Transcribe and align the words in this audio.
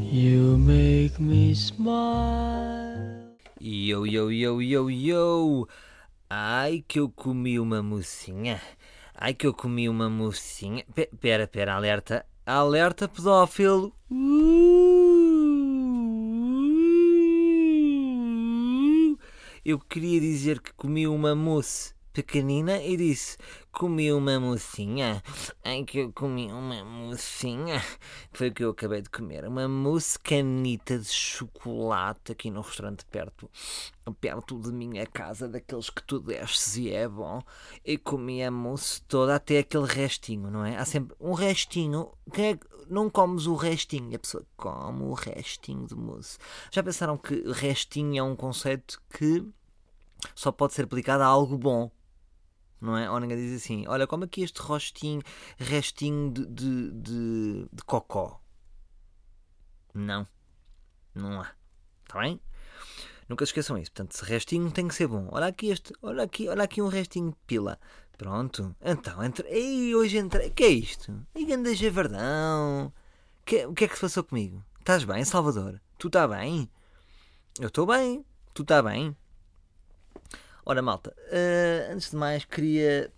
you 0.00 0.56
make 0.58 1.18
me 1.18 1.54
smile. 1.54 3.34
Yo, 3.58 4.04
yo, 4.04 4.28
yo, 4.28 4.60
yo, 4.60 4.86
yo! 4.86 5.66
Ai 6.30 6.84
que 6.86 7.00
eu 7.00 7.08
comi 7.08 7.58
uma 7.58 7.82
mocinha! 7.82 8.60
Ai 9.12 9.34
que 9.34 9.44
eu 9.44 9.52
comi 9.52 9.88
uma 9.88 10.08
mocinha! 10.08 10.84
Pe- 10.94 11.10
Pera, 11.20 11.48
pera, 11.48 11.74
alerta! 11.74 12.24
Alerta 12.46 13.08
pedófilo! 13.08 13.92
Eu 19.70 19.78
queria 19.78 20.18
dizer 20.18 20.62
que 20.62 20.72
comi 20.72 21.06
uma 21.06 21.34
mousse 21.34 21.92
pequenina 22.14 22.82
e 22.82 22.96
disse 22.96 23.36
comi 23.70 24.10
uma 24.10 24.40
mocinha. 24.40 25.22
Ai 25.62 25.84
que 25.84 25.98
eu 25.98 26.12
comi 26.12 26.50
uma 26.50 26.82
mocinha. 26.82 27.80
Foi 28.32 28.48
o 28.48 28.52
que 28.54 28.64
eu 28.64 28.70
acabei 28.70 29.02
de 29.02 29.10
comer. 29.10 29.44
Uma 29.46 29.68
mousse 29.68 30.18
canita 30.18 30.98
de 30.98 31.08
chocolate 31.08 32.32
aqui 32.32 32.50
no 32.50 32.62
restaurante 32.62 33.04
perto, 33.04 33.50
perto 34.22 34.58
de 34.58 34.72
minha 34.72 35.06
casa, 35.06 35.46
daqueles 35.46 35.90
que 35.90 36.02
tu 36.02 36.18
desces 36.18 36.78
e 36.78 36.90
é 36.90 37.06
bom. 37.06 37.42
E 37.84 37.98
comi 37.98 38.42
a 38.42 38.50
mousse 38.50 39.02
toda 39.02 39.34
até 39.34 39.58
aquele 39.58 39.86
restinho, 39.86 40.50
não 40.50 40.64
é? 40.64 40.78
Há 40.78 40.86
sempre 40.86 41.14
um 41.20 41.34
restinho. 41.34 42.10
É 42.32 42.56
que 42.56 42.66
não 42.88 43.10
comes 43.10 43.46
o 43.46 43.54
restinho? 43.54 44.16
A 44.16 44.18
pessoa 44.18 44.44
come 44.56 45.02
o 45.04 45.12
restinho 45.12 45.86
de 45.86 45.94
mousse. 45.94 46.38
Já 46.72 46.82
pensaram 46.82 47.16
que 47.16 47.34
restinho 47.52 48.18
é 48.18 48.22
um 48.22 48.34
conceito 48.34 49.00
que 49.10 49.44
só 50.34 50.50
pode 50.52 50.74
ser 50.74 50.84
aplicado 50.84 51.22
a 51.22 51.26
algo 51.26 51.56
bom? 51.56 51.90
não 52.80 52.96
é? 52.96 53.20
Ninguém 53.20 53.36
diz 53.36 53.62
assim: 53.62 53.86
olha, 53.86 54.06
como 54.06 54.24
aqui 54.24 54.42
este 54.42 54.60
rostinho, 54.60 55.22
restinho 55.56 56.30
de, 56.30 56.46
de, 56.46 56.90
de, 56.92 57.68
de 57.72 57.82
cocó. 57.84 58.40
Não, 59.94 60.26
não 61.14 61.40
há. 61.40 61.50
Está 62.04 62.20
bem? 62.20 62.40
Nunca 63.28 63.44
se 63.44 63.50
esqueçam 63.50 63.76
isso. 63.76 63.90
Portanto, 63.92 64.12
esse 64.12 64.24
restinho 64.24 64.70
tem 64.70 64.88
que 64.88 64.94
ser 64.94 65.06
bom. 65.06 65.28
Olha 65.30 65.46
aqui 65.46 65.70
este, 65.70 65.92
olha 66.00 66.22
aqui, 66.22 66.48
olha 66.48 66.62
aqui 66.62 66.80
um 66.80 66.88
restinho 66.88 67.30
de 67.30 67.36
pila. 67.46 67.78
Pronto. 68.16 68.74
Então, 68.80 69.22
entre... 69.22 69.46
Ei, 69.48 69.94
hoje 69.94 70.18
entrei. 70.18 70.50
que 70.50 70.64
é 70.64 70.68
isto? 70.68 71.26
Ei, 71.34 71.44
ganda 71.44 71.74
javardão. 71.74 72.92
Que, 73.44 73.66
o 73.66 73.74
que 73.74 73.84
é 73.84 73.88
que 73.88 73.94
se 73.94 74.00
passou 74.00 74.24
comigo? 74.24 74.64
Estás 74.78 75.04
bem, 75.04 75.24
Salvador? 75.24 75.80
Tu 75.98 76.06
está 76.06 76.26
bem? 76.26 76.70
Eu 77.60 77.68
estou 77.68 77.86
bem. 77.86 78.24
Tu 78.54 78.62
está 78.62 78.82
bem? 78.82 79.14
Ora, 80.70 80.82
malta, 80.82 81.16
eh, 81.30 81.88
antes 81.90 82.10
de 82.10 82.16
mais 82.16 82.44
queria 82.44 83.10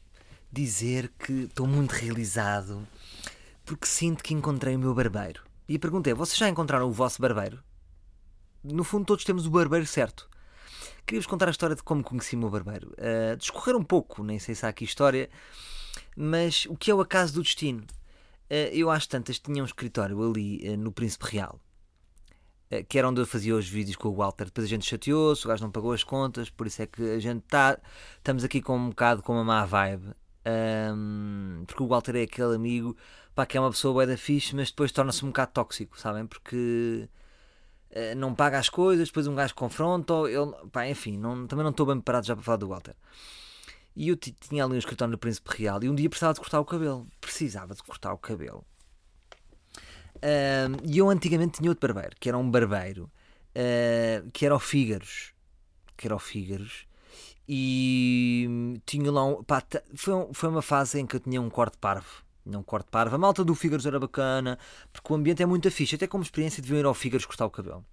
dizer 0.53 1.13
que 1.19 1.33
estou 1.33 1.67
muito 1.67 1.91
realizado 1.91 2.87
porque 3.65 3.87
sinto 3.87 4.23
que 4.23 4.33
encontrei 4.33 4.77
o 4.77 4.79
meu 4.79 4.95
barbeiro. 4.95 5.43
E 5.69 5.75
a 5.75 5.79
pergunta 5.81 6.09
é: 6.09 6.15
vocês 6.15 6.39
já 6.39 6.49
encontraram 6.49 6.87
o 6.89 6.93
vosso 6.93 7.21
barbeiro? 7.21 7.61
No 8.63 8.85
fundo, 8.85 9.05
todos 9.05 9.25
temos 9.25 9.47
o 9.47 9.51
barbeiro 9.51 9.85
certo. 9.85 10.31
Queria-vos 11.05 11.27
contar 11.27 11.49
a 11.49 11.51
história 11.51 11.75
de 11.75 11.83
como 11.83 12.05
conheci 12.05 12.37
o 12.37 12.39
meu 12.39 12.51
barbeiro. 12.51 12.95
Eh, 12.97 13.35
discorrer 13.35 13.75
um 13.75 13.83
pouco, 13.83 14.23
nem 14.23 14.39
sei 14.39 14.55
se 14.55 14.65
há 14.65 14.69
aqui 14.69 14.85
história, 14.85 15.29
mas 16.17 16.67
o 16.67 16.77
que 16.77 16.89
é 16.89 16.95
o 16.95 17.01
acaso 17.01 17.35
do 17.35 17.43
destino? 17.43 17.85
Eh, 18.49 18.71
eu 18.75 18.89
às 18.93 19.09
tantas 19.09 19.41
tinha 19.41 19.61
um 19.61 19.67
escritório 19.67 20.23
ali 20.23 20.65
eh, 20.65 20.77
no 20.77 20.93
Príncipe 20.93 21.27
Real 21.27 21.59
que 22.89 22.99
era 22.99 23.09
onde 23.09 23.21
eu 23.21 23.27
fazia 23.27 23.55
os 23.57 23.69
vídeos 23.69 23.97
com 23.97 24.09
o 24.09 24.15
Walter. 24.15 24.45
Depois 24.47 24.65
a 24.67 24.69
gente 24.71 24.87
chateou-se, 24.87 25.45
o 25.45 25.49
gajo 25.49 25.63
não 25.65 25.71
pagou 25.71 25.93
as 25.93 26.05
contas, 26.05 26.49
por 26.51 26.67
isso 26.67 26.83
é 26.83 26.87
que 26.87 27.03
a 27.03 27.19
gente 27.19 27.43
está. 27.45 27.79
Estamos 28.19 28.45
aqui 28.45 28.61
com 28.63 28.77
um 28.77 28.91
bocado 28.91 29.23
com 29.23 29.33
uma 29.33 29.45
má 29.45 29.65
vibe. 29.65 30.15
Ahm, 30.45 31.65
porque 31.67 31.83
o 31.83 31.87
Walter 31.89 32.17
é 32.17 32.23
aquele 32.23 32.55
amigo 32.55 32.97
pá, 33.35 33.45
que 33.47 33.57
é 33.57 33.61
uma 33.61 33.71
pessoa 33.71 33.93
bué 33.95 34.07
da 34.07 34.17
fixe, 34.17 34.55
mas 34.57 34.71
depois 34.71 34.91
torna-se 34.93 35.25
um 35.25 35.29
bocado 35.29 35.53
tóxico, 35.53 35.99
sabem? 36.01 36.27
Porque 36.27 37.09
eh, 37.91 38.15
não 38.15 38.35
paga 38.35 38.59
as 38.59 38.69
coisas, 38.69 39.09
depois 39.09 39.27
um 39.27 39.35
gajo 39.35 39.55
confronta, 39.55 40.15
ele, 40.29 40.53
pá, 40.73 40.87
enfim, 40.89 41.19
não- 41.19 41.47
também 41.47 41.63
não 41.65 41.71
estou 41.73 41.87
bem 41.87 41.97
preparado 41.97 42.27
já 42.27 42.35
para 42.37 42.45
falar 42.45 42.57
do 42.59 42.69
Walter. 42.69 42.95
E 43.97 44.09
eu 44.09 44.17
ti- 44.17 44.33
tinha 44.33 44.65
ali 44.65 44.75
um 44.75 44.79
escritório 44.79 45.13
no 45.13 45.19
Príncipe 45.19 45.51
Real 45.57 45.83
e 45.83 45.89
um 45.91 45.95
dia 45.95 46.09
precisava 46.09 46.35
de 46.35 46.41
cortar 46.41 46.61
o 46.61 46.65
cabelo. 46.65 47.07
Precisava 47.21 47.75
de 47.75 47.83
cortar 47.83 48.13
o 48.13 48.19
cabelo. 48.19 48.65
Ahm, 50.23 50.77
E 50.85 50.99
eu 50.99 51.09
antigamente 51.11 51.59
tinha 51.59 51.71
outro 51.71 51.93
barbeiro, 51.93 52.17
que 52.21 52.29
era 52.29 52.37
um 52.39 52.51
barbeiro, 52.51 53.11
ah, 53.55 54.23
que 54.33 54.45
era 54.47 54.55
o 54.55 54.59
Fígaros. 54.61 55.33
Que 55.97 56.07
era 56.07 56.17
o 56.17 56.19
Fígaros. 56.19 56.87
E 57.49 58.81
tinha 58.87 59.11
lá 59.11 59.25
um. 59.25 59.43
pá, 59.43 59.63
foi, 59.95 60.15
um- 60.15 60.33
foi 60.33 60.49
uma 60.49 60.63
fase 60.63 61.01
em 61.01 61.07
que 61.07 61.17
eu 61.17 61.21
tinha 61.21 61.41
um 61.41 61.51
corte 61.51 61.77
parvo. 61.79 62.23
Um 62.47 62.63
corte 62.63 62.89
parvo. 62.91 63.15
A 63.15 63.19
malta 63.19 63.45
do 63.45 63.55
Fígaros 63.55 63.87
era 63.87 63.99
bacana, 64.01 64.59
porque 64.93 65.13
o 65.13 65.17
ambiente 65.17 65.43
é 65.43 65.47
muito 65.47 65.71
fixe. 65.71 65.95
Até 65.97 66.07
como 66.07 66.23
experiência 66.25 66.63
deviam 66.63 66.81
ir 66.81 66.87
ao 66.87 66.95
Fígaros 66.95 67.27
cortar 67.27 67.47
o 67.47 67.51
cabelo. 67.51 67.85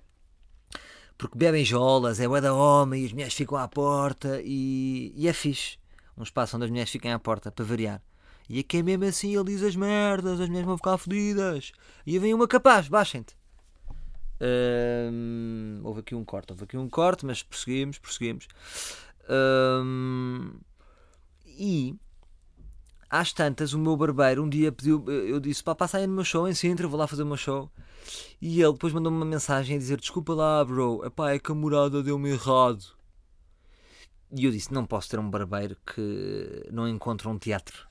Porque 1.17 1.37
bebem 1.37 1.65
jolas, 1.65 2.19
é 2.19 2.27
bué 2.27 2.39
da 2.41 2.53
homem, 2.53 3.03
e 3.03 3.05
as 3.07 3.11
mulheres 3.13 3.33
ficam 3.33 3.57
à 3.57 3.67
porta 3.67 4.39
e, 4.43 5.11
e 5.15 5.27
é 5.27 5.33
fixe. 5.33 5.77
Um 6.17 6.23
espaço 6.23 6.55
onde 6.55 6.65
as 6.65 6.71
mulheres 6.71 6.91
fiquem 6.91 7.11
à 7.11 7.19
porta, 7.19 7.51
para 7.51 7.65
variar. 7.65 8.01
E 8.49 8.59
aqui 8.59 8.77
é 8.77 8.83
mesmo 8.83 9.03
assim, 9.05 9.35
ele 9.35 9.45
diz 9.45 9.61
as 9.61 9.75
merdas, 9.75 10.39
as 10.39 10.47
mulheres 10.47 10.65
vão 10.65 10.77
ficar 10.77 10.97
fodidas. 10.97 11.71
E 12.05 12.17
vem 12.17 12.33
uma 12.33 12.47
capaz, 12.47 12.87
baixem-te. 12.87 13.35
Houve 15.83 15.99
aqui 16.01 16.15
um 16.15 16.23
corte, 16.23 16.51
houve 16.51 16.63
aqui 16.63 16.77
um 16.77 16.89
corte, 16.89 17.25
mas 17.25 17.43
prosseguimos, 17.43 17.97
prosseguimos. 17.97 18.47
E 21.45 21.95
às 23.09 23.33
tantas, 23.33 23.73
o 23.73 23.79
meu 23.79 23.97
barbeiro 23.97 24.43
um 24.43 24.49
dia 24.49 24.71
pediu, 24.71 25.03
eu 25.09 25.39
disse: 25.39 25.63
pá, 25.63 25.73
passa 25.75 25.97
aí 25.97 26.07
no 26.07 26.13
meu 26.13 26.23
show 26.23 26.47
em 26.47 26.53
Sintra, 26.53 26.87
vou 26.87 26.99
lá 26.99 27.07
fazer 27.07 27.23
o 27.23 27.27
meu 27.27 27.37
show. 27.37 27.71
E 28.41 28.61
ele 28.61 28.73
depois 28.73 28.93
mandou-me 28.93 29.17
uma 29.17 29.25
mensagem 29.25 29.75
a 29.75 29.79
dizer: 29.79 29.99
desculpa 29.99 30.33
lá, 30.33 30.63
bro, 30.63 31.03
epá, 31.05 31.31
é 31.31 31.39
que 31.39 31.51
a 31.51 31.55
morada 31.55 32.03
deu-me 32.03 32.29
errado. 32.29 32.85
E 34.31 34.45
eu 34.45 34.51
disse: 34.51 34.73
não 34.73 34.85
posso 34.85 35.09
ter 35.09 35.19
um 35.19 35.29
barbeiro 35.29 35.75
que 35.85 36.69
não 36.71 36.87
encontra 36.87 37.27
um 37.27 37.37
teatro. 37.37 37.87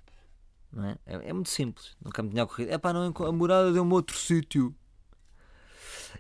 Não 0.76 0.91
é? 0.91 0.98
É, 1.06 1.31
é 1.31 1.32
muito 1.32 1.48
simples, 1.48 1.97
nunca 2.04 2.22
me 2.22 2.28
tinha 2.28 2.44
ocorrido. 2.44 2.70
Epá, 2.70 2.92
não, 2.92 3.06
enco- 3.06 3.25
a 3.25 3.32
morada 3.32 3.72
deu-me 3.72 3.94
outro 3.94 4.14
sítio. 4.16 4.75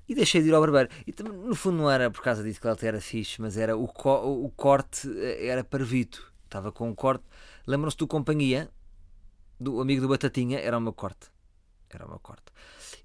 E 0.08 0.14
deixei 0.14 0.40
de 0.42 0.48
ir 0.48 0.54
ao 0.54 0.60
barbeiro. 0.62 0.88
E 1.06 1.14
no 1.22 1.54
fundo 1.54 1.76
não 1.78 1.90
era 1.90 2.10
por 2.10 2.22
causa 2.22 2.42
disso 2.42 2.58
que 2.60 2.66
ele 2.66 2.72
até 2.74 2.86
era 2.86 3.00
fixe, 3.00 3.40
mas 3.40 3.58
era 3.58 3.76
o, 3.76 3.86
co- 3.86 4.24
o 4.44 4.48
corte 4.50 5.08
eh, 5.18 5.46
era 5.46 5.62
parvito. 5.62 6.32
Estava 6.44 6.72
com 6.72 6.88
um 6.88 6.94
corte. 6.94 7.24
Lembram-se 7.66 7.98
do 7.98 8.06
Companhia? 8.06 8.70
Do 9.60 9.80
amigo 9.80 10.00
do 10.02 10.08
Batatinha? 10.08 10.58
Era 10.58 10.78
o 10.78 10.80
meu 10.80 10.92
corte. 10.92 11.28
Era 11.90 12.06
o 12.06 12.08
meu 12.08 12.18
corte. 12.18 12.44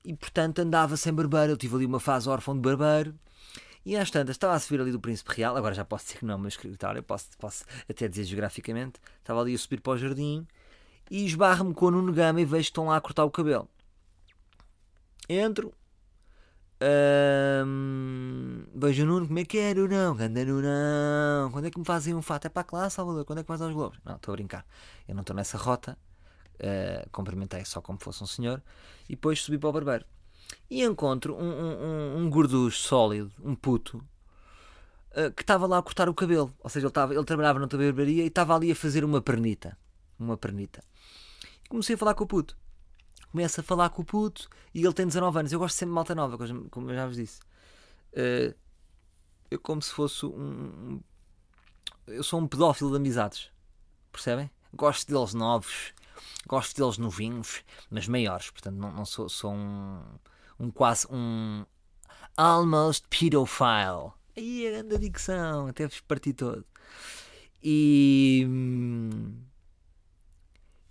E 0.06 0.13
portanto 0.13 0.59
andava 0.59 0.95
sem 0.95 1.13
barbeiro. 1.13 1.53
Eu 1.53 1.57
tive 1.57 1.75
ali 1.75 1.85
uma 1.85 2.00
fase 2.00 2.29
órfã 2.29 2.53
de 2.53 2.61
barbeiro. 2.61 3.13
E 3.85 3.97
às 3.97 4.09
tantas 4.11 4.35
estava 4.35 4.53
a 4.53 4.59
subir 4.59 4.79
ali 4.79 4.91
do 4.91 5.00
Príncipe 5.01 5.34
Real. 5.35 5.57
Agora 5.57 5.73
já 5.73 5.84
posso 5.84 6.06
dizer 6.06 6.19
que 6.19 6.25
não 6.25 6.34
é 6.34 6.38
o 6.38 6.40
meu 6.40 6.50
escritório. 6.50 7.01
Posso, 7.03 7.28
posso 7.40 7.66
até 7.90 8.07
dizer 8.07 8.23
geograficamente. 8.25 9.00
Estava 9.19 9.41
ali 9.41 9.53
a 9.56 9.57
subir 9.57 9.81
para 9.81 9.94
o 9.94 9.97
jardim. 9.97 10.45
E 11.11 11.25
esbarro-me 11.25 11.73
com 11.73 11.88
o 11.88 11.91
Nuno 11.91 12.13
Gama 12.13 12.39
e 12.39 12.45
vejo 12.45 12.63
que 12.63 12.69
estão 12.69 12.85
lá 12.85 12.95
a 12.95 13.01
cortar 13.01 13.25
o 13.25 13.29
cabelo. 13.29 13.67
Entro. 15.27 15.73
Ahm, 16.79 18.63
vejo 18.73 19.03
o 19.03 19.05
Nuno, 19.05 19.27
como 19.27 19.39
é 19.39 19.44
que 19.44 19.57
é, 19.57 19.73
Nunão? 19.73 20.16
Ganda 20.16 20.45
Nunão. 20.45 21.51
Quando 21.51 21.66
é 21.66 21.69
que 21.69 21.77
me 21.77 21.83
fazem 21.83 22.16
um 22.16 22.22
fato? 22.22 22.45
É 22.45 22.49
para 22.49 22.66
lá, 22.72 22.89
Salvador. 22.89 23.25
Quando 23.25 23.39
é 23.39 23.44
que 23.44 23.49
vais 23.49 23.61
aos 23.61 23.73
Globos? 23.73 23.99
Não, 24.05 24.16
estou 24.16 24.31
a 24.31 24.35
brincar. 24.38 24.66
Eu 25.05 25.13
não 25.13 25.19
estou 25.19 25.35
nessa 25.35 25.57
rota. 25.57 25.97
Uh, 26.55 27.09
cumprimentei 27.11 27.66
só 27.66 27.81
como 27.81 27.99
fosse 27.99 28.23
um 28.23 28.28
senhor. 28.28 28.63
E 29.09 29.16
depois 29.16 29.41
subi 29.41 29.57
para 29.57 29.67
o 29.67 29.73
barbeiro. 29.73 30.05
E 30.69 30.81
encontro 30.81 31.35
um, 31.35 31.43
um, 31.43 31.73
um, 31.84 32.17
um 32.19 32.29
gorducho 32.29 32.79
sólido, 32.79 33.34
um 33.43 33.53
puto, 33.53 33.97
uh, 35.11 35.29
que 35.35 35.43
estava 35.43 35.67
lá 35.67 35.78
a 35.78 35.81
cortar 35.81 36.07
o 36.07 36.14
cabelo. 36.14 36.53
Ou 36.64 36.69
seja, 36.69 36.85
ele, 36.85 36.91
estava, 36.91 37.14
ele 37.14 37.25
trabalhava 37.25 37.59
noutra 37.59 37.78
barbearia 37.78 38.23
e 38.23 38.28
estava 38.28 38.55
ali 38.55 38.72
a 38.72 38.75
fazer 38.75 39.03
uma 39.03 39.22
pernita. 39.22 39.78
Uma 40.22 40.38
pernita. 40.38 40.84
E 41.66 41.68
comecei 41.68 41.96
a 41.96 41.97
falar 41.97 42.14
com 42.14 42.23
o 42.23 42.28
puto. 42.28 42.56
Começo 43.32 43.59
a 43.59 43.64
falar 43.64 43.90
com 43.90 44.02
o 44.02 44.06
puto 44.06 44.47
e 44.73 44.84
ele 44.84 44.94
tem 44.94 45.08
19 45.08 45.40
anos. 45.40 45.52
Eu 45.52 45.59
gosto 45.59 45.76
sempre 45.76 45.90
de 45.91 45.96
malta 45.96 46.14
nova, 46.14 46.38
como- 46.70 46.91
eu 46.91 46.96
já 46.96 47.08
vos 47.08 47.16
disse. 47.16 47.40
Uh, 48.14 48.53
eu 49.50 49.59
como 49.59 49.82
se 49.82 49.91
fosse 49.91 50.26
um. 50.26 51.02
Eu 52.06 52.23
sou 52.23 52.40
um 52.40 52.47
pedófilo 52.47 52.91
de 52.91 52.97
amizades. 52.97 53.50
Percebem? 54.12 54.52
Gosto 54.73 55.08
deles 55.12 55.34
novos, 55.34 55.94
gosto 56.46 56.76
deles 56.76 56.97
novinhos, 56.97 57.64
mas 57.90 58.08
maiores. 58.08 58.52
Portanto, 58.52 58.76
não, 58.76 58.91
não 58.91 59.06
sou, 59.06 59.28
sou 59.29 59.53
um. 59.53 60.02
Um 60.59 60.70
quase. 60.70 61.08
Um. 61.09 61.66
Almost 62.38 63.08
pedophile. 63.09 64.12
Aí 64.38 64.67
a 64.67 64.72
grande 64.72 64.97
dicção, 64.97 65.67
até 65.67 65.88
vos 65.88 66.00
parti 66.02 66.34
todo. 66.34 66.66
E. 67.64 68.46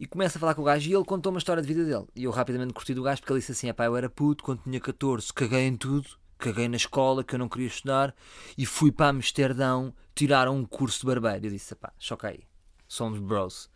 E 0.00 0.06
começa 0.06 0.38
a 0.38 0.40
falar 0.40 0.54
com 0.54 0.62
o 0.62 0.64
gajo 0.64 0.90
e 0.90 0.94
ele 0.94 1.04
contou 1.04 1.30
uma 1.30 1.38
história 1.38 1.62
de 1.62 1.68
vida 1.68 1.84
dele. 1.84 2.06
E 2.16 2.24
eu 2.24 2.32
rapidamente 2.32 2.72
curti 2.72 2.92
do 2.92 3.02
gajo 3.02 3.20
porque 3.20 3.32
ele 3.32 3.40
disse 3.40 3.52
assim: 3.52 3.72
pá, 3.72 3.84
eu 3.84 3.96
era 3.96 4.10
puto 4.10 4.42
quando 4.42 4.62
tinha 4.62 4.80
14, 4.80 5.32
caguei 5.32 5.66
em 5.66 5.76
tudo 5.76 6.18
caguei 6.40 6.68
na 6.68 6.76
escola 6.76 7.22
que 7.22 7.34
eu 7.34 7.38
não 7.38 7.48
queria 7.48 7.68
estudar 7.68 8.14
e 8.56 8.66
fui 8.66 8.90
para 8.90 9.08
Amsterdão 9.08 9.94
tirar 10.14 10.48
um 10.48 10.64
curso 10.64 11.00
de 11.00 11.06
barbeiro. 11.06 11.46
Eu 11.46 11.50
disse, 11.50 11.74
pá, 11.74 11.92
choca 11.98 12.28
aí, 12.28 12.48
somos 12.88 13.20
bros. 13.20 13.70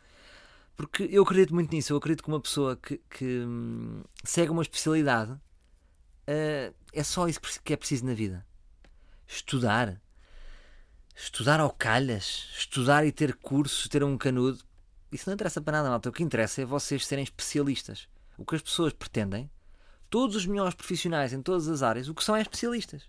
Porque 0.75 1.05
eu 1.05 1.23
acredito 1.23 1.55
muito 1.55 1.71
nisso, 1.71 1.93
eu 1.93 1.99
acredito 1.99 2.25
que 2.25 2.29
uma 2.29 2.41
pessoa 2.41 2.77
que, 2.77 2.99
que 3.09 3.45
hum, 3.47 4.03
segue 4.25 4.51
uma 4.51 4.63
especialidade 4.63 5.33
uh, 5.33 6.75
é 6.93 7.03
só 7.05 7.29
isso 7.29 7.41
que 7.63 7.73
é 7.73 7.77
preciso 7.77 8.07
na 8.07 8.15
vida. 8.15 8.45
Estudar. 9.27 10.01
Estudar 11.15 11.61
ao 11.61 11.71
calhas, 11.71 12.49
estudar 12.59 13.07
e 13.07 13.13
ter 13.13 13.37
cursos, 13.37 13.87
ter 13.87 14.03
um 14.03 14.19
canudo, 14.19 14.65
isso 15.15 15.29
não 15.29 15.35
interessa 15.35 15.61
para 15.61 15.79
nada, 15.79 15.89
malta. 15.89 16.09
O 16.09 16.13
que 16.13 16.25
interessa 16.25 16.63
é 16.63 16.65
vocês 16.65 17.07
serem 17.07 17.23
especialistas. 17.23 18.09
O 18.37 18.45
que 18.45 18.57
as 18.57 18.63
pessoas 18.63 18.93
pretendem, 18.93 19.49
todos 20.11 20.35
os 20.35 20.45
melhores 20.45 20.75
profissionais 20.75 21.33
em 21.33 21.41
todas 21.41 21.69
as 21.69 21.83
áreas, 21.83 22.09
o 22.09 22.15
que 22.15 22.25
são 22.25 22.35
é 22.35 22.43
especialistas. 22.43 23.09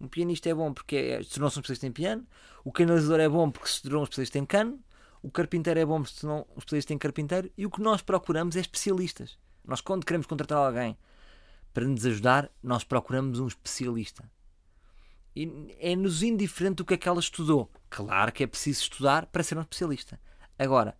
Um 0.00 0.06
pianista 0.06 0.48
é 0.48 0.54
bom 0.54 0.72
porque 0.72 0.96
é, 0.96 1.22
se 1.22 1.30
tornou-se 1.30 1.58
um 1.58 1.60
especialista 1.60 1.86
em 1.86 1.92
piano, 1.92 2.26
o 2.64 2.70
canalizador 2.70 3.20
é 3.20 3.28
bom 3.28 3.50
porque 3.50 3.68
se 3.68 3.82
tornou 3.82 4.02
um 4.02 4.04
especialista 4.04 4.38
em 4.38 4.46
cano, 4.46 4.80
o 5.20 5.30
carpinteiro 5.30 5.80
é 5.80 5.84
bom 5.84 6.00
porque 6.00 6.14
se 6.14 6.20
tornou 6.20 6.48
um 6.54 6.58
especialista 6.58 6.94
em 6.94 6.98
carpinteiro, 6.98 7.50
e 7.58 7.66
o 7.66 7.70
que 7.70 7.80
nós 7.80 8.02
procuramos 8.02 8.54
é 8.54 8.60
especialistas. 8.60 9.36
Nós, 9.64 9.80
quando 9.80 10.06
queremos 10.06 10.26
contratar 10.26 10.58
alguém 10.58 10.96
para 11.74 11.84
nos 11.84 12.06
ajudar, 12.06 12.50
nós 12.62 12.84
procuramos 12.84 13.40
um 13.40 13.48
especialista. 13.48 14.30
E 15.34 15.74
é-nos 15.80 16.22
indiferente 16.22 16.82
o 16.82 16.84
que 16.84 16.94
é 16.94 16.96
que 16.96 17.08
ela 17.08 17.20
estudou. 17.20 17.70
Claro 17.88 18.30
que 18.30 18.44
é 18.44 18.46
preciso 18.46 18.82
estudar 18.82 19.26
para 19.26 19.42
ser 19.42 19.56
um 19.56 19.62
especialista. 19.62 20.20
Agora, 20.58 20.96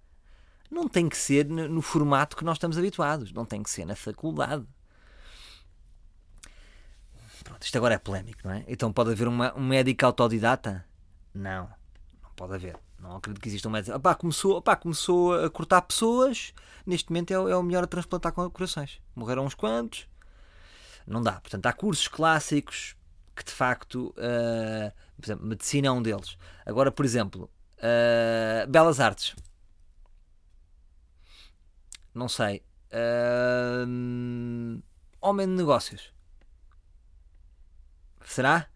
não 0.73 0.89
tem 0.89 1.07
que 1.07 1.17
ser 1.17 1.47
no 1.47 1.83
formato 1.83 2.35
que 2.35 2.45
nós 2.45 2.57
estamos 2.57 2.79
habituados, 2.79 3.31
não 3.31 3.45
tem 3.45 3.63
que 3.63 3.69
ser 3.69 3.85
na 3.85 3.95
faculdade. 3.95 4.67
Pronto, 7.45 7.63
isto 7.63 7.77
agora 7.77 7.95
é 7.95 7.99
polémico, 7.99 8.41
não 8.45 8.53
é? 8.55 8.65
Então 8.67 8.91
pode 8.91 9.11
haver 9.11 9.29
uma, 9.29 9.55
um 9.55 9.67
médico 9.67 10.07
autodidata? 10.07 10.85
Não, 11.35 11.69
não 12.23 12.31
pode 12.35 12.55
haver. 12.55 12.79
Não 12.99 13.17
acredito 13.17 13.43
que 13.43 13.49
exista 13.49 13.69
um 13.69 13.73
médico. 13.73 13.97
Opá, 13.97 14.15
começou, 14.15 14.57
opá, 14.57 14.75
começou 14.75 15.35
a 15.35 15.51
cortar 15.51 15.83
pessoas, 15.83 16.55
neste 16.87 17.11
momento 17.11 17.33
é, 17.33 17.35
é 17.35 17.57
o 17.57 17.63
melhor 17.63 17.85
a 17.85 17.87
transplantar 17.87 18.33
corações. 18.33 19.01
Morreram 19.15 19.45
uns 19.45 19.55
quantos, 19.55 20.09
não 21.07 21.21
dá. 21.21 21.33
Portanto, 21.33 21.67
há 21.67 21.73
cursos 21.73 22.09
clássicos 22.09 22.97
que 23.37 23.45
de 23.45 23.51
facto, 23.51 24.15
uh, 24.17 24.93
por 25.17 25.27
exemplo, 25.27 25.47
medicina 25.47 25.89
é 25.89 25.91
um 25.91 26.01
deles. 26.01 26.39
Agora, 26.65 26.91
por 26.91 27.05
exemplo, 27.05 27.51
uh, 27.79 28.71
belas 28.71 29.01
artes 29.01 29.35
não 32.15 32.29
sei. 32.29 32.63
Uh, 32.93 34.83
homem 35.21 35.47
de 35.47 35.53
negócios. 35.53 36.13
Será? 38.25 38.69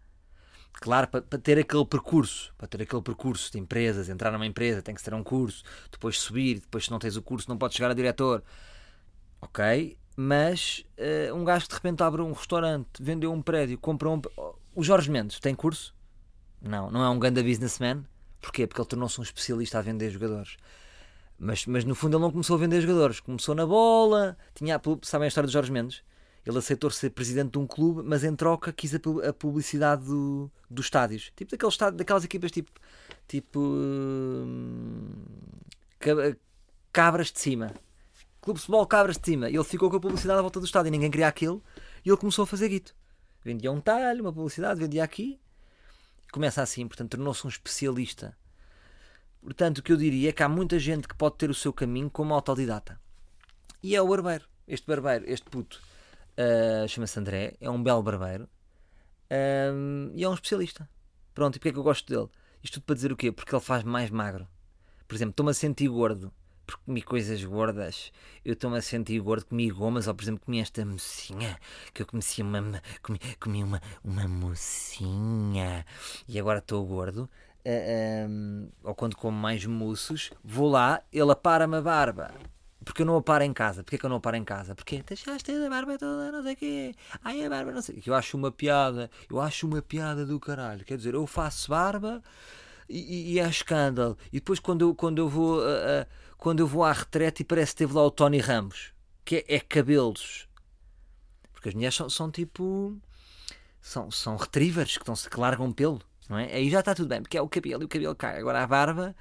Claro, 0.75 1.09
para, 1.09 1.23
para, 1.23 1.39
ter 1.39 1.59
aquele 1.59 1.87
percurso, 1.87 2.55
para 2.59 2.69
ter 2.69 2.83
aquele 2.83 3.03
percurso 3.03 3.51
de 3.51 3.59
empresas, 3.59 4.09
entrar 4.09 4.31
numa 4.31 4.47
empresa 4.47 4.83
tem 4.83 4.95
que 4.95 5.03
ter 5.03 5.15
um 5.15 5.23
curso, 5.23 5.63
depois 5.91 6.21
subir, 6.21 6.61
depois 6.61 6.85
se 6.85 6.91
não 6.91 6.99
tens 6.99 7.17
o 7.17 7.23
curso 7.23 7.49
não 7.49 7.57
podes 7.57 7.77
chegar 7.77 7.91
a 7.91 7.95
diretor. 7.95 8.43
Ok, 9.41 9.97
mas 10.17 10.85
uh, 10.99 11.35
um 11.35 11.45
gajo 11.45 11.69
de 11.69 11.75
repente 11.75 12.03
abre 12.03 12.23
um 12.23 12.33
restaurante, 12.33 13.03
vendeu 13.03 13.33
um 13.33 13.41
prédio, 13.41 13.79
compra 13.79 14.09
um. 14.11 14.21
O 14.75 14.83
Jorge 14.83 15.11
Mendes 15.11 15.41
tem 15.41 15.55
curso? 15.55 15.95
Não, 16.61 16.91
não 16.91 17.03
é 17.03 17.09
um 17.09 17.19
grande 17.19 17.43
businessman. 17.43 18.05
Porquê? 18.41 18.67
Porque 18.67 18.81
ele 18.81 18.89
tornou-se 18.89 19.19
um 19.19 19.23
especialista 19.23 19.79
a 19.79 19.83
vender 19.83 20.11
jogadores. 20.11 20.57
Mas, 21.39 21.67
mas 21.67 21.85
no 21.85 21.95
fundo 21.95 22.17
ele 22.17 22.23
não 22.23 22.31
começou 22.31 22.57
a 22.57 22.59
vender 22.59 22.81
jogadores, 22.81 23.21
começou 23.21 23.55
na 23.55 23.67
bola. 23.67 24.37
Tinha, 24.55 24.81
sabem 25.03 25.27
a 25.27 25.29
história 25.29 25.47
de 25.47 25.53
Jorge 25.53 25.71
Mendes? 25.71 26.03
Ele 26.47 26.59
aceitou 26.59 26.89
ser 26.91 27.11
presidente 27.11 27.53
de 27.53 27.59
um 27.59 27.67
clube, 27.67 28.03
mas 28.05 28.23
em 28.23 28.35
troca 28.35 28.73
quis 28.73 28.95
a, 28.95 29.01
publicidade 29.33 30.05
do, 30.05 30.51
dos 30.71 30.87
estádios. 30.87 31.33
Tipo 31.35 31.51
daqueles 31.51 31.75
estádios, 31.75 31.99
daquelas 31.99 32.25
equipas 32.25 32.53
tipo. 32.53 32.71
Tipo. 33.27 33.59
Hum, 33.59 35.11
cabras 36.93 37.33
de 37.33 37.41
cima. 37.41 37.75
Clube 38.41 38.59
de 38.59 38.65
futebol 38.65 38.87
Cabras 38.87 39.19
de 39.19 39.27
cima. 39.27 39.49
Ele 39.49 39.65
ficou 39.65 39.91
com 39.91 39.97
a 39.97 40.01
publicidade 40.01 40.39
à 40.39 40.43
volta 40.43 40.61
do 40.61 40.67
estádio. 40.67 40.89
E 40.89 40.93
ninguém 40.93 41.11
queria 41.11 41.27
aquilo. 41.27 41.61
E 42.05 42.09
ele 42.09 42.17
começou 42.17 42.45
a 42.45 42.47
fazer 42.47 42.69
guito. 42.69 42.95
Vendia 43.45 43.73
um 43.73 43.81
talho, 43.81 44.23
uma 44.23 44.33
publicidade, 44.33 44.79
vendia 44.79 45.03
aqui. 45.03 45.41
Começa 46.33 46.63
assim, 46.63 46.87
portanto, 46.87 47.11
tornou-se 47.11 47.45
um 47.45 47.49
especialista 47.49 48.37
Portanto, 49.47 49.79
o 49.79 49.83
que 49.85 49.93
eu 49.93 49.97
diria 49.97 50.31
é 50.31 50.33
que 50.33 50.43
há 50.43 50.49
muita 50.49 50.77
gente 50.77 51.07
que 51.07 51.15
pode 51.15 51.37
ter 51.37 51.49
o 51.49 51.55
seu 51.55 51.73
caminho 51.73 52.11
como 52.11 52.35
autodidata. 52.35 53.01
E 53.81 53.95
é 53.95 54.03
o 54.03 54.09
barbeiro. 54.09 54.45
Este 54.67 54.85
barbeiro, 54.89 55.25
este 55.29 55.49
puto, 55.49 55.81
uh, 56.37 56.89
chama-se 56.89 57.17
André, 57.21 57.55
é 57.61 57.71
um 57.71 57.81
belo 57.81 58.03
barbeiro 58.03 58.49
um, 59.73 60.11
e 60.17 60.25
é 60.25 60.29
um 60.29 60.35
especialista. 60.35 60.91
Pronto, 61.33 61.55
e 61.55 61.59
porque 61.61 61.69
é 61.69 61.73
que 61.73 61.79
eu 61.79 61.85
gosto 61.85 62.13
dele? 62.13 62.29
Isto 62.61 62.81
tudo 62.81 62.87
para 62.87 62.95
dizer 62.97 63.13
o 63.13 63.17
quê? 63.17 63.31
Porque 63.31 63.55
ele 63.55 63.63
faz 63.63 63.85
mais 63.85 64.11
magro. 64.11 64.49
Por 65.07 65.15
exemplo, 65.15 65.31
estou-me 65.31 65.53
a 65.53 65.55
sentir 65.55 65.87
gordo 65.87 66.33
porque 66.67 66.83
comi 66.85 67.01
coisas 67.01 67.45
gordas. 67.45 68.11
Eu 68.45 68.55
estou-me 68.55 68.79
a 68.79 68.83
sentir 68.83 69.21
gordo, 69.21 69.47
comi 69.47 69.71
gomas, 69.71 70.09
ou 70.09 70.15
por 70.17 70.25
exemplo, 70.25 70.45
comi 70.45 70.59
esta 70.59 70.85
mocinha, 70.85 71.57
que 71.95 72.03
eu 72.03 72.07
comecei 72.07 72.43
uma, 72.43 72.83
comi, 73.01 73.21
comi 73.39 73.63
uma, 73.63 73.81
uma 74.03 74.27
mocinha 74.27 75.87
e 76.27 76.37
agora 76.37 76.59
estou 76.59 76.85
gordo 76.85 77.31
uh, 77.67 77.69
eh, 77.69 78.27
um, 78.29 78.69
ou 78.85 78.95
quando 78.95 79.17
como 79.17 79.37
mais 79.37 79.65
moços, 79.67 80.31
vou 80.43 80.71
lá, 80.71 81.03
ele 81.13 81.33
apara-me 81.33 81.77
a 81.77 81.83
barba. 81.83 82.33
Porque 82.85 83.03
eu 83.03 83.07
não 83.07 83.23
a 83.27 83.45
em 83.45 83.53
casa. 83.53 83.83
Porquê 83.83 83.99
que 83.99 84.07
eu 84.07 84.11
não 84.11 84.23
a 84.25 84.37
em 84.37 84.45
casa? 84.45 84.73
Porque 84.73 85.03
deixaste 85.03 85.51
a 85.51 85.69
barba 85.69 85.99
toda, 85.99 86.31
não 86.31 86.43
sei 86.45 86.53
o 86.53 86.57
quê. 86.57 86.95
Ai, 87.25 87.45
a 87.45 87.51
barba, 87.51 87.73
não 87.73 87.83
sei. 87.83 88.01
Eu 88.07 88.15
acho 88.15 88.37
uma 88.37 88.53
piada. 88.53 89.11
Eu 89.29 89.41
acho 89.41 89.67
uma 89.67 89.83
piada 89.83 90.25
do 90.25 90.39
caralho. 90.39 90.85
Quer 90.85 90.97
dizer, 90.97 91.15
eu 91.15 91.27
faço 91.27 91.69
barba 91.71 92.23
e, 92.89 93.33
e 93.33 93.41
é 93.41 93.49
escândalo. 93.49 94.17
E 94.29 94.37
depois 94.37 94.61
quando 94.61 94.83
eu, 94.83 94.95
quando 94.95 95.19
eu 95.19 95.29
vou 95.29 95.59
uh, 95.59 95.63
uh, 95.63 96.07
quando 96.39 96.61
eu 96.61 96.67
vou 96.67 96.85
à 96.85 96.93
retrete 96.93 97.43
e 97.43 97.45
parece 97.45 97.73
que 97.73 97.79
teve 97.79 97.93
lá 97.93 98.05
o 98.05 98.11
Tony 98.11 98.39
Ramos. 98.39 98.93
Que 99.25 99.45
é, 99.49 99.57
é 99.57 99.61
cabelos. 99.61 100.49
Porque 101.53 101.71
as 101.71 101.75
mulheres 101.75 101.97
são, 101.97 102.09
são 102.09 102.31
tipo... 102.31 102.97
São, 103.81 104.11
são 104.13 104.37
retrievers 104.37 104.97
que, 104.97 105.03
estão, 105.03 105.15
que 105.15 105.41
largam 105.41 105.73
pelo 105.73 106.01
não 106.29 106.39
é? 106.39 106.53
Aí 106.53 106.71
já 106.71 106.81
está 106.81 106.95
tudo 106.95 107.09
bem, 107.09 107.23
porque 107.23 107.37
é 107.37 107.43
o 107.43 107.49
cabelo 107.49 107.83
e 107.83 107.85
o 107.85 107.89
cabelo 107.89 108.15
cai. 108.15 108.39
Agora 108.39 108.63
a 108.63 108.67
barba, 108.67 109.15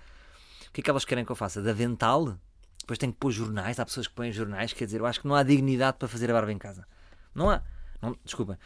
o 0.67 0.71
que 0.71 0.81
é 0.81 0.83
que 0.83 0.89
elas 0.89 1.05
querem 1.05 1.25
que 1.25 1.31
eu 1.31 1.35
faça? 1.35 1.61
Da 1.61 1.73
vental? 1.73 2.37
Depois 2.79 2.99
tenho 2.99 3.11
que 3.11 3.19
pôr 3.19 3.31
jornais, 3.31 3.79
há 3.79 3.85
pessoas 3.85 4.07
que 4.07 4.13
põem 4.13 4.31
jornais, 4.31 4.71
quer 4.71 4.85
dizer, 4.85 4.99
eu 4.99 5.05
acho 5.05 5.19
que 5.19 5.27
não 5.27 5.35
há 5.35 5.41
dignidade 5.41 5.97
para 5.97 6.07
fazer 6.07 6.29
a 6.29 6.33
barba 6.33 6.51
em 6.51 6.57
casa. 6.57 6.87
Não 7.33 7.49
há. 7.49 7.61
Não, 8.01 8.15
desculpa. 8.23 8.59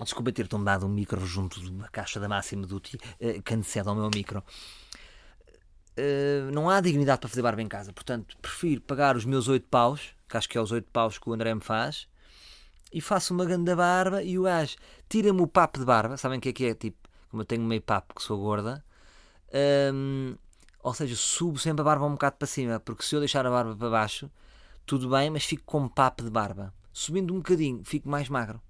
Desculpa 0.00 0.32
ter 0.32 0.46
tombado 0.48 0.84
um 0.84 0.88
micro 0.88 1.24
junto 1.24 1.60
de 1.60 1.70
uma 1.70 1.88
caixa 1.88 2.20
da 2.20 2.28
máxima 2.28 2.66
do 2.66 2.76
uh, 2.76 3.42
cancela 3.44 3.90
ao 3.90 3.96
meu 3.96 4.10
micro. 4.12 4.42
Uh, 5.96 6.50
não 6.52 6.68
há 6.68 6.80
dignidade 6.80 7.20
para 7.20 7.28
fazer 7.28 7.40
barba 7.40 7.62
em 7.62 7.68
casa. 7.68 7.92
Portanto, 7.92 8.36
prefiro 8.42 8.80
pagar 8.82 9.16
os 9.16 9.24
meus 9.24 9.48
8 9.48 9.66
paus, 9.68 10.14
que 10.28 10.36
acho 10.36 10.48
que 10.48 10.58
é 10.58 10.60
os 10.60 10.72
8 10.72 10.90
paus 10.90 11.18
que 11.18 11.30
o 11.30 11.32
André 11.32 11.54
me 11.54 11.62
faz, 11.62 12.08
e 12.92 13.00
faço 13.00 13.32
uma 13.32 13.44
grande 13.44 13.74
barba 13.74 14.22
e 14.22 14.38
o 14.38 14.42
gajo 14.42 14.76
tira-me 15.08 15.40
o 15.40 15.46
papo 15.46 15.78
de 15.78 15.84
barba. 15.84 16.16
Sabem 16.16 16.38
o 16.38 16.40
que 16.40 16.48
é 16.50 16.52
que 16.52 16.64
é? 16.66 16.74
Tipo, 16.74 17.05
como 17.36 17.42
eu 17.42 17.46
tenho 17.46 17.62
meio 17.62 17.82
papo 17.82 18.14
que 18.14 18.22
sou 18.22 18.38
gorda, 18.38 18.82
ou 20.82 20.94
seja, 20.94 21.14
subo 21.14 21.58
sempre 21.58 21.82
a 21.82 21.84
barba 21.84 22.06
um 22.06 22.12
bocado 22.12 22.36
para 22.36 22.46
cima, 22.46 22.80
porque 22.80 23.02
se 23.02 23.14
eu 23.14 23.20
deixar 23.20 23.44
a 23.46 23.50
barba 23.50 23.76
para 23.76 23.90
baixo, 23.90 24.30
tudo 24.86 25.10
bem, 25.10 25.28
mas 25.28 25.44
fico 25.44 25.62
com 25.66 25.86
papo 25.86 26.22
de 26.22 26.30
barba. 26.30 26.72
Subindo 26.92 27.34
um 27.34 27.38
bocadinho, 27.38 27.84
fico 27.84 28.08
mais 28.08 28.30
magro. 28.30 28.60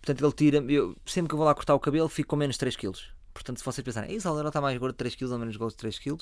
Portanto, 0.00 0.24
ele 0.24 0.32
tira, 0.32 0.58
eu, 0.72 0.96
sempre 1.06 1.28
que 1.28 1.34
eu 1.34 1.36
vou 1.36 1.46
lá 1.46 1.54
cortar 1.54 1.74
o 1.74 1.78
cabelo, 1.78 2.08
fico 2.08 2.30
com 2.30 2.36
menos 2.36 2.56
3 2.56 2.74
kg. 2.74 2.92
Portanto, 3.32 3.58
se 3.58 3.64
vocês 3.64 3.84
pensarem, 3.84 4.16
isso 4.16 4.46
está 4.46 4.60
mais 4.60 4.76
gordo 4.76 4.96
3 4.96 5.14
kg 5.14 5.30
ou 5.30 5.38
menos 5.38 5.56
gordo 5.56 5.76
3 5.76 5.96
kg, 6.00 6.18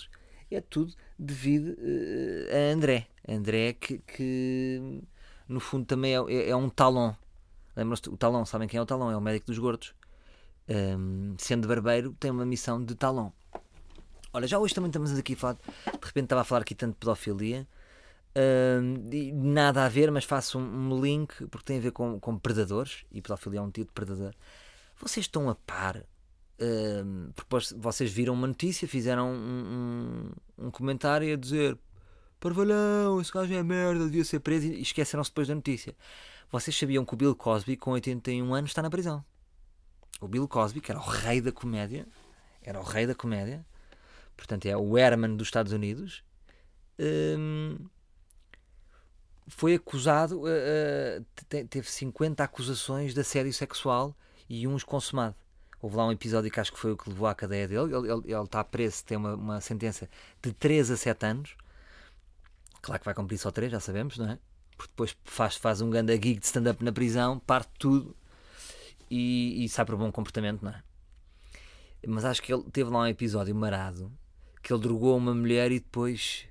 é 0.51 0.61
tudo 0.61 0.93
devido 1.19 1.69
uh, 1.69 2.55
a 2.55 2.75
André. 2.75 3.07
André 3.27 3.73
que, 3.73 3.99
que 4.01 5.03
no 5.49 5.61
fundo 5.61 5.87
também 5.87 6.15
é, 6.15 6.21
é, 6.29 6.51
é 6.51 6.57
um 6.57 6.69
talão. 6.69 7.17
Lembram-se 7.75 8.11
o 8.11 8.17
talão, 8.17 8.45
sabem 8.45 8.69
quem 8.69 8.77
é 8.77 8.83
o 8.83 8.87
talão? 8.87 9.11
É 9.11 9.17
o 9.17 9.21
médico 9.21 9.47
dos 9.47 9.59
gordos 9.59 9.95
um, 10.71 11.35
sendo 11.39 11.67
barbeiro, 11.67 12.15
tem 12.19 12.31
uma 12.31 12.47
missão 12.47 12.83
de 12.83 12.95
talão. 12.95 13.33
Olha, 14.33 14.47
já 14.47 14.59
hoje 14.59 14.75
também 14.75 14.89
estamos 14.89 15.17
aqui 15.19 15.33
a 15.33 15.37
falar, 15.37 15.55
de 15.55 16.07
repente 16.07 16.25
estava 16.25 16.43
a 16.43 16.45
falar 16.45 16.63
aqui 16.63 16.75
tanto 16.75 16.93
de 16.93 16.99
pedofilia, 17.01 17.67
um, 18.81 19.53
nada 19.53 19.85
a 19.85 19.89
ver, 19.89 20.11
mas 20.13 20.25
faço 20.25 20.59
um, 20.59 20.63
um, 20.63 21.01
link 21.01 21.47
porque 21.49 21.65
tem 21.65 21.79
a 21.79 21.81
ver 21.81 21.91
com, 21.91 22.21
com 22.21 22.39
predadores 22.39 23.05
e 23.11 23.21
pedofilia 23.21 23.59
é 23.59 23.63
um 23.63 23.71
tipo 23.71 23.89
de 23.89 23.93
predador. 23.93 24.33
Vocês 25.01 25.27
estão 25.27 25.49
a 25.51 25.55
par, 25.57 26.05
um, 26.61 27.33
porque 27.35 27.75
vocês 27.77 28.13
viram 28.13 28.35
uma 28.35 28.47
notícia, 28.47 28.87
fizeram 28.87 29.33
um, 29.33 30.31
um 30.57 30.71
comentário 30.71 31.33
a 31.33 31.37
dizer 31.37 31.77
Parvalhão, 32.39 33.21
esse 33.21 33.33
gajo 33.33 33.53
é 33.53 33.63
merda, 33.63 34.07
devia 34.07 34.25
ser 34.25 34.41
preso 34.41 34.67
e 34.67 34.81
esqueceram-se 34.81 35.31
depois 35.31 35.49
da 35.49 35.55
notícia. 35.55 35.95
Vocês 36.51 36.77
sabiam 36.77 37.05
que 37.05 37.13
o 37.13 37.17
Bill 37.17 37.37
Cosby, 37.37 37.77
com 37.77 37.91
81 37.91 38.55
anos, 38.55 38.71
está 38.71 38.81
na 38.81 38.89
prisão? 38.89 39.23
O 40.21 40.29
Bill 40.29 40.49
Cosby, 40.49 40.81
que 40.81 40.91
era 40.91 41.01
o 41.01 41.05
rei 41.05 41.41
da 41.41 41.53
comédia, 41.53 42.07
era 42.63 42.79
o 42.81 42.83
rei 42.83 43.07
da 43.07 43.15
comédia, 43.15 43.65
portanto 44.37 44.67
é 44.67 44.77
o 44.77 44.97
Herman 44.97 45.37
dos 45.37 45.49
Estados 45.49 45.73
Unidos, 45.73 46.23
um, 47.01 47.77
foi 49.49 49.75
acusado, 49.75 50.43
uh, 50.43 51.25
teve 51.69 51.91
50 51.91 52.45
acusações 52.45 53.15
de 53.15 53.21
assédio 53.21 53.53
sexual 53.53 54.15
e 54.49 54.67
uns 54.67 54.85
consumado. 54.85 55.35
Houve 55.83 55.97
lá 55.97 56.07
um 56.07 56.13
episódio 56.13 56.51
que 56.51 56.61
acho 56.61 56.73
que 56.73 56.79
foi 56.79 56.93
o 56.93 56.97
que 56.97 57.09
levou 57.09 57.27
à 57.27 57.35
cadeia 57.35 57.67
dele. 57.67 57.95
Ele, 57.95 58.13
ele, 58.13 58.35
ele 58.35 58.45
está 58.45 58.63
preso, 58.63 59.03
tem 59.05 59.17
uma, 59.17 59.35
uma 59.35 59.61
sentença 59.61 60.09
de 60.43 60.53
3 60.53 60.91
a 60.91 60.97
7 60.97 61.27
anos. 61.27 61.57
Claro 62.83 63.01
que 63.01 63.05
vai 63.05 63.15
cumprir 63.15 63.39
só 63.39 63.51
3, 63.51 63.73
já 63.73 63.81
sabemos, 63.81 64.19
não 64.19 64.31
é? 64.31 64.39
Porque 64.77 64.93
depois 64.93 65.17
faz, 65.25 65.57
faz 65.57 65.81
um 65.81 65.91
grande 65.91 66.13
gig 66.15 66.39
de 66.39 66.47
stand-up 66.47 66.85
na 66.85 66.93
prisão, 66.93 67.39
parte 67.39 67.71
tudo 67.79 68.15
e, 69.11 69.65
e 69.65 69.69
sai 69.69 69.85
o 69.89 69.97
bom 69.97 70.13
comportamento, 70.13 70.63
não 70.63 70.71
é? 70.71 70.83
Mas 72.07 72.25
acho 72.25 72.43
que 72.43 72.53
ele 72.53 72.63
teve 72.71 72.91
lá 72.91 73.01
um 73.01 73.07
episódio 73.07 73.55
marado 73.55 74.11
que 74.63 74.73
ele 74.73 74.81
drogou 74.81 75.17
uma 75.17 75.35
mulher 75.35 75.73
e 75.73 75.81
depois 75.81 76.47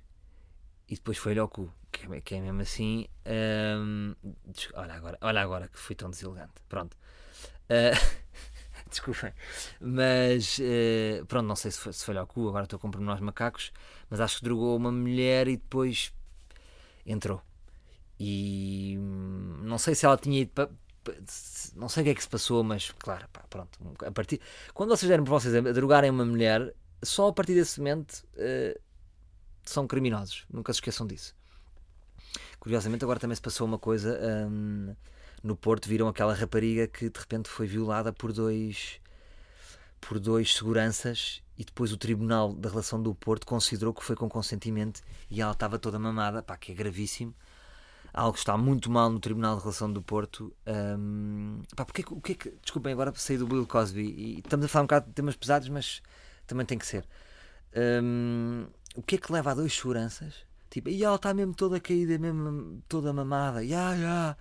e 0.88 0.96
depois 0.96 1.18
foi-lhe 1.18 1.40
ao 1.40 1.48
cu. 1.48 1.72
Que 1.92 2.12
é, 2.12 2.22
que 2.22 2.36
é 2.36 2.42
mesmo 2.42 2.62
assim. 2.62 3.08
hum, 3.26 4.16
olha, 4.74 4.94
agora, 4.94 5.18
olha 5.22 5.42
agora 5.42 5.68
que 5.68 5.78
fui 5.78 5.96
tão 5.96 6.10
deselegante. 6.10 6.54
Pronto. 6.68 6.98
Uh, 7.66 8.30
Desculpem. 8.90 9.34
Mas 9.80 10.60
uh, 10.60 11.26
pronto, 11.28 11.46
não 11.48 11.56
sei 11.56 11.72
se 11.72 11.80
foi, 11.80 11.94
se 11.94 12.04
foi-lhe 12.04 12.20
ao 12.20 12.28
cu, 12.28 12.48
agora 12.50 12.64
estou 12.64 12.80
com 12.80 12.90
pormenores 12.90 13.22
macacos, 13.22 13.72
mas 14.10 14.20
acho 14.20 14.38
que 14.38 14.44
drogou 14.44 14.76
uma 14.76 14.92
mulher 14.92 15.48
e 15.48 15.58
depois 15.58 16.12
entrou. 17.06 17.42
E 18.20 18.98
hum, 19.00 19.60
não 19.64 19.78
sei 19.78 19.96
se 19.96 20.06
ela 20.06 20.18
tinha 20.18 20.42
ido 20.42 20.52
para. 20.52 20.70
Não 21.76 21.90
sei 21.90 22.02
o 22.02 22.04
que 22.06 22.10
é 22.12 22.16
que 22.16 22.24
se 22.24 22.30
passou, 22.30 22.64
mas 22.64 22.92
claro, 22.92 23.28
pá, 23.32 23.44
pronto. 23.50 23.80
A 24.06 24.12
partir, 24.12 24.40
quando 24.74 24.90
vocês 24.90 25.10
derem 25.10 25.24
por 25.24 25.32
vocês 25.32 25.54
a 25.56 25.72
drogarem 25.72 26.10
uma 26.10 26.26
mulher, 26.26 26.74
só 27.04 27.28
a 27.28 27.34
partir 27.34 27.54
desse 27.56 27.80
momento 27.80 28.26
uh, 28.36 28.80
são 29.64 29.88
criminosos. 29.88 30.46
Nunca 30.50 30.74
se 30.74 30.78
esqueçam 30.78 31.08
disso. 31.08 31.36
Curiosamente, 32.60 33.04
agora 33.04 33.20
também 33.20 33.36
se 33.36 33.42
passou 33.42 33.66
uma 33.66 33.80
coisa. 33.80 34.20
hum, 34.50 34.94
no 35.44 35.56
Porto 35.56 35.88
viram 35.88 36.08
aquela 36.08 36.34
rapariga 36.34 36.88
que 36.88 37.10
de 37.10 37.20
repente 37.20 37.48
foi 37.48 37.66
violada 37.66 38.12
por 38.12 38.34
dois 38.34 39.00
por 40.02 40.18
dois 40.20 40.56
seguranças 40.56 41.42
e 41.58 41.66
depois 41.66 41.92
o 41.92 41.98
Tribunal 41.98 42.54
da 42.54 42.70
Relação 42.70 43.02
do 43.02 43.14
Porto 43.14 43.46
considerou 43.46 43.94
que 43.94 44.04
foi 44.04 44.16
com 44.16 44.30
consentimento 44.30 45.02
e 45.30 45.42
ela 45.42 45.52
estava 45.52 45.78
toda 45.78 46.00
mamada, 46.00 46.42
pá, 46.42 46.56
que 46.56 46.72
é 46.72 46.76
gravíssimo. 46.76 47.34
Algo 48.20 48.38
está 48.38 48.58
muito 48.58 48.92
mal 48.92 49.10
no 49.10 49.18
Tribunal 49.18 49.56
de 49.56 49.62
Relação 49.62 49.90
do 49.90 50.02
Porto. 50.02 50.54
hum, 50.68 51.62
pá, 51.74 51.86
porque, 51.86 52.02
é 52.02 52.06
o 52.10 52.20
que 52.20 52.34
é 52.34 52.36
que. 52.36 52.50
Desculpem, 52.62 52.92
agora 52.92 53.14
saí 53.16 53.38
do 53.38 53.48
Bill 53.48 53.66
Cosby 53.66 54.02
e 54.02 54.40
estamos 54.40 54.66
a 54.66 54.68
falar 54.68 54.84
um 54.84 54.88
bocado 54.88 55.08
de 55.08 55.14
temas 55.14 55.38
pesados, 55.38 55.70
mas 55.70 56.02
também 56.46 56.66
tem 56.66 56.78
que 56.78 56.86
ser. 56.86 57.08
Hum, 58.04 58.66
o 58.94 59.02
que 59.02 59.16
é 59.16 59.18
que 59.18 59.32
leva 59.32 59.52
a 59.52 59.54
dois 59.54 59.74
seguranças? 59.74 60.34
Tipo, 60.70 60.90
e 60.90 61.02
ela 61.02 61.16
está 61.16 61.34
mesmo 61.34 61.54
toda 61.54 61.80
caída, 61.80 62.18
mesmo 62.18 62.84
toda 62.90 63.14
mamada. 63.14 63.64
Ya, 63.64 63.94
ya, 63.94 64.38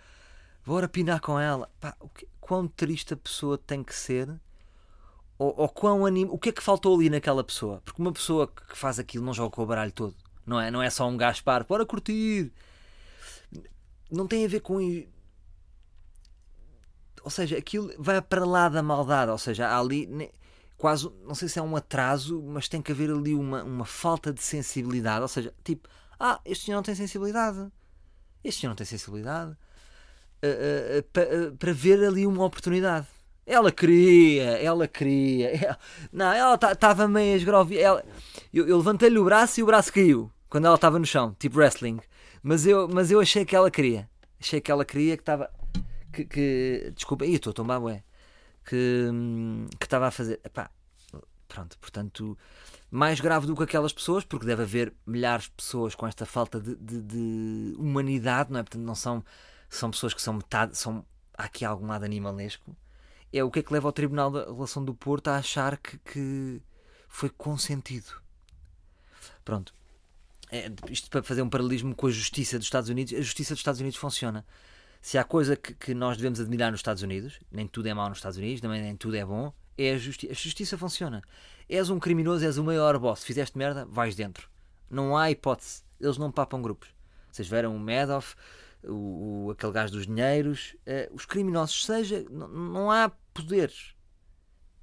bora 0.66 0.88
pinar 0.88 1.20
com 1.20 1.38
ela. 1.38 1.70
Pá, 1.80 1.94
o 2.00 2.08
que, 2.08 2.26
quão 2.40 2.66
triste 2.66 3.14
a 3.14 3.16
pessoa 3.16 3.56
tem 3.56 3.84
que 3.84 3.94
ser? 3.94 4.28
Ou, 5.38 5.54
ou 5.56 5.68
quão 5.68 6.04
anim... 6.04 6.24
O 6.24 6.36
que 6.36 6.48
é 6.48 6.52
que 6.52 6.62
faltou 6.64 6.96
ali 6.96 7.08
naquela 7.08 7.44
pessoa? 7.44 7.80
Porque 7.84 8.02
uma 8.02 8.12
pessoa 8.12 8.48
que 8.48 8.76
faz 8.76 8.98
aquilo 8.98 9.24
não 9.24 9.32
joga 9.32 9.54
com 9.54 9.62
o 9.62 9.66
baralho 9.66 9.92
todo. 9.92 10.16
Não 10.44 10.60
é, 10.60 10.68
não 10.68 10.82
é 10.82 10.90
só 10.90 11.08
um 11.08 11.16
Gaspar, 11.16 11.64
bora 11.64 11.86
curtir. 11.86 12.52
Não 14.10 14.26
tem 14.26 14.44
a 14.44 14.48
ver 14.48 14.60
com. 14.60 14.78
Ou 17.22 17.30
seja, 17.30 17.58
aquilo 17.58 17.92
vai 17.98 18.20
para 18.22 18.44
lá 18.44 18.68
da 18.68 18.82
maldade. 18.82 19.30
Ou 19.30 19.38
seja, 19.38 19.66
há 19.68 19.78
ali 19.78 20.08
quase, 20.76 21.10
não 21.26 21.34
sei 21.34 21.48
se 21.48 21.58
é 21.58 21.62
um 21.62 21.76
atraso, 21.76 22.40
mas 22.42 22.68
tem 22.68 22.80
que 22.80 22.92
haver 22.92 23.10
ali 23.10 23.34
uma, 23.34 23.62
uma 23.64 23.84
falta 23.84 24.32
de 24.32 24.42
sensibilidade. 24.42 25.22
Ou 25.22 25.28
seja, 25.28 25.52
tipo, 25.64 25.88
ah, 26.18 26.40
este 26.44 26.66
senhor 26.66 26.76
não 26.78 26.82
tem 26.82 26.94
sensibilidade. 26.94 27.70
Este 28.42 28.60
senhor 28.60 28.70
não 28.70 28.76
tem 28.76 28.86
sensibilidade. 28.86 29.56
Ah, 30.42 30.46
ah, 30.46 30.98
ah, 30.98 31.04
pa- 31.12 31.20
ah, 31.22 31.52
para 31.58 31.72
ver 31.72 32.02
ali 32.04 32.26
uma 32.26 32.44
oportunidade. 32.44 33.06
Ela 33.44 33.72
queria, 33.72 34.44
ela 34.62 34.86
queria. 34.86 35.48
Ela- 35.56 35.78
não, 36.12 36.32
ela 36.32 36.54
estava 36.72 37.08
meio 37.08 37.36
esgrovia. 37.36 37.80
Ela, 37.80 38.04
eu, 38.52 38.66
eu 38.68 38.76
levantei-lhe 38.76 39.18
o 39.18 39.24
braço 39.24 39.58
e 39.58 39.62
o 39.62 39.66
braço 39.66 39.92
caiu 39.92 40.30
quando 40.48 40.66
ela 40.66 40.74
estava 40.76 40.98
no 40.98 41.06
chão, 41.06 41.34
tipo 41.38 41.58
wrestling. 41.58 41.98
Mas 42.42 42.66
eu, 42.66 42.88
mas 42.88 43.10
eu 43.10 43.20
achei 43.20 43.44
que 43.44 43.54
ela 43.56 43.70
queria. 43.70 44.08
Achei 44.40 44.60
que 44.60 44.70
ela 44.70 44.84
queria 44.84 45.16
que 45.16 45.22
estava. 45.22 45.50
Que, 46.12 46.24
que, 46.24 46.92
desculpa, 46.94 47.24
aí 47.24 47.34
estou 47.34 47.50
a 47.50 47.54
tomar 47.54 47.80
hum, 49.10 49.66
que 49.78 49.86
estava 49.86 50.06
a 50.06 50.10
fazer. 50.10 50.40
Epá, 50.44 50.70
pronto, 51.48 51.78
portanto, 51.78 52.38
mais 52.90 53.20
grave 53.20 53.46
do 53.46 53.56
que 53.56 53.62
aquelas 53.62 53.92
pessoas, 53.92 54.24
porque 54.24 54.46
deve 54.46 54.62
haver 54.62 54.92
milhares 55.06 55.44
de 55.44 55.52
pessoas 55.52 55.94
com 55.94 56.06
esta 56.06 56.26
falta 56.26 56.60
de, 56.60 56.74
de- 56.76 57.02
de 57.02 57.74
humanidade, 57.78 58.52
não 58.52 58.60
é? 58.60 58.62
Portanto, 58.62 58.82
não 58.82 58.94
são, 58.94 59.24
são 59.68 59.90
pessoas 59.90 60.14
que 60.14 60.22
são 60.22 60.34
metade, 60.34 60.76
são, 60.76 61.04
há 61.36 61.44
aqui 61.44 61.64
algum 61.64 61.86
lado 61.86 62.04
animalesco. 62.04 62.76
É 63.32 63.44
o 63.44 63.50
que 63.50 63.58
é 63.60 63.62
que 63.62 63.72
leva 63.72 63.88
ao 63.88 63.92
Tribunal 63.92 64.30
da 64.30 64.44
Relação 64.44 64.84
do 64.84 64.94
Porto 64.94 65.28
a 65.28 65.36
achar 65.36 65.76
que, 65.76 65.98
que 65.98 66.62
foi 67.08 67.28
consentido. 67.28 68.22
Pronto. 69.44 69.74
É, 70.50 70.70
isto 70.90 71.10
para 71.10 71.22
fazer 71.22 71.42
um 71.42 71.48
paralelismo 71.50 71.94
com 71.94 72.06
a 72.06 72.10
justiça 72.10 72.58
dos 72.58 72.66
Estados 72.66 72.88
Unidos, 72.88 73.12
a 73.14 73.20
justiça 73.20 73.54
dos 73.54 73.60
Estados 73.60 73.80
Unidos 73.80 73.98
funciona. 73.98 74.44
Se 75.00 75.16
há 75.18 75.24
coisa 75.24 75.54
que, 75.56 75.74
que 75.74 75.94
nós 75.94 76.16
devemos 76.16 76.40
admirar 76.40 76.70
nos 76.70 76.80
Estados 76.80 77.02
Unidos, 77.02 77.38
nem 77.52 77.66
tudo 77.68 77.86
é 77.88 77.94
mau 77.94 78.08
nos 78.08 78.18
Estados 78.18 78.38
Unidos, 78.38 78.60
também 78.60 78.80
nem 78.82 78.96
tudo 78.96 79.16
é 79.16 79.24
bom, 79.24 79.52
é 79.76 79.92
a 79.92 79.98
justiça. 79.98 80.32
A 80.32 80.34
justiça 80.34 80.78
funciona. 80.78 81.22
És 81.68 81.90
um 81.90 81.98
criminoso, 82.00 82.44
és 82.44 82.56
o 82.58 82.64
maior 82.64 82.98
boss. 82.98 83.22
Fizeste 83.22 83.56
merda, 83.58 83.84
vais 83.86 84.16
dentro. 84.16 84.48
Não 84.90 85.16
há 85.16 85.30
hipótese. 85.30 85.82
Eles 86.00 86.16
não 86.16 86.32
papam 86.32 86.62
grupos. 86.62 86.88
Vocês 87.30 87.46
viram 87.46 87.76
o 87.76 87.78
Madoff, 87.78 88.34
o, 88.82 89.46
o- 89.46 89.50
aquele 89.50 89.72
gajo 89.72 89.92
dos 89.92 90.06
dinheiros, 90.06 90.74
eh, 90.86 91.08
os 91.12 91.26
criminosos, 91.26 91.84
seja, 91.84 92.24
não 92.30 92.90
há 92.90 93.10
poderes. 93.34 93.94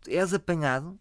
És 0.08 0.34
apanhado, 0.34 0.98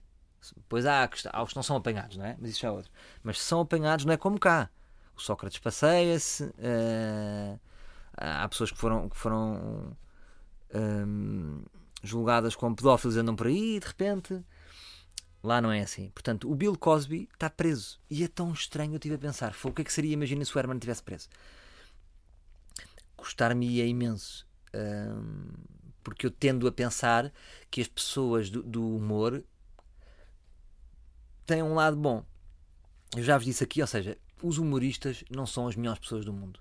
Pois 0.68 0.86
há, 0.86 1.08
há 1.32 1.42
os 1.42 1.50
que 1.50 1.56
não 1.56 1.62
são 1.62 1.76
apanhados, 1.76 2.16
não 2.16 2.24
é? 2.24 2.36
Mas 2.40 2.50
isso 2.50 2.66
é 2.66 2.70
outro. 2.70 2.90
Mas 3.22 3.38
se 3.38 3.44
são 3.44 3.60
apanhados, 3.60 4.04
não 4.04 4.12
é 4.12 4.16
como 4.16 4.38
cá. 4.38 4.70
O 5.16 5.20
Sócrates 5.20 5.58
passeia-se, 5.58 6.52
eh, 6.58 7.58
há 8.16 8.48
pessoas 8.48 8.72
que 8.72 8.78
foram, 8.78 9.08
que 9.08 9.16
foram 9.16 9.96
hum, 10.74 11.62
julgadas 12.02 12.56
como 12.56 12.74
pedófilos 12.74 13.16
e 13.16 13.20
andam 13.20 13.36
por 13.36 13.46
aí 13.46 13.78
de 13.78 13.86
repente. 13.86 14.44
Lá 15.42 15.60
não 15.60 15.70
é 15.70 15.82
assim. 15.82 16.10
Portanto, 16.10 16.50
o 16.50 16.54
Bill 16.54 16.76
Cosby 16.76 17.28
está 17.32 17.50
preso. 17.50 18.00
E 18.10 18.24
é 18.24 18.28
tão 18.28 18.52
estranho, 18.52 18.92
eu 18.92 18.96
estive 18.96 19.14
a 19.14 19.18
pensar. 19.18 19.52
Foi, 19.52 19.70
o 19.70 19.74
que 19.74 19.82
é 19.82 19.84
que 19.84 19.92
seria, 19.92 20.12
imagina 20.12 20.44
se 20.44 20.56
o 20.56 20.58
Herman 20.58 20.76
estivesse 20.76 21.02
preso? 21.02 21.28
Custar-me-ia 23.16 23.86
imenso. 23.86 24.46
hum, 24.74 25.52
porque 26.02 26.26
eu 26.26 26.30
tendo 26.30 26.68
a 26.68 26.72
pensar 26.72 27.32
que 27.70 27.80
as 27.80 27.88
pessoas 27.88 28.50
do, 28.50 28.62
do 28.62 28.96
humor 28.96 29.42
têm 31.46 31.62
um 31.62 31.74
lado 31.74 31.96
bom. 31.96 32.24
Eu 33.16 33.22
já 33.22 33.36
vos 33.36 33.44
disse 33.44 33.62
aqui, 33.62 33.80
ou 33.80 33.86
seja, 33.86 34.18
os 34.42 34.58
humoristas 34.58 35.24
não 35.30 35.46
são 35.46 35.68
as 35.68 35.76
melhores 35.76 36.00
pessoas 36.00 36.24
do 36.24 36.32
mundo. 36.32 36.60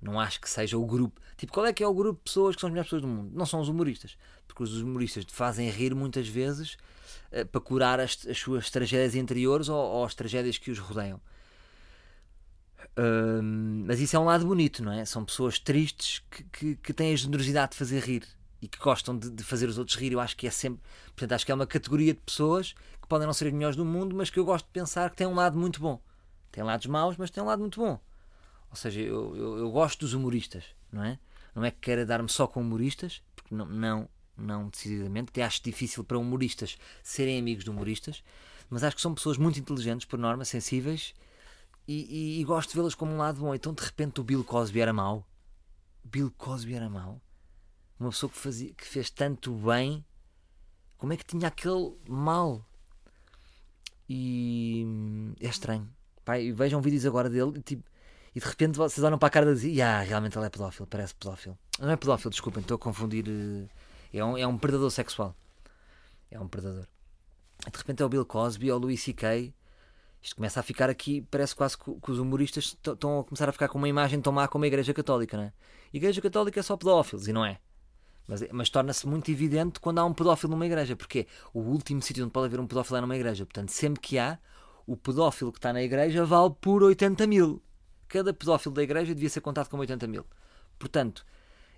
Não 0.00 0.20
acho 0.20 0.40
que 0.40 0.48
seja 0.48 0.78
o 0.78 0.86
grupo. 0.86 1.20
Tipo, 1.36 1.52
qual 1.52 1.66
é 1.66 1.72
que 1.72 1.82
é 1.82 1.86
o 1.86 1.94
grupo 1.94 2.18
de 2.18 2.24
pessoas 2.24 2.54
que 2.54 2.60
são 2.60 2.68
as 2.68 2.72
melhores 2.72 2.86
pessoas 2.88 3.02
do 3.02 3.08
mundo? 3.08 3.30
Não 3.34 3.44
são 3.44 3.60
os 3.60 3.68
humoristas. 3.68 4.16
Porque 4.46 4.62
os 4.62 4.80
humoristas 4.80 5.24
te 5.24 5.32
fazem 5.32 5.68
rir 5.70 5.94
muitas 5.94 6.28
vezes 6.28 6.76
eh, 7.32 7.44
para 7.44 7.60
curar 7.60 7.98
as, 7.98 8.24
as 8.26 8.38
suas 8.38 8.70
tragédias 8.70 9.14
interiores 9.16 9.68
ou, 9.68 9.76
ou 9.76 10.04
as 10.04 10.14
tragédias 10.14 10.56
que 10.56 10.70
os 10.70 10.78
rodeiam. 10.78 11.20
Hum, 12.96 13.84
mas 13.86 14.00
isso 14.00 14.16
é 14.16 14.18
um 14.18 14.24
lado 14.24 14.46
bonito, 14.46 14.84
não 14.84 14.92
é? 14.92 15.04
São 15.04 15.24
pessoas 15.24 15.58
tristes 15.58 16.22
que, 16.30 16.44
que, 16.44 16.76
que 16.76 16.92
têm 16.92 17.12
a 17.12 17.16
generosidade 17.16 17.72
de 17.72 17.78
fazer 17.78 18.00
rir 18.00 18.22
e 18.60 18.68
que 18.68 18.78
gostam 18.78 19.16
de, 19.16 19.30
de 19.30 19.42
fazer 19.42 19.68
os 19.68 19.78
outros 19.78 19.96
rir. 19.96 20.12
Eu 20.12 20.20
acho 20.20 20.36
que 20.36 20.46
é 20.46 20.50
sempre. 20.50 20.80
Portanto, 21.06 21.32
acho 21.32 21.46
que 21.46 21.52
é 21.52 21.54
uma 21.54 21.66
categoria 21.66 22.14
de 22.14 22.20
pessoas 22.20 22.74
que 23.08 23.10
podem 23.10 23.26
não 23.26 23.32
ser 23.32 23.46
as 23.46 23.52
melhores 23.54 23.74
do 23.74 23.86
mundo, 23.86 24.14
mas 24.14 24.28
que 24.28 24.38
eu 24.38 24.44
gosto 24.44 24.66
de 24.66 24.70
pensar 24.72 25.08
que 25.08 25.16
tem 25.16 25.26
um 25.26 25.34
lado 25.34 25.58
muito 25.58 25.80
bom. 25.80 25.98
Tem 26.52 26.62
lados 26.62 26.86
maus, 26.86 27.16
mas 27.16 27.30
tem 27.30 27.42
um 27.42 27.46
lado 27.46 27.60
muito 27.60 27.80
bom. 27.80 27.98
Ou 28.68 28.76
seja, 28.76 29.00
eu, 29.00 29.34
eu, 29.34 29.58
eu 29.60 29.70
gosto 29.70 30.00
dos 30.00 30.12
humoristas, 30.12 30.64
não 30.92 31.02
é? 31.02 31.18
Não 31.54 31.64
é 31.64 31.70
que 31.70 31.78
queira 31.80 32.04
dar-me 32.04 32.28
só 32.28 32.46
com 32.46 32.60
humoristas, 32.60 33.22
porque 33.34 33.54
não, 33.54 33.64
não, 33.64 34.08
não 34.36 34.68
decididamente. 34.68 35.30
Até 35.30 35.42
acho 35.42 35.62
difícil 35.62 36.04
para 36.04 36.18
humoristas 36.18 36.76
serem 37.02 37.38
amigos 37.38 37.64
de 37.64 37.70
humoristas, 37.70 38.22
mas 38.68 38.84
acho 38.84 38.96
que 38.96 39.00
são 39.02 39.14
pessoas 39.14 39.38
muito 39.38 39.58
inteligentes, 39.58 40.06
por 40.06 40.18
norma, 40.18 40.44
sensíveis, 40.44 41.14
e, 41.86 42.36
e- 42.38 42.40
e 42.40 42.44
gosto 42.44 42.68
de 42.68 42.76
vê-las 42.76 42.94
como 42.94 43.10
um 43.12 43.16
lado 43.16 43.40
bom. 43.40 43.54
Então, 43.54 43.72
de 43.72 43.82
repente, 43.82 44.20
o 44.20 44.24
Bill 44.24 44.44
Cosby 44.44 44.80
era 44.80 44.92
mau. 44.92 45.26
Bill 46.04 46.30
Cosby 46.36 46.74
era 46.74 46.90
mau. 46.90 47.22
Uma 47.98 48.10
pessoa 48.10 48.28
que, 48.30 48.36
fazia, 48.38 48.74
que 48.74 48.84
fez 48.86 49.08
tanto 49.08 49.50
bem, 49.54 50.04
como 50.98 51.14
é 51.14 51.16
que 51.16 51.24
tinha 51.24 51.48
aquele 51.48 51.96
mal? 52.06 52.67
E 54.08 54.86
é 55.40 55.48
estranho. 55.48 55.88
E 56.40 56.52
vejam 56.52 56.80
vídeos 56.80 57.04
agora 57.06 57.28
dele 57.30 57.52
e, 57.56 57.62
tipo, 57.62 57.84
e 58.34 58.40
de 58.40 58.46
repente 58.46 58.76
vocês 58.76 59.02
olham 59.04 59.18
para 59.18 59.28
a 59.28 59.30
cara 59.30 59.46
dele 59.46 59.58
e 59.58 59.60
dizem: 59.70 59.82
ah, 59.82 60.00
realmente 60.00 60.36
ele 60.36 60.46
é 60.46 60.50
pedófilo, 60.50 60.86
parece 60.86 61.14
pedófilo. 61.14 61.58
Não 61.78 61.90
é 61.90 61.96
pedófilo, 61.96 62.30
desculpem, 62.30 62.60
estou 62.60 62.76
a 62.76 62.78
confundir. 62.78 63.24
eh, 63.28 63.68
É 64.12 64.24
um, 64.24 64.36
é 64.36 64.46
um 64.46 64.56
predador 64.58 64.90
sexual. 64.90 65.34
É 66.30 66.38
um 66.38 66.48
predador. 66.48 66.86
De 67.70 67.76
repente 67.78 68.02
é 68.02 68.06
o 68.06 68.08
Bill 68.08 68.24
Cosby 68.24 68.70
ou 68.70 68.78
o 68.78 68.80
Louis 68.82 69.02
C.K. 69.02 69.52
Isto 70.20 70.36
começa 70.36 70.60
a 70.60 70.62
ficar 70.62 70.90
aqui, 70.90 71.22
parece 71.30 71.54
quase 71.54 71.78
que, 71.78 71.84
que 71.94 72.10
os 72.10 72.18
humoristas 72.18 72.76
estão 72.84 73.20
a 73.20 73.24
começar 73.24 73.48
a 73.48 73.52
ficar 73.52 73.68
com 73.68 73.78
uma 73.78 73.88
imagem 73.88 74.20
tão 74.20 74.32
má 74.32 74.48
como 74.48 74.64
a 74.64 74.66
Igreja 74.66 74.92
Católica, 74.92 75.36
não 75.36 75.44
é? 75.44 75.52
Igreja 75.92 76.20
Católica 76.20 76.58
é 76.58 76.62
só 76.62 76.76
pedófilos, 76.76 77.28
e 77.28 77.32
não 77.32 77.44
é. 77.44 77.60
Mas, 78.28 78.44
mas 78.52 78.68
torna-se 78.68 79.08
muito 79.08 79.30
evidente 79.30 79.80
quando 79.80 79.98
há 79.98 80.04
um 80.04 80.12
pedófilo 80.12 80.50
numa 80.50 80.66
igreja, 80.66 80.94
porque 80.94 81.26
o 81.54 81.60
último 81.60 82.02
sítio 82.02 82.22
onde 82.22 82.32
pode 82.32 82.46
haver 82.46 82.60
um 82.60 82.66
pedófilo 82.66 82.98
é 82.98 83.00
numa 83.00 83.16
igreja. 83.16 83.46
Portanto, 83.46 83.70
sempre 83.70 84.00
que 84.00 84.18
há, 84.18 84.38
o 84.86 84.96
pedófilo 84.96 85.50
que 85.50 85.58
está 85.58 85.72
na 85.72 85.82
igreja 85.82 86.24
vale 86.26 86.54
por 86.60 86.82
80 86.82 87.26
mil. 87.26 87.62
Cada 88.06 88.32
pedófilo 88.34 88.74
da 88.74 88.82
igreja 88.82 89.14
devia 89.14 89.30
ser 89.30 89.40
contado 89.40 89.68
como 89.68 89.80
80 89.80 90.06
mil. 90.06 90.26
Portanto, 90.78 91.24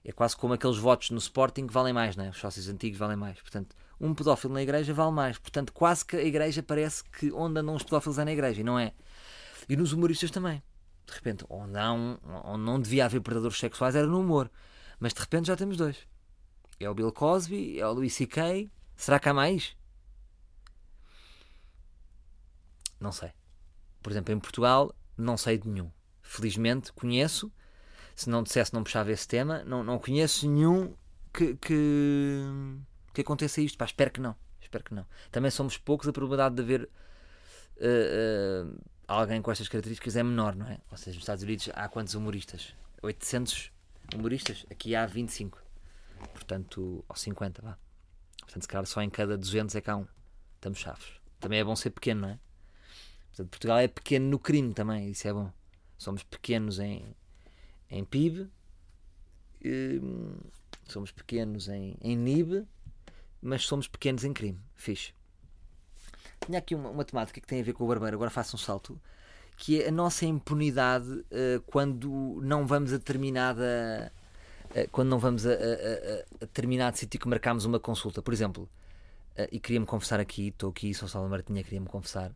é 0.04 0.10
quase 0.10 0.36
como 0.36 0.54
aqueles 0.54 0.76
votos 0.76 1.10
no 1.10 1.18
Sporting 1.18 1.68
que 1.68 1.72
valem 1.72 1.92
mais, 1.92 2.16
né? 2.16 2.30
os 2.30 2.38
sócios 2.38 2.68
antigos 2.68 2.98
valem 2.98 3.16
mais. 3.16 3.40
Portanto, 3.40 3.76
um 4.00 4.12
pedófilo 4.12 4.52
na 4.52 4.62
igreja 4.62 4.92
vale 4.92 5.12
mais. 5.12 5.38
Portanto, 5.38 5.72
quase 5.72 6.04
que 6.04 6.16
a 6.16 6.22
igreja 6.22 6.62
parece 6.62 7.04
que 7.04 7.30
onde 7.32 7.60
andam 7.60 7.76
os 7.76 7.82
pedófilos 7.84 8.18
é 8.18 8.24
na 8.24 8.32
igreja, 8.32 8.60
e 8.60 8.64
não 8.64 8.78
é. 8.78 8.92
E 9.68 9.76
nos 9.76 9.92
humoristas 9.92 10.30
também. 10.30 10.62
De 11.06 11.12
repente, 11.12 11.44
onde, 11.48 11.72
não, 11.72 12.18
onde 12.44 12.64
não 12.64 12.80
devia 12.80 13.04
haver 13.04 13.20
predadores 13.20 13.58
sexuais 13.58 13.94
era 13.94 14.06
no 14.06 14.20
humor. 14.20 14.50
Mas 14.98 15.12
de 15.12 15.20
repente 15.20 15.46
já 15.46 15.56
temos 15.56 15.76
dois. 15.76 16.09
É 16.80 16.88
o 16.88 16.94
Bill 16.94 17.12
Cosby, 17.12 17.78
é 17.78 17.86
o 17.86 17.92
Louis 17.92 18.12
C.K. 18.14 18.70
Será 18.96 19.20
que 19.20 19.28
há 19.28 19.34
mais? 19.34 19.76
Não 22.98 23.12
sei. 23.12 23.32
Por 24.02 24.10
exemplo, 24.10 24.32
em 24.32 24.40
Portugal, 24.40 24.94
não 25.16 25.36
sei 25.36 25.58
de 25.58 25.68
nenhum. 25.68 25.90
Felizmente 26.22 26.90
conheço. 26.94 27.52
Se 28.16 28.30
não 28.30 28.42
dissesse, 28.42 28.72
não 28.72 28.82
puxava 28.82 29.12
esse 29.12 29.28
tema. 29.28 29.62
Não, 29.64 29.84
não 29.84 29.98
conheço 29.98 30.48
nenhum 30.48 30.94
que, 31.34 31.54
que, 31.56 32.44
que 33.12 33.20
aconteça 33.20 33.60
isto. 33.60 33.76
Pá, 33.76 33.84
espero 33.84 34.10
que 34.10 34.20
não. 34.20 34.34
Espero 34.58 34.82
que 34.82 34.94
não. 34.94 35.06
Também 35.30 35.50
somos 35.50 35.76
poucos, 35.76 36.08
a 36.08 36.12
probabilidade 36.12 36.54
de 36.54 36.62
haver 36.62 36.88
uh, 37.76 38.66
uh, 38.66 38.80
alguém 39.06 39.42
com 39.42 39.52
estas 39.52 39.68
características 39.68 40.16
é 40.16 40.22
menor, 40.22 40.56
não 40.56 40.66
é? 40.66 40.80
Ou 40.90 40.96
seja, 40.96 41.16
nos 41.16 41.24
Estados 41.24 41.42
Unidos 41.42 41.68
há 41.74 41.88
quantos 41.88 42.14
humoristas? 42.14 42.74
800 43.02 43.70
humoristas? 44.14 44.64
Aqui 44.70 44.94
há 44.94 45.04
25. 45.04 45.69
Portanto, 46.28 47.04
ou 47.08 47.16
50, 47.16 47.62
vá. 47.62 47.78
Portanto, 48.40 48.62
se 48.62 48.68
calhar 48.68 48.86
só 48.86 49.02
em 49.02 49.10
cada 49.10 49.36
200 49.36 49.74
é 49.74 49.82
há 49.86 49.96
um. 49.96 50.06
Estamos 50.56 50.78
chaves. 50.78 51.06
Também 51.38 51.58
é 51.58 51.64
bom 51.64 51.74
ser 51.74 51.90
pequeno, 51.90 52.22
não 52.22 52.28
é? 52.30 52.38
Portanto, 53.28 53.50
Portugal 53.50 53.78
é 53.78 53.88
pequeno 53.88 54.28
no 54.28 54.38
crime 54.38 54.74
também, 54.74 55.10
isso 55.10 55.26
é 55.26 55.32
bom. 55.32 55.50
Somos 55.96 56.22
pequenos 56.22 56.78
em, 56.78 57.14
em 57.90 58.04
PIB, 58.04 58.50
hum, 59.64 60.36
somos 60.88 61.12
pequenos 61.12 61.68
em, 61.68 61.96
em 62.00 62.16
NIB, 62.16 62.66
mas 63.40 63.66
somos 63.66 63.86
pequenos 63.86 64.24
em 64.24 64.32
crime. 64.32 64.60
Fixe. 64.74 65.14
Tinha 66.44 66.58
aqui 66.58 66.74
uma, 66.74 66.90
uma 66.90 67.04
temática 67.04 67.40
que 67.40 67.46
tem 67.46 67.60
a 67.60 67.64
ver 67.64 67.72
com 67.72 67.84
o 67.84 67.88
barbeiro, 67.88 68.16
agora 68.16 68.30
faço 68.30 68.56
um 68.56 68.58
salto, 68.58 69.00
que 69.56 69.82
é 69.82 69.88
a 69.88 69.92
nossa 69.92 70.24
impunidade 70.24 71.10
uh, 71.10 71.60
quando 71.66 72.40
não 72.42 72.66
vamos 72.66 72.92
a 72.92 72.96
determinada. 72.96 74.12
Uh, 74.70 74.88
quando 74.90 75.08
não 75.08 75.18
vamos 75.18 75.46
a, 75.46 75.50
a, 75.50 75.54
a, 75.54 76.38
determinado 76.40 76.96
sítio 76.96 77.18
que 77.18 77.28
marcamos 77.28 77.64
uma 77.64 77.80
consulta. 77.80 78.22
Por 78.22 78.32
exemplo, 78.32 78.68
uh, 79.38 79.48
e 79.50 79.58
queria-me 79.58 79.86
confessar 79.86 80.20
aqui, 80.20 80.48
estou 80.48 80.70
aqui, 80.70 80.94
sou 80.94 81.08
Salva 81.08 81.28
Martinha, 81.28 81.62
queria-me 81.62 81.86
confessar. 81.86 82.32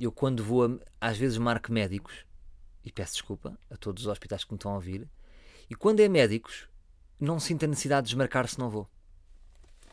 eu 0.00 0.12
quando 0.12 0.44
vou, 0.44 0.64
a, 1.00 1.08
às 1.08 1.16
vezes 1.16 1.38
marco 1.38 1.72
médicos, 1.72 2.26
e 2.84 2.92
peço 2.92 3.14
desculpa 3.14 3.58
a 3.70 3.76
todos 3.76 4.04
os 4.04 4.08
hospitais 4.08 4.44
que 4.44 4.52
me 4.52 4.56
estão 4.56 4.72
a 4.72 4.74
ouvir, 4.74 5.08
e 5.70 5.74
quando 5.74 6.00
é 6.00 6.08
médicos, 6.08 6.68
não 7.18 7.38
sinto 7.40 7.64
a 7.64 7.68
necessidade 7.68 8.06
de 8.06 8.10
desmarcar 8.10 8.48
se 8.48 8.58
não 8.58 8.68
vou. 8.68 8.88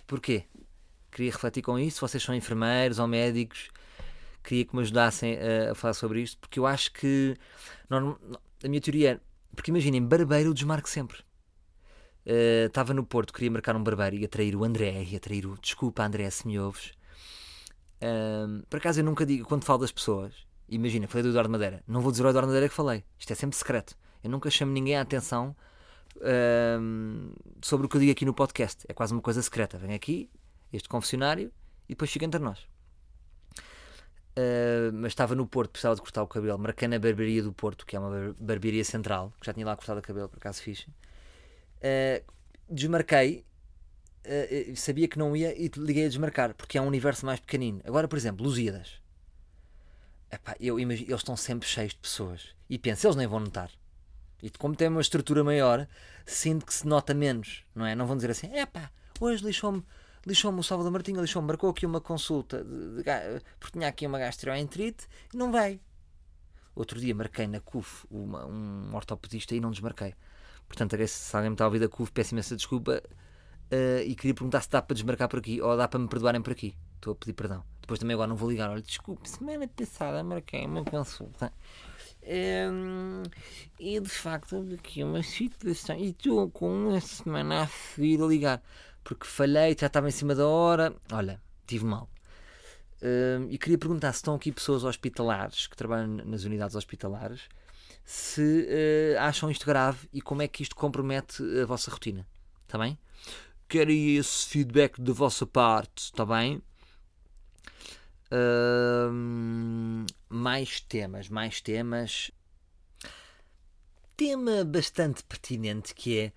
Porquê? 0.07 0.45
queria 1.11 1.31
refletir 1.31 1.61
com 1.61 1.77
isso. 1.77 2.01
Vocês 2.01 2.21
são 2.23 2.33
enfermeiros 2.33 2.99
ou 2.99 3.07
médicos, 3.07 3.69
queria 4.43 4.65
que 4.65 4.75
me 4.75 4.81
ajudassem 4.81 5.38
a, 5.38 5.71
a 5.71 5.75
falar 5.75 5.93
sobre 5.93 6.21
isto, 6.21 6.38
porque 6.39 6.59
eu 6.59 6.65
acho 6.65 6.91
que 6.93 7.35
a 7.89 8.67
minha 8.67 8.81
teoria 8.81 9.13
é, 9.13 9.19
porque 9.56 9.72
imaginem, 9.72 10.03
barbeiro 10.03 10.50
eu 10.50 10.53
desmarco 10.53 10.89
sempre. 10.89 11.20
Uh, 12.25 12.68
estava 12.68 12.94
no 12.94 13.06
Porto, 13.06 13.34
queria 13.34 13.50
marcar 13.50 13.75
um 13.75 13.84
barbeiro 13.84 14.15
e 14.15 14.25
atrair 14.25 14.56
o 14.56 14.63
André, 14.63 15.04
e 15.04 15.15
atrair 15.15 15.45
o 15.45 15.58
desculpa 15.58 16.04
André 16.04 16.30
se 16.30 16.47
me 16.47 16.60
ouves. 16.60 16.91
Uh, 18.02 18.65
por 18.69 18.78
acaso 18.78 19.00
eu 19.00 19.04
nunca 19.04 19.26
digo, 19.26 19.45
quando 19.45 19.63
falo 19.63 19.80
das 19.80 19.91
pessoas, 19.91 20.34
imagina, 20.67 21.08
falei 21.08 21.23
do 21.23 21.30
Eduardo 21.30 21.50
Madeira, 21.50 21.84
não 21.88 22.02
vou 22.02 22.12
dizer 22.12 22.23
ao 22.23 22.30
Eduardo 22.30 22.47
Madeira 22.47 22.69
que 22.69 22.76
falei, 22.76 23.04
isto 23.17 23.32
é 23.32 23.36
sempre 23.36 23.58
secreto. 23.58 23.97
Eu 24.23 24.30
nunca 24.30 24.50
chamo 24.50 24.71
ninguém 24.71 24.97
a 24.97 25.02
atenção 25.02 25.56
uh, 26.17 27.34
sobre 27.62 27.86
o 27.86 27.89
que 27.89 27.95
eu 27.95 28.02
digo 28.02 28.12
aqui 28.12 28.26
no 28.26 28.34
podcast. 28.34 28.86
É 28.88 28.93
quase 28.93 29.13
uma 29.13 29.21
coisa 29.21 29.41
secreta. 29.41 29.78
Vem 29.78 29.93
aqui, 29.93 30.30
este 30.71 30.89
confessionário 30.89 31.52
e 31.88 31.93
depois 31.93 32.12
fica 32.12 32.26
entre 32.26 32.39
nós. 32.39 32.67
Uh, 34.39 34.93
mas 34.93 35.12
estava 35.12 35.36
no 35.36 35.45
Porto, 35.45 35.71
precisava 35.71 35.95
de 35.95 36.02
cortar 36.02 36.23
o 36.23 36.28
cabelo, 36.28 36.58
marquei 36.58 36.88
na 36.88 36.97
barbearia 36.97 37.43
do 37.43 37.52
Porto, 37.52 37.86
que 37.86 37.95
é 37.95 37.99
uma 37.99 38.34
barbearia 38.39 38.86
central, 38.86 39.34
que 39.39 39.45
já 39.45 39.54
tinha 39.54 39.65
lá 39.65 39.75
cortado 39.75 39.99
o 39.99 40.04
cabelo, 40.04 40.30
por 40.30 40.38
acaso 40.38 40.62
fixe. 40.62 40.88
Uh, 40.88 42.23
desmarquei, 42.69 43.43
uh, 44.25 44.75
sabia 44.78 45.10
que 45.10 45.19
não 45.19 45.36
ia 45.36 45.54
e 45.60 45.69
liguei 45.75 46.06
a 46.06 46.08
desmarcar, 46.08 46.54
porque 46.54 46.78
é 46.78 46.82
um 46.82 46.88
universo 46.88 47.25
mais 47.25 47.41
pequenino. 47.41 47.82
Agora, 47.84 48.08
por 48.08 48.17
exemplo, 48.17 48.45
Lusíadas. 48.45 49.02
Epá, 50.32 50.56
eu 50.60 50.80
imagino, 50.80 51.10
eles 51.10 51.19
estão 51.19 51.36
sempre 51.36 51.67
cheios 51.67 51.91
de 51.91 51.97
pessoas. 51.97 52.56
E 52.69 52.78
penso, 52.78 53.08
eles 53.08 53.17
nem 53.17 53.28
vão 53.28 53.41
notar. 53.41 53.69
E 54.41 54.49
como 54.52 54.75
tem 54.75 54.88
uma 54.88 55.02
estrutura 55.02 55.43
maior, 55.43 55.86
sinto 56.25 56.65
que 56.65 56.73
se 56.73 56.88
nota 56.88 57.13
menos, 57.13 57.65
não 57.75 57.86
é? 57.86 57.93
Não 57.93 58.06
vão 58.06 58.15
dizer 58.15 58.32
assim, 58.32 58.56
epá, 58.56 58.89
hoje 59.19 59.43
lixou-me 59.43 59.84
lixou-me 60.30 60.60
o 60.60 60.63
Salvador 60.63 60.92
Martinho, 60.92 61.22
lixou-me, 61.22 61.48
marcou 61.48 61.72
aqui 61.72 61.86
uma 61.86 62.00
consulta 62.00 62.63
de, 62.63 63.04
de, 63.04 63.04
porque 63.60 63.78
tinha 63.78 63.88
aqui 63.88 64.06
uma 64.06 64.20
gastroenterite 64.20 65.08
e 65.34 65.38
não 65.38 65.52
veio. 65.52 65.80
Outro 66.76 67.00
dia 67.00 67.13
marquei 67.15 67.48
na 67.48 67.60
CUF 67.60 68.06
uma, 68.10 68.46
um 68.46 68.96
ortopedista 68.96 69.56
e 69.56 69.60
não 69.60 69.72
desmarquei. 69.72 70.13
Portanto, 70.68 70.96
se 71.08 71.36
alguém 71.36 71.50
me 71.50 71.56
está 71.56 71.65
a 71.65 71.68
ouvir 71.68 71.80
da 71.80 71.89
CUF, 71.89 72.12
peço 72.12 72.34
imensa 72.34 72.56
desculpa 72.56 73.02
uh, 73.04 74.02
e 74.06 74.15
queria 74.15 74.36
perguntar 74.36 74.62
se 74.62 74.70
dá 74.70 74.82
para 74.82 74.94
desmarcar 74.94 75.28
por 75.28 75.39
aqui 75.39 75.60
ou 75.60 75.76
dá 75.76 75.88
para 75.88 76.00
me 76.00 76.08
perdoarem 76.08 76.42
por 76.42 76.54
aqui. 76.54 76.76
Estou 76.96 77.13
a 77.13 77.15
pedir 77.15 77.34
perdão. 77.34 77.63
Depois 77.82 78.00
também 78.00 78.13
agora 78.13 78.28
não 78.30 78.36
vou 78.36 78.50
ligar. 78.50 78.70
Olha, 78.70 78.84
desculpe, 78.84 79.28
semana 79.28 79.68
passada 79.68 80.24
marquei 80.24 80.65
uma 80.65 80.84
consulta. 80.84 81.52
Um, 82.22 83.24
e 83.80 84.00
de 84.00 84.10
facto 84.10 84.68
aqui 84.78 85.04
uma 85.04 85.24
situação 85.24 85.98
e 85.98 86.10
estou 86.10 86.52
com 86.52 86.70
uma 86.70 87.02
semana 87.02 87.63
a 87.63 87.68
seguir 87.68 88.22
a 88.22 88.26
ligar 88.28 88.62
porque 89.10 89.26
falhei, 89.26 89.76
já 89.76 89.88
estava 89.88 90.08
em 90.08 90.12
cima 90.12 90.36
da 90.36 90.48
hora. 90.48 90.95
Olha, 91.12 91.41
tive 91.65 91.84
mal. 91.84 92.08
Uh, 93.02 93.50
e 93.50 93.58
queria 93.58 93.78
perguntar 93.78 94.13
se 94.13 94.17
estão 94.17 94.36
aqui 94.36 94.52
pessoas 94.52 94.84
hospitalares 94.84 95.65
que 95.65 95.76
trabalham 95.76 96.08
nas 96.08 96.43
unidades 96.43 96.76
hospitalares 96.76 97.48
se 98.06 98.67
uh, 98.67 99.19
acham 99.22 99.50
isto 99.50 99.65
grave 99.65 100.08
e 100.13 100.22
como 100.22 100.43
é 100.43 100.48
que 100.48 100.62
isto 100.62 100.76
compromete 100.76 101.41
a 101.60 101.65
vossa 101.65 101.89
rotina. 101.89 102.28
Está 102.67 102.78
bem? 102.78 103.00
Quero 103.67 103.89
esse 103.89 104.45
feedback 104.45 105.02
da 105.02 105.12
vossa 105.12 105.48
parte. 105.48 106.04
Está 106.04 106.24
bem? 106.24 106.62
Uh, 108.32 110.06
mais 110.30 110.82
temas, 110.82 111.30
mais 111.30 111.62
temas. 111.62 112.30
Tema 114.15 114.63
bastante 114.63 115.24
pertinente 115.24 115.95
que 115.95 116.19
é 116.19 116.34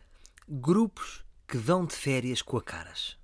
grupos 0.49 1.23
que 1.53 1.59
vão 1.59 1.85
de 1.85 1.95
férias 1.95 2.41
com 2.41 2.57
a 2.57 2.63
Caras. 2.63 3.19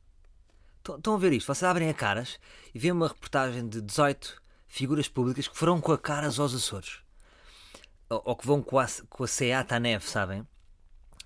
Estão 0.87 1.14
a 1.14 1.19
ver 1.19 1.33
isto? 1.33 1.47
Vocês 1.47 1.62
abrem 1.62 1.88
a 1.88 1.95
Caras 1.95 2.38
e 2.75 2.79
vêem 2.79 2.93
uma 2.93 3.09
reportagem 3.09 3.67
de 3.67 3.81
18 3.81 4.43
figuras 4.67 5.09
públicas 5.09 5.49
que 5.49 5.57
foram 5.57 5.81
com 5.81 5.93
a 5.93 5.99
Caras 5.99 6.38
aos 6.38 6.55
Açores. 6.55 6.99
Ou, 8.11 8.37
que 8.37 8.47
vão 8.47 8.62
com 8.62 8.79
a, 8.79 8.87
com 9.09 9.25
a 9.25 9.27
Seat 9.27 9.73
à 9.73 9.81
neve, 9.81 10.05
sabem? 10.05 10.47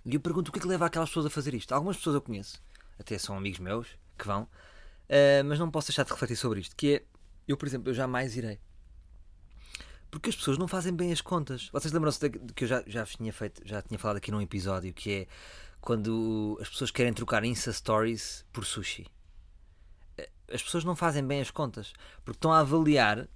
E 0.07 0.15
eu 0.15 0.21
pergunto 0.21 0.51
o 0.51 0.53
que 0.53 0.61
é 0.61 0.63
que 0.63 0.69
leva 0.69 0.87
aquelas 0.87 1.09
pessoas 1.09 1.27
a 1.27 1.31
fazer 1.31 1.55
isto. 1.55 1.73
Algumas 1.73 1.97
pessoas 1.97 2.15
eu 2.15 2.23
conheço, 2.23 2.63
até 2.97 3.19
são 3.19 3.37
amigos 3.37 3.59
meus 3.59 3.89
que 4.17 4.25
vão, 4.25 4.45
uh, 4.45 5.45
mas 5.45 5.59
não 5.59 5.73
posso 5.73 5.89
deixar 5.89 6.05
de 6.05 6.13
refletir 6.13 6.37
sobre 6.37 6.61
isto. 6.61 6.77
Que 6.77 6.95
é, 6.95 7.03
eu, 7.49 7.57
por 7.57 7.67
exemplo, 7.67 7.91
eu 7.91 7.95
jamais 7.95 8.37
irei. 8.37 8.61
Porque 10.09 10.31
as 10.31 10.37
pessoas 10.37 10.57
não 10.57 10.69
fazem 10.69 10.95
bem 10.95 11.11
as 11.11 11.21
contas. 11.21 11.69
Vocês 11.73 11.93
lembram-se 11.93 12.31
que 12.31 12.63
eu 12.63 12.69
já, 12.69 12.85
já 12.87 13.05
tinha 13.05 13.33
feito, 13.33 13.61
já 13.65 13.83
tinha 13.83 13.99
falado 13.99 14.19
aqui 14.19 14.31
num 14.31 14.41
episódio 14.41 14.95
que 14.95 15.11
é 15.13 15.27
quando 15.83 16.57
as 16.63 16.69
pessoas 16.69 16.93
querem 16.93 17.13
trocar 17.13 17.45
Insta 17.45 17.73
Stories 17.73 18.47
por 18.53 18.65
sushi. 18.65 19.05
Eh, 20.17 20.31
as 20.51 20.63
pessoas 20.63 20.85
não 20.85 20.95
fazem 20.95 21.27
bem 21.27 21.41
as 21.41 21.51
contas, 21.51 21.93
porque 22.25 22.39
estão 22.39 22.53
a 22.53 22.61
avaliar, 22.61 23.29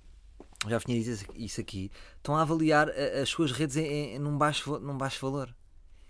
já 0.68 0.78
tinha 0.78 1.02
dito 1.02 1.26
isso 1.34 1.60
aqui, 1.60 1.90
estão 2.16 2.36
a 2.36 2.42
avaliar 2.42 2.88
eh, 2.90 3.20
as 3.20 3.28
suas 3.28 3.50
redes 3.50 3.76
em, 3.76 4.14
em, 4.14 4.18
num, 4.20 4.38
baixo, 4.38 4.78
num 4.78 4.96
baixo 4.96 5.20
valor. 5.20 5.52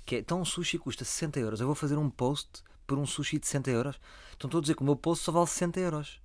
Que 0.05 0.17
é, 0.17 0.19
então 0.19 0.39
um 0.39 0.45
sushi 0.45 0.79
custa 0.79 1.07
60 1.07 1.41
euros, 1.41 1.61
eu 1.61 1.67
vou 1.67 1.75
fazer 1.75 1.97
um 1.97 2.11
post 2.11 2.63
por 2.87 2.99
um 2.99 3.07
sushi 3.07 3.39
de 3.39 3.47
60 3.47 3.71
euros. 3.71 4.01
Então 4.37 4.47
estou 4.47 4.59
a 4.59 4.61
dizer 4.61 4.77
que 4.77 4.83
o 4.83 4.85
meu 4.85 4.95
post 4.95 5.25
só 5.25 5.33
vale 5.33 5.47
60 5.47 5.81
euros. 5.81 6.21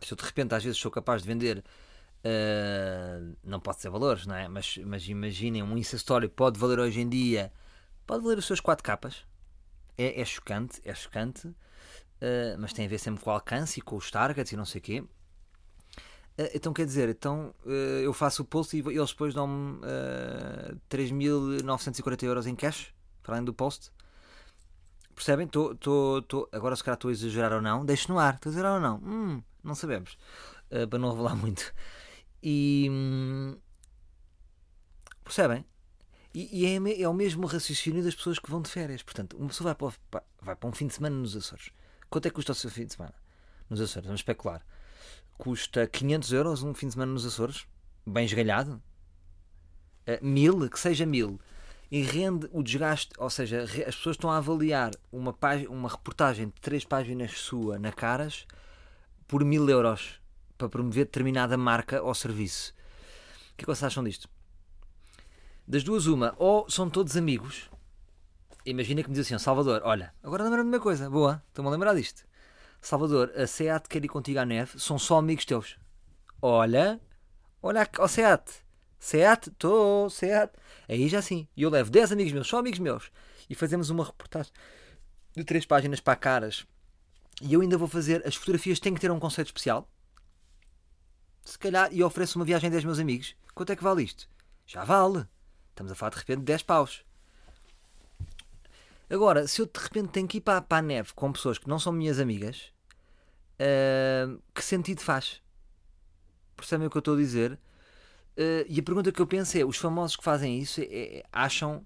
Se 0.00 0.12
eu 0.12 0.16
de 0.16 0.22
repente 0.22 0.54
às 0.54 0.62
vezes 0.62 0.78
sou 0.78 0.90
capaz 0.90 1.22
de 1.22 1.28
vender 1.28 1.64
Uh, 2.22 3.34
não 3.42 3.58
pode 3.58 3.80
ser 3.80 3.88
valores, 3.88 4.26
não 4.26 4.34
é? 4.34 4.46
Mas, 4.46 4.76
mas 4.84 5.08
imaginem, 5.08 5.62
um 5.62 5.74
Insta 5.78 5.96
Story 5.96 6.28
pode 6.28 6.60
valer 6.60 6.78
hoje 6.78 7.00
em 7.00 7.08
dia 7.08 7.50
Pode 8.06 8.26
ler 8.26 8.38
os 8.38 8.46
seus 8.46 8.60
quatro 8.60 8.84
capas. 8.84 9.24
É, 9.96 10.20
é 10.20 10.24
chocante, 10.24 10.80
é 10.84 10.94
chocante. 10.94 11.48
Uh, 11.48 12.58
mas 12.58 12.72
tem 12.72 12.84
a 12.84 12.88
ver 12.88 12.98
sempre 12.98 13.22
com 13.22 13.30
o 13.30 13.32
alcance 13.32 13.80
e 13.80 13.82
com 13.82 13.96
os 13.96 14.10
targets 14.10 14.52
e 14.52 14.56
não 14.56 14.66
sei 14.66 14.78
o 14.78 14.82
quê. 14.82 15.00
Uh, 15.00 16.48
então 16.54 16.72
quer 16.72 16.84
dizer, 16.84 17.08
então 17.08 17.54
uh, 17.64 17.70
eu 18.02 18.12
faço 18.12 18.42
o 18.42 18.44
post 18.44 18.76
e 18.76 18.80
eles 18.80 19.10
depois 19.10 19.34
dão-me 19.34 19.78
uh, 19.78 20.80
3.940 20.90 22.22
euros 22.24 22.46
em 22.46 22.54
cash, 22.54 22.94
para 23.22 23.34
além 23.34 23.44
do 23.44 23.54
post. 23.54 23.90
Percebem? 25.14 25.46
Tô, 25.46 25.74
tô, 25.74 26.22
tô, 26.22 26.48
agora 26.52 26.76
se 26.76 26.84
calhar 26.84 26.96
estou 26.96 27.08
a 27.08 27.12
exagerar 27.12 27.52
ou 27.52 27.60
não. 27.60 27.84
Deixo 27.84 28.10
no 28.10 28.18
ar. 28.18 28.34
Estou 28.34 28.48
a 28.48 28.52
exagerar 28.52 28.74
ou 28.74 28.80
não? 28.80 28.96
Hum, 28.98 29.42
não 29.62 29.74
sabemos. 29.74 30.16
Para 30.88 30.98
não 30.98 31.10
revelar 31.10 31.36
muito. 31.36 31.74
E. 32.42 32.88
Hum, 32.90 33.58
percebem? 35.22 35.64
E, 36.32 36.62
e 36.62 36.66
é, 36.66 37.02
é, 37.02 37.08
o 37.08 37.14
mesmo 37.14 37.46
raciocínio 37.46 38.04
das 38.04 38.14
pessoas 38.14 38.38
que 38.38 38.50
vão 38.50 38.62
de 38.62 38.70
férias. 38.70 39.02
Portanto, 39.02 39.36
uma 39.36 39.48
pessoa 39.48 39.74
vai 39.74 39.92
para, 40.10 40.22
vai 40.40 40.56
para 40.56 40.68
um 40.68 40.72
fim 40.72 40.86
de 40.86 40.94
semana 40.94 41.16
nos 41.16 41.36
Açores. 41.36 41.70
Quanto 42.08 42.26
é 42.26 42.30
que 42.30 42.34
custa 42.34 42.52
o 42.52 42.54
seu 42.54 42.70
fim 42.70 42.86
de 42.86 42.92
semana? 42.92 43.14
Nos 43.68 43.80
Açores, 43.80 44.06
vamos 44.06 44.20
especular. 44.20 44.64
Custa 45.36 45.86
500 45.86 46.32
euros 46.32 46.62
um 46.62 46.74
fim 46.74 46.86
de 46.86 46.92
semana 46.92 47.12
nos 47.12 47.26
Açores? 47.26 47.66
Bem 48.06 48.24
esgalhado? 48.24 48.80
Uh, 50.06 50.24
mil? 50.24 50.68
Que 50.70 50.78
seja 50.78 51.04
mil. 51.04 51.40
E 51.90 52.02
rende 52.02 52.48
o 52.52 52.62
desgaste, 52.62 53.10
ou 53.18 53.28
seja, 53.28 53.62
as 53.64 53.96
pessoas 53.96 54.14
estão 54.14 54.30
a 54.30 54.36
avaliar 54.36 54.92
uma, 55.10 55.36
uma 55.68 55.88
reportagem 55.88 56.46
de 56.46 56.60
três 56.60 56.84
páginas 56.84 57.32
sua 57.32 57.80
na 57.80 57.90
Caras 57.90 58.46
por 59.26 59.44
mil 59.44 59.68
euros 59.68 60.20
para 60.56 60.68
promover 60.68 61.06
determinada 61.06 61.56
marca 61.56 62.00
ou 62.00 62.14
serviço. 62.14 62.72
O 63.52 63.56
que 63.56 63.62
é 63.62 63.64
que 63.64 63.66
vocês 63.66 63.82
acham 63.82 64.04
disto? 64.04 64.28
Das 65.66 65.84
duas, 65.84 66.06
uma, 66.06 66.34
ou 66.36 66.68
são 66.68 66.90
todos 66.90 67.16
amigos. 67.16 67.70
Imagina 68.66 69.02
que 69.02 69.08
me 69.08 69.14
diz 69.14 69.26
assim, 69.26 69.38
Salvador, 69.38 69.82
olha, 69.84 70.12
agora 70.22 70.44
lembra-me 70.44 70.70
de 70.70 70.76
uma 70.76 70.82
coisa, 70.82 71.08
boa, 71.08 71.42
estou-me 71.48 71.68
a 71.68 71.72
lembrar 71.72 71.94
disto. 71.94 72.24
Salvador, 72.80 73.32
a 73.36 73.46
SEAT 73.46 73.88
quer 73.88 74.04
ir 74.04 74.08
contigo 74.08 74.38
à 74.38 74.44
neve, 74.44 74.78
são 74.78 74.98
só 74.98 75.18
amigos 75.18 75.44
teus. 75.44 75.78
Olha, 76.42 77.00
olha 77.62 77.88
o 77.98 78.08
SEAT. 78.08 78.50
SEAT, 78.98 79.48
estou, 79.48 80.10
SEAT. 80.10 80.52
Aí 80.88 81.08
já 81.08 81.22
sim. 81.22 81.46
E 81.56 81.62
eu 81.62 81.70
levo 81.70 81.90
10 81.90 82.12
amigos 82.12 82.32
meus, 82.32 82.48
só 82.48 82.58
amigos 82.58 82.78
meus. 82.78 83.10
E 83.48 83.54
fazemos 83.54 83.90
uma 83.90 84.04
reportagem 84.04 84.52
de 85.34 85.44
3 85.44 85.66
páginas 85.66 86.00
para 86.00 86.16
caras. 86.16 86.66
E 87.40 87.52
eu 87.54 87.60
ainda 87.60 87.78
vou 87.78 87.88
fazer, 87.88 88.26
as 88.26 88.34
fotografias 88.34 88.78
têm 88.78 88.94
que 88.94 89.00
ter 89.00 89.10
um 89.10 89.18
conceito 89.20 89.48
especial. 89.48 89.88
Se 91.42 91.58
calhar, 91.58 91.88
e 91.92 92.02
ofereço 92.02 92.38
uma 92.38 92.44
viagem 92.44 92.68
a 92.68 92.70
10 92.70 92.84
meus 92.84 92.98
amigos. 92.98 93.34
Quanto 93.54 93.72
é 93.72 93.76
que 93.76 93.82
vale 93.82 94.02
isto? 94.02 94.28
Já 94.66 94.84
vale. 94.84 95.26
Estamos 95.80 95.92
a 95.92 95.94
falar 95.94 96.10
de 96.10 96.18
repente 96.18 96.38
de 96.40 96.44
10 96.44 96.62
paus. 96.64 97.02
Agora, 99.08 99.48
se 99.48 99.62
eu 99.62 99.66
de 99.66 99.80
repente 99.80 100.08
tenho 100.08 100.28
que 100.28 100.36
ir 100.36 100.42
para, 100.42 100.60
para 100.60 100.76
a 100.76 100.82
neve 100.82 101.14
com 101.14 101.32
pessoas 101.32 101.56
que 101.56 101.66
não 101.66 101.78
são 101.78 101.90
minhas 101.90 102.20
amigas, 102.20 102.70
uh, 103.58 104.38
que 104.54 104.62
sentido 104.62 105.00
faz? 105.00 105.40
Percebem 106.54 106.86
o 106.86 106.90
que 106.90 106.98
eu 106.98 107.00
estou 107.00 107.14
a 107.14 107.16
dizer? 107.16 107.52
Uh, 108.36 108.68
e 108.68 108.78
a 108.78 108.82
pergunta 108.82 109.10
que 109.10 109.22
eu 109.22 109.26
penso 109.26 109.56
é: 109.56 109.64
os 109.64 109.78
famosos 109.78 110.16
que 110.16 110.22
fazem 110.22 110.58
isso 110.58 110.82
é, 110.82 110.84
é, 110.84 111.22
acham. 111.32 111.82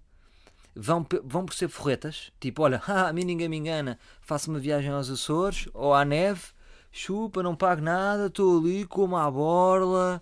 Vão, 0.75 1.07
vão 1.23 1.47
por 1.47 1.55
ser 1.55 1.69
forretas, 1.69 2.33
tipo, 2.41 2.65
olha, 2.65 2.83
ah, 2.89 3.07
a 3.07 3.13
mim 3.13 3.23
ninguém 3.23 3.49
me 3.49 3.57
engana, 3.57 3.97
faço 4.21 4.51
uma 4.51 4.59
viagem 4.59 4.91
aos 4.91 5.09
Açores 5.09 5.69
ou 5.73 5.95
à 5.95 6.05
neve, 6.05 6.47
chupa, 6.91 7.45
não 7.45 7.55
pago 7.55 7.81
nada, 7.81 8.27
estou 8.27 8.59
ali 8.59 8.85
como 8.85 9.17
à 9.17 9.31
borla, 9.31 10.21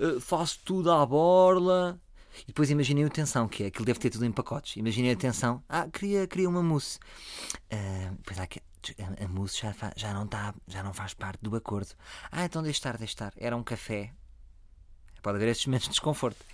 uh, 0.00 0.18
faço 0.18 0.60
tudo 0.64 0.90
à 0.90 1.04
borla, 1.04 2.00
e 2.42 2.46
depois 2.46 2.70
imaginei 2.70 3.04
a 3.04 3.08
tensão, 3.08 3.48
que 3.48 3.64
é 3.64 3.66
aquilo 3.66 3.84
deve 3.84 3.98
ter 3.98 4.10
tudo 4.10 4.24
em 4.24 4.32
pacotes. 4.32 4.76
Imaginei 4.76 5.12
a 5.12 5.16
tensão, 5.16 5.62
ah, 5.68 5.88
queria, 5.88 6.26
queria 6.26 6.48
uma 6.48 6.62
mousse. 6.62 6.98
Uh, 7.72 8.14
depois 8.16 8.38
há 8.38 8.46
que 8.46 8.60
a, 8.60 9.24
a 9.24 9.28
mousse 9.28 9.60
já, 9.60 9.72
fa, 9.72 9.92
já, 9.96 10.12
não 10.12 10.26
tá, 10.26 10.54
já 10.66 10.82
não 10.82 10.92
faz 10.92 11.14
parte 11.14 11.38
do 11.42 11.54
acordo. 11.54 11.94
Ah, 12.30 12.44
então 12.44 12.62
deixe 12.62 12.78
estar, 12.78 12.96
deixe 12.96 13.12
estar. 13.12 13.32
Era 13.36 13.56
um 13.56 13.62
café. 13.62 14.12
Pode 15.22 15.36
haver 15.36 15.48
estes 15.48 15.66
momentos 15.66 15.86
de 15.86 15.92
desconforto. 15.92 16.44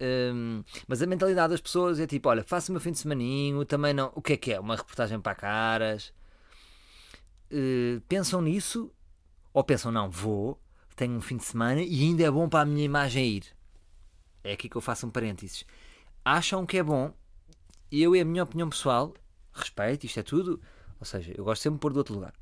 Um, 0.00 0.62
mas 0.86 1.02
a 1.02 1.06
mentalidade 1.06 1.50
das 1.50 1.60
pessoas 1.60 1.98
é 1.98 2.06
tipo: 2.06 2.28
olha, 2.28 2.44
faço 2.44 2.70
o 2.70 2.72
meu 2.72 2.80
fim 2.80 2.92
de 2.92 2.98
semaninho, 2.98 3.64
também 3.64 3.92
não. 3.92 4.12
O 4.14 4.22
que 4.22 4.34
é 4.34 4.36
que 4.36 4.52
é? 4.52 4.60
Uma 4.60 4.76
reportagem 4.76 5.20
para 5.20 5.34
caras. 5.34 6.12
Uh, 7.50 8.00
pensam 8.08 8.40
nisso 8.40 8.92
ou 9.52 9.64
pensam, 9.64 9.90
não, 9.90 10.08
vou, 10.08 10.60
tenho 10.94 11.16
um 11.16 11.20
fim 11.20 11.36
de 11.36 11.44
semana 11.44 11.82
e 11.82 12.02
ainda 12.02 12.22
é 12.22 12.30
bom 12.30 12.48
para 12.48 12.60
a 12.60 12.64
minha 12.64 12.84
imagem 12.84 13.26
ir 13.26 13.57
é 14.42 14.52
aqui 14.52 14.68
que 14.68 14.76
eu 14.76 14.80
faço 14.80 15.06
um 15.06 15.10
parênteses, 15.10 15.64
acham 16.24 16.66
que 16.66 16.78
é 16.78 16.82
bom, 16.82 17.12
e 17.90 18.02
eu 18.02 18.14
e 18.14 18.20
a 18.20 18.24
minha 18.24 18.42
opinião 18.42 18.68
pessoal, 18.68 19.14
respeito, 19.52 20.06
isto 20.06 20.20
é 20.20 20.22
tudo, 20.22 20.60
ou 21.00 21.06
seja, 21.06 21.32
eu 21.36 21.44
gosto 21.44 21.62
sempre 21.62 21.76
de 21.76 21.80
pôr 21.80 21.92
do 21.92 21.98
outro 21.98 22.14
lugar. 22.14 22.34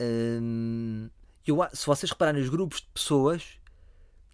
Hum, 0.00 1.10
eu, 1.46 1.58
se 1.72 1.86
vocês 1.86 2.10
repararem 2.10 2.40
nos 2.40 2.50
grupos 2.50 2.80
de 2.80 2.88
pessoas, 2.88 3.58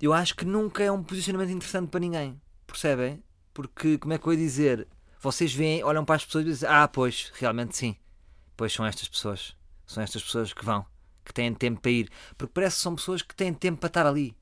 eu 0.00 0.12
acho 0.12 0.34
que 0.36 0.44
nunca 0.44 0.82
é 0.82 0.92
um 0.92 1.02
posicionamento 1.02 1.50
interessante 1.50 1.90
para 1.90 2.00
ninguém, 2.00 2.40
percebem? 2.66 3.22
Porque, 3.52 3.98
como 3.98 4.12
é 4.12 4.18
que 4.18 4.26
eu 4.26 4.32
ia 4.32 4.38
dizer? 4.38 4.86
Vocês 5.20 5.52
veem, 5.52 5.82
olham 5.82 6.04
para 6.04 6.16
as 6.16 6.24
pessoas 6.24 6.44
e 6.44 6.48
dizem, 6.48 6.68
ah, 6.68 6.86
pois, 6.86 7.32
realmente 7.34 7.76
sim, 7.76 7.96
pois 8.56 8.72
são 8.72 8.86
estas 8.86 9.08
pessoas, 9.08 9.56
são 9.86 10.02
estas 10.02 10.22
pessoas 10.22 10.52
que 10.52 10.64
vão, 10.64 10.86
que 11.24 11.34
têm 11.34 11.52
tempo 11.52 11.80
para 11.80 11.90
ir, 11.90 12.10
porque 12.36 12.52
parece 12.52 12.76
que 12.76 12.82
são 12.82 12.94
pessoas 12.94 13.22
que 13.22 13.34
têm 13.34 13.52
tempo 13.52 13.80
para 13.80 13.88
estar 13.88 14.06
ali. 14.06 14.36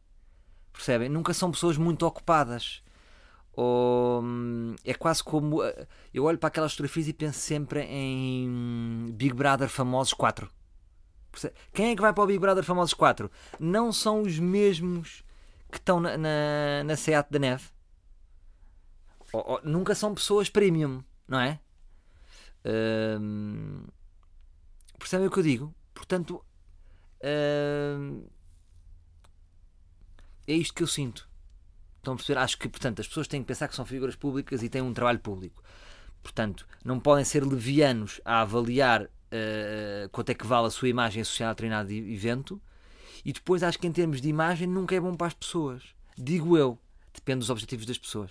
Percebem? 0.77 1.09
Nunca 1.09 1.33
são 1.33 1.51
pessoas 1.51 1.79
muito 1.79 2.07
ocupadas. 2.07 2.83
Ou, 3.55 4.23
hum, 4.23 4.77
é 4.85 4.93
quase 4.93 5.25
como. 5.25 5.63
Eh, 5.65 5.87
eu 6.13 6.25
olho 6.25 6.37
para 6.37 6.49
aquelas 6.49 6.73
fotografias 6.73 7.09
e 7.09 7.13
penso 7.15 7.39
sempre 7.39 7.81
em 7.81 9.11
Big 9.15 9.33
Brother 9.33 9.69
Famosos 9.69 10.13
4. 10.13 10.51
Quem 11.73 11.91
é 11.91 11.97
que 11.97 12.03
vai 12.03 12.13
para 12.13 12.25
o 12.25 12.27
Big 12.27 12.39
Brother 12.39 12.63
Famosos 12.63 12.93
4? 12.93 13.31
Não 13.59 13.93
são 13.93 14.23
os 14.23 14.39
mesmos 14.39 15.25
que 15.71 15.79
estão 15.79 15.99
na, 15.99 16.17
na, 16.19 16.85
na 16.85 16.97
Seat 16.97 17.27
da 17.31 17.39
Neve. 17.39 17.65
Ou, 19.33 19.45
ou, 19.53 19.61
nunca 19.65 19.95
são 19.95 20.15
pessoas 20.15 20.51
premium, 20.51 21.03
não 21.27 21.41
é? 21.41 21.59
Hum, 23.21 23.85
percebem 24.99 25.27
o 25.27 25.31
que 25.31 25.39
eu 25.39 25.43
digo? 25.43 25.75
Portanto, 25.95 26.45
hum, 27.99 28.27
é 30.47 30.55
isto 30.55 30.75
que 30.75 30.83
eu 30.83 30.87
sinto. 30.87 31.29
Estão 31.99 32.15
a 32.15 32.17
perceber? 32.17 32.39
Acho 32.39 32.59
que, 32.59 32.69
portanto, 32.69 33.01
as 33.01 33.09
pessoas 33.09 33.27
têm 33.27 33.41
que 33.41 33.49
pensar 33.49 33.67
que 33.67 33.75
são 33.75 33.85
figuras 33.85 34.15
públicas 34.15 34.63
e 34.63 34.69
têm 34.69 34.81
um 34.81 34.95
trabalho 34.95 35.19
público. 35.19 35.63
Portanto, 36.23 36.67
não 36.85 37.01
podem 37.01 37.25
ser 37.25 37.45
levianos 37.45 38.21
a 38.25 38.43
avaliar 38.43 39.03
uh, 39.05 40.09
quanto 40.13 40.31
é 40.31 40.35
que 40.35 40.47
vale 40.47 40.69
a 40.69 40.71
sua 40.71 40.89
imagem 40.89 41.23
associada 41.23 41.51
a 41.51 41.55
determinado 41.55 41.93
evento. 41.93 42.61
E 43.25 43.33
depois 43.33 43.63
acho 43.63 43.79
que 43.79 43.87
em 43.87 43.93
termos 43.93 44.21
de 44.21 44.29
imagem 44.29 44.69
nunca 44.69 44.95
é 44.95 45.01
bom 45.01 45.15
para 45.15 45.27
as 45.27 45.35
pessoas. 45.35 45.83
Digo 46.17 46.57
eu. 46.57 46.79
Depende 47.13 47.41
dos 47.41 47.51
objetivos 47.51 47.87
das 47.87 47.99
pessoas. 47.99 48.31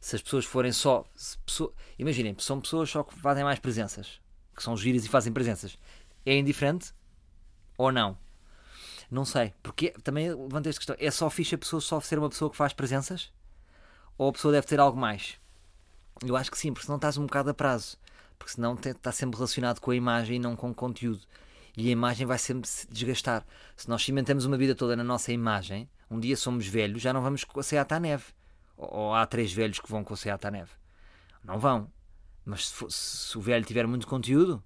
Se 0.00 0.16
as 0.16 0.22
pessoas 0.22 0.44
forem 0.44 0.72
só. 0.72 1.04
Pessoa, 1.44 1.72
imaginem, 1.98 2.36
são 2.38 2.60
pessoas 2.60 2.90
só 2.90 3.02
que 3.02 3.14
fazem 3.14 3.44
mais 3.44 3.58
presenças. 3.58 4.20
Que 4.54 4.62
são 4.62 4.76
giras 4.76 5.04
e 5.04 5.08
fazem 5.08 5.32
presenças. 5.32 5.78
É 6.24 6.36
indiferente? 6.36 6.92
Ou 7.78 7.90
não? 7.90 8.18
Não 9.10 9.24
sei, 9.24 9.54
porque 9.62 9.90
também 10.02 10.28
levantei 10.34 10.70
esta 10.70 10.80
questão. 10.80 10.96
É 10.98 11.10
só 11.10 11.30
fixe 11.30 11.54
a 11.54 11.58
pessoa 11.58 11.80
só 11.80 12.00
ser 12.00 12.18
uma 12.18 12.28
pessoa 12.28 12.50
que 12.50 12.56
faz 12.56 12.72
presenças? 12.72 13.32
Ou 14.18 14.28
a 14.28 14.32
pessoa 14.32 14.52
deve 14.52 14.66
ter 14.66 14.80
algo 14.80 14.98
mais? 14.98 15.38
Eu 16.24 16.36
acho 16.36 16.50
que 16.50 16.58
sim, 16.58 16.72
porque 16.72 16.86
senão 16.86 16.96
estás 16.96 17.16
um 17.16 17.26
bocado 17.26 17.50
a 17.50 17.54
prazo. 17.54 17.96
Porque 18.38 18.52
senão 18.52 18.74
está 18.74 19.12
sempre 19.12 19.36
relacionado 19.36 19.80
com 19.80 19.90
a 19.90 19.96
imagem 19.96 20.36
e 20.36 20.38
não 20.38 20.56
com 20.56 20.70
o 20.70 20.74
conteúdo. 20.74 21.20
E 21.76 21.88
a 21.88 21.92
imagem 21.92 22.26
vai 22.26 22.38
sempre 22.38 22.68
se 22.68 22.86
desgastar. 22.90 23.46
Se 23.76 23.88
nós 23.88 24.02
cimentamos 24.02 24.44
uma 24.44 24.56
vida 24.56 24.74
toda 24.74 24.96
na 24.96 25.04
nossa 25.04 25.32
imagem, 25.32 25.88
um 26.10 26.18
dia 26.18 26.36
somos 26.36 26.66
velhos, 26.66 27.02
já 27.02 27.12
não 27.12 27.22
vamos 27.22 27.44
com 27.44 27.60
a 27.60 27.62
Seat 27.62 27.92
à 27.92 28.00
neve. 28.00 28.24
Ou, 28.76 29.14
há 29.14 29.24
três 29.26 29.52
velhos 29.52 29.78
que 29.78 29.90
vão 29.90 30.02
com 30.02 30.14
a 30.14 30.16
Seat 30.16 30.44
à 30.46 30.50
neve. 30.50 30.70
Não 31.44 31.58
vão. 31.58 31.90
Mas 32.44 32.68
se, 32.68 32.74
for, 32.74 32.90
se 32.90 33.38
o 33.38 33.40
velho 33.40 33.64
tiver 33.64 33.86
muito 33.86 34.06
conteúdo, 34.06 34.62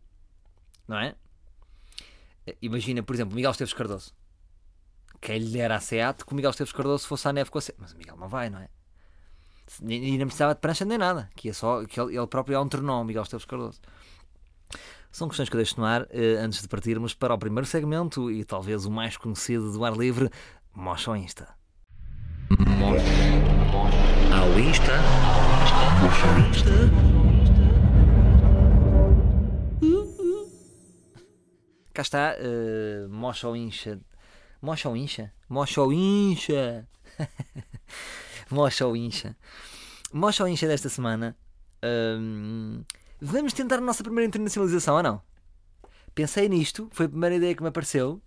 não 0.87 0.99
é? 0.99 1.15
Imagina, 2.63 3.03
por 3.03 3.15
exemplo, 3.15 3.35
Miguel 3.35 3.51
Esteves 3.51 3.75
Cardoso 3.75 4.15
quem 5.21 5.39
lhe 5.39 5.53
dera 5.53 5.77
a 5.77 5.81
SEAT 5.81 6.25
que 6.25 6.33
o 6.33 6.35
Miguel 6.35 6.51
Esteves 6.51 6.73
Cardoso 6.73 7.07
fosse 7.07 7.29
à 7.29 7.33
neve 7.33 7.51
com 7.51 7.59
a 7.59 7.61
SEAT. 7.61 7.77
Mas 7.79 7.93
o 7.93 7.99
Miguel 7.99 8.17
não 8.17 8.29
vai, 8.29 8.49
não 8.49 8.59
é? 8.59 8.69
E 9.83 10.19
não 10.19 10.27
precisava 10.27 10.55
de 10.55 10.61
prancha 10.61 10.85
nem 10.85 10.99
nada. 10.99 11.29
Que 11.37 11.51
é 11.51 11.53
só, 11.53 11.85
que 11.85 12.01
ele, 12.01 12.27
próprio 12.27 12.57
é 12.57 12.61
um 12.61 12.69
trenó, 12.69 13.05
Miguel 13.05 13.23
Esteves 13.23 13.45
Cardoso. 13.45 13.81
São 15.13 15.29
questões 15.29 15.49
que 15.49 15.57
eu 15.57 15.59
deixo 15.59 15.79
no 15.79 15.85
ar 15.85 16.07
eh, 16.11 16.37
antes 16.41 16.63
de 16.63 16.69
partirmos 16.69 17.15
para 17.15 17.35
o 17.35 17.39
primeiro 17.39 17.67
segmento 17.67 18.31
e 18.31 18.45
talvez 18.45 18.87
o 18.87 18.91
mais 18.91 19.17
conhecido 19.17 19.73
do 19.73 19.85
ar 19.85 19.97
livre, 19.97 20.31
Mocha 20.73 21.11
ao 21.11 21.17
Insta. 21.17 21.49
Ao 24.33 24.59
Insta. 24.59 24.93
Mocha 26.01 26.27
ao 26.27 26.39
Insta. 26.49 26.71
Cá 31.93 32.03
está, 32.03 32.37
uh, 32.39 33.09
Mocha 33.09 33.49
ao 33.49 33.57
Insta 33.57 34.01
Mocha 34.63 34.89
ou 34.89 34.97
incha? 34.97 35.33
Mocha 35.49 35.81
ou 35.81 35.93
incha? 35.93 36.87
Mocha 38.51 38.87
ou 38.87 38.97
incha? 38.97 39.37
Mocha 40.13 40.43
ou 40.43 40.49
incha 40.49 40.67
desta 40.67 40.89
semana. 40.89 41.37
Hum, 41.83 42.85
vamos 43.21 43.53
tentar 43.53 43.77
a 43.77 43.81
nossa 43.81 44.03
primeira 44.03 44.29
internacionalização 44.29 44.97
ou 44.97 45.03
não? 45.03 45.23
Pensei 46.15 46.49
nisto, 46.49 46.89
foi 46.93 47.07
a 47.07 47.09
primeira 47.09 47.37
ideia 47.37 47.55
que 47.55 47.63
me 47.63 47.69
apareceu. 47.69 48.21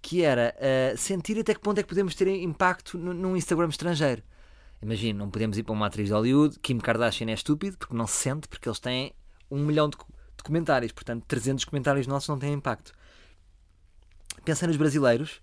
Que 0.00 0.22
era 0.22 0.54
uh, 0.58 0.96
sentir 0.96 1.38
até 1.38 1.54
que 1.54 1.60
ponto 1.60 1.78
é 1.78 1.82
que 1.82 1.88
podemos 1.88 2.14
ter 2.14 2.28
impacto 2.28 2.98
num 2.98 3.36
Instagram 3.36 3.68
estrangeiro. 3.68 4.22
Imagina, 4.80 5.20
não 5.20 5.30
podemos 5.30 5.56
ir 5.56 5.62
para 5.62 5.72
uma 5.72 5.86
atriz 5.86 6.08
de 6.08 6.12
Hollywood. 6.12 6.58
Kim 6.60 6.78
Kardashian 6.78 7.30
é 7.30 7.34
estúpido 7.34 7.78
porque 7.78 7.94
não 7.94 8.06
se 8.06 8.16
sente, 8.16 8.48
porque 8.48 8.68
eles 8.68 8.80
têm 8.80 9.12
um 9.48 9.64
milhão 9.64 9.88
de, 9.88 9.96
de 9.96 10.42
comentários. 10.42 10.90
Portanto, 10.92 11.24
300 11.26 11.64
comentários 11.64 12.06
nossos 12.08 12.28
não 12.28 12.38
têm 12.38 12.52
impacto. 12.52 12.92
Pensei 14.44 14.66
nos 14.66 14.76
brasileiros 14.76 15.40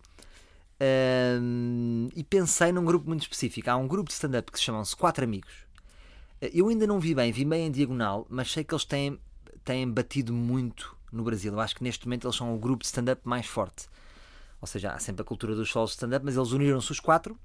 hum, 1.41 2.09
e 2.15 2.23
pensei 2.23 2.71
num 2.71 2.83
grupo 2.83 3.07
muito 3.07 3.21
específico. 3.21 3.69
Há 3.69 3.77
um 3.77 3.87
grupo 3.87 4.09
de 4.09 4.13
stand-up 4.13 4.51
que 4.51 4.57
se 4.57 4.65
chamam-se 4.65 4.95
Quatro 4.95 5.23
Amigos. 5.23 5.53
Eu 6.41 6.69
ainda 6.69 6.87
não 6.87 6.99
vi 6.99 7.13
bem, 7.13 7.31
vi 7.31 7.43
bem 7.43 7.67
em 7.67 7.71
diagonal, 7.71 8.25
mas 8.29 8.51
sei 8.51 8.63
que 8.63 8.73
eles 8.73 8.85
têm, 8.85 9.19
têm 9.63 9.89
batido 9.89 10.33
muito 10.33 10.95
no 11.11 11.23
Brasil. 11.23 11.53
Eu 11.53 11.59
acho 11.59 11.75
que 11.75 11.83
neste 11.83 12.05
momento 12.05 12.27
eles 12.27 12.35
são 12.35 12.53
o 12.55 12.57
grupo 12.57 12.81
de 12.81 12.87
stand-up 12.87 13.21
mais 13.25 13.45
forte. 13.45 13.87
Ou 14.61 14.67
seja, 14.67 14.91
há 14.91 14.99
sempre 14.99 15.21
a 15.21 15.25
cultura 15.25 15.55
dos 15.55 15.69
solos 15.69 15.91
de 15.91 15.95
stand-up, 15.95 16.25
mas 16.25 16.35
eles 16.35 16.51
uniram-se 16.51 16.91
os 16.91 16.99
quatro 16.99 17.37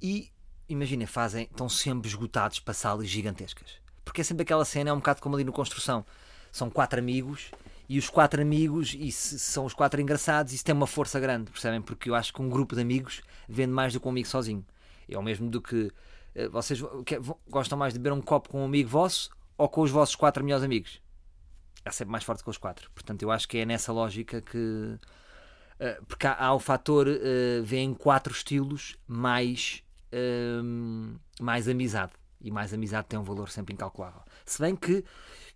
e, 0.00 0.30
imaginem, 0.68 1.06
fazem, 1.06 1.44
estão 1.44 1.68
sempre 1.68 2.08
esgotados 2.08 2.58
para 2.58 2.72
salas 2.72 3.08
gigantescas. 3.08 3.80
Porque 4.04 4.22
é 4.22 4.24
sempre 4.24 4.42
aquela 4.42 4.64
cena, 4.64 4.90
é 4.90 4.92
um 4.92 4.96
bocado 4.96 5.20
como 5.20 5.36
ali 5.36 5.44
no 5.44 5.52
Construção. 5.52 6.04
São 6.50 6.70
quatro 6.70 6.98
amigos 6.98 7.50
e 7.90 7.98
os 7.98 8.08
quatro 8.08 8.40
amigos, 8.40 8.94
e 8.96 9.10
se 9.10 9.36
são 9.36 9.64
os 9.64 9.74
quatro 9.74 10.00
engraçados, 10.00 10.52
isso 10.52 10.64
tem 10.64 10.72
uma 10.72 10.86
força 10.86 11.18
grande, 11.18 11.50
percebem? 11.50 11.82
Porque 11.82 12.08
eu 12.08 12.14
acho 12.14 12.32
que 12.32 12.40
um 12.40 12.48
grupo 12.48 12.76
de 12.76 12.82
amigos 12.82 13.20
vende 13.48 13.72
mais 13.72 13.92
do 13.92 13.98
que 13.98 14.06
um 14.06 14.10
amigo 14.12 14.28
sozinho. 14.28 14.64
É 15.08 15.18
o 15.18 15.22
mesmo 15.22 15.50
do 15.50 15.60
que 15.60 15.90
eh, 16.36 16.48
vocês 16.48 16.80
que- 17.04 17.18
gostam 17.48 17.76
mais 17.76 17.92
de 17.92 17.98
beber 17.98 18.12
um 18.14 18.22
copo 18.22 18.48
com 18.48 18.62
um 18.62 18.64
amigo 18.64 18.88
vosso 18.88 19.28
ou 19.58 19.68
com 19.68 19.80
os 19.80 19.90
vossos 19.90 20.14
quatro 20.14 20.44
melhores 20.44 20.64
amigos. 20.64 21.02
É 21.84 21.90
sempre 21.90 22.12
mais 22.12 22.22
forte 22.22 22.44
que 22.44 22.50
os 22.50 22.58
quatro. 22.58 22.88
Portanto, 22.92 23.22
eu 23.24 23.30
acho 23.32 23.48
que 23.48 23.58
é 23.58 23.66
nessa 23.66 23.92
lógica 23.92 24.40
que. 24.40 24.96
eh, 25.80 26.00
porque 26.06 26.28
há, 26.28 26.34
há 26.34 26.54
o 26.54 26.60
fator 26.60 27.08
uh, 27.08 27.94
quatro 27.98 28.32
estilos 28.32 28.96
mais, 29.08 29.82
ehm, 30.12 31.16
mais 31.40 31.66
amizade. 31.68 32.12
E 32.40 32.50
mais 32.50 32.72
amizade 32.72 33.06
tem 33.08 33.18
um 33.18 33.22
valor 33.22 33.50
sempre 33.50 33.74
incalculável. 33.74 34.22
Se 34.46 34.60
bem 34.60 34.74
que 34.74 35.04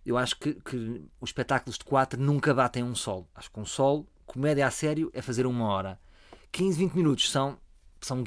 eu 0.05 0.17
acho 0.17 0.37
que, 0.37 0.53
que 0.53 1.03
os 1.19 1.29
espetáculos 1.29 1.77
de 1.77 1.83
quatro 1.83 2.21
nunca 2.21 2.53
batem 2.53 2.83
um 2.83 2.93
solo. 2.93 3.27
Acho 3.33 3.51
que 3.51 3.59
um 3.59 3.65
solo, 3.65 4.07
comédia 4.25 4.67
a 4.67 4.71
sério, 4.71 5.09
é 5.13 5.21
fazer 5.21 5.47
uma 5.47 5.67
hora. 5.67 5.99
15, 6.51 6.77
20 6.77 6.93
minutos 6.93 7.31
são, 7.31 7.57
são. 7.99 8.23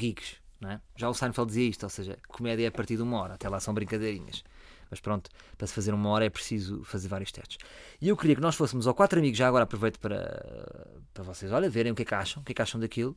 Não 0.61 0.71
é? 0.71 0.81
Já 0.97 1.09
o 1.09 1.15
Seinfeld 1.15 1.49
dizia 1.49 1.69
isto, 1.69 1.85
ou 1.85 1.89
seja, 1.89 2.19
comédia 2.27 2.65
é 2.65 2.67
a 2.67 2.73
partir 2.73 2.97
de 2.97 3.03
uma 3.03 3.17
hora, 3.19 3.35
até 3.35 3.49
lá 3.49 3.61
são 3.61 3.73
brincadeirinhas. 3.73 4.43
Mas 4.91 5.01
pronto, 5.01 5.31
para 5.57 5.67
se 5.67 5.73
fazer 5.73 5.95
uma 5.95 6.09
hora 6.09 6.25
é 6.25 6.31
preciso 6.31 6.83
fazer 6.83 7.09
vários 7.09 7.31
testes. 7.31 7.59
E 8.01 8.09
eu 8.09 8.17
queria 8.17 8.35
que 8.35 8.41
nós 8.41 8.57
fôssemos 8.57 8.87
ao 8.87 8.95
quatro 8.95 9.19
amigos, 9.19 9.39
já 9.39 9.47
agora 9.47 9.65
aproveito 9.65 10.01
para, 10.01 11.01
para 11.15 11.23
vocês, 11.23 11.53
olha, 11.53 11.71
verem 11.71 11.93
o 11.93 11.95
que 11.95 12.03
é 12.03 12.05
que 12.05 12.15
acham, 12.15 12.43
o 12.43 12.45
que 12.45 12.53
é 12.53 12.55
que 12.55 12.63
acham 12.63 12.81
daquilo. 12.81 13.17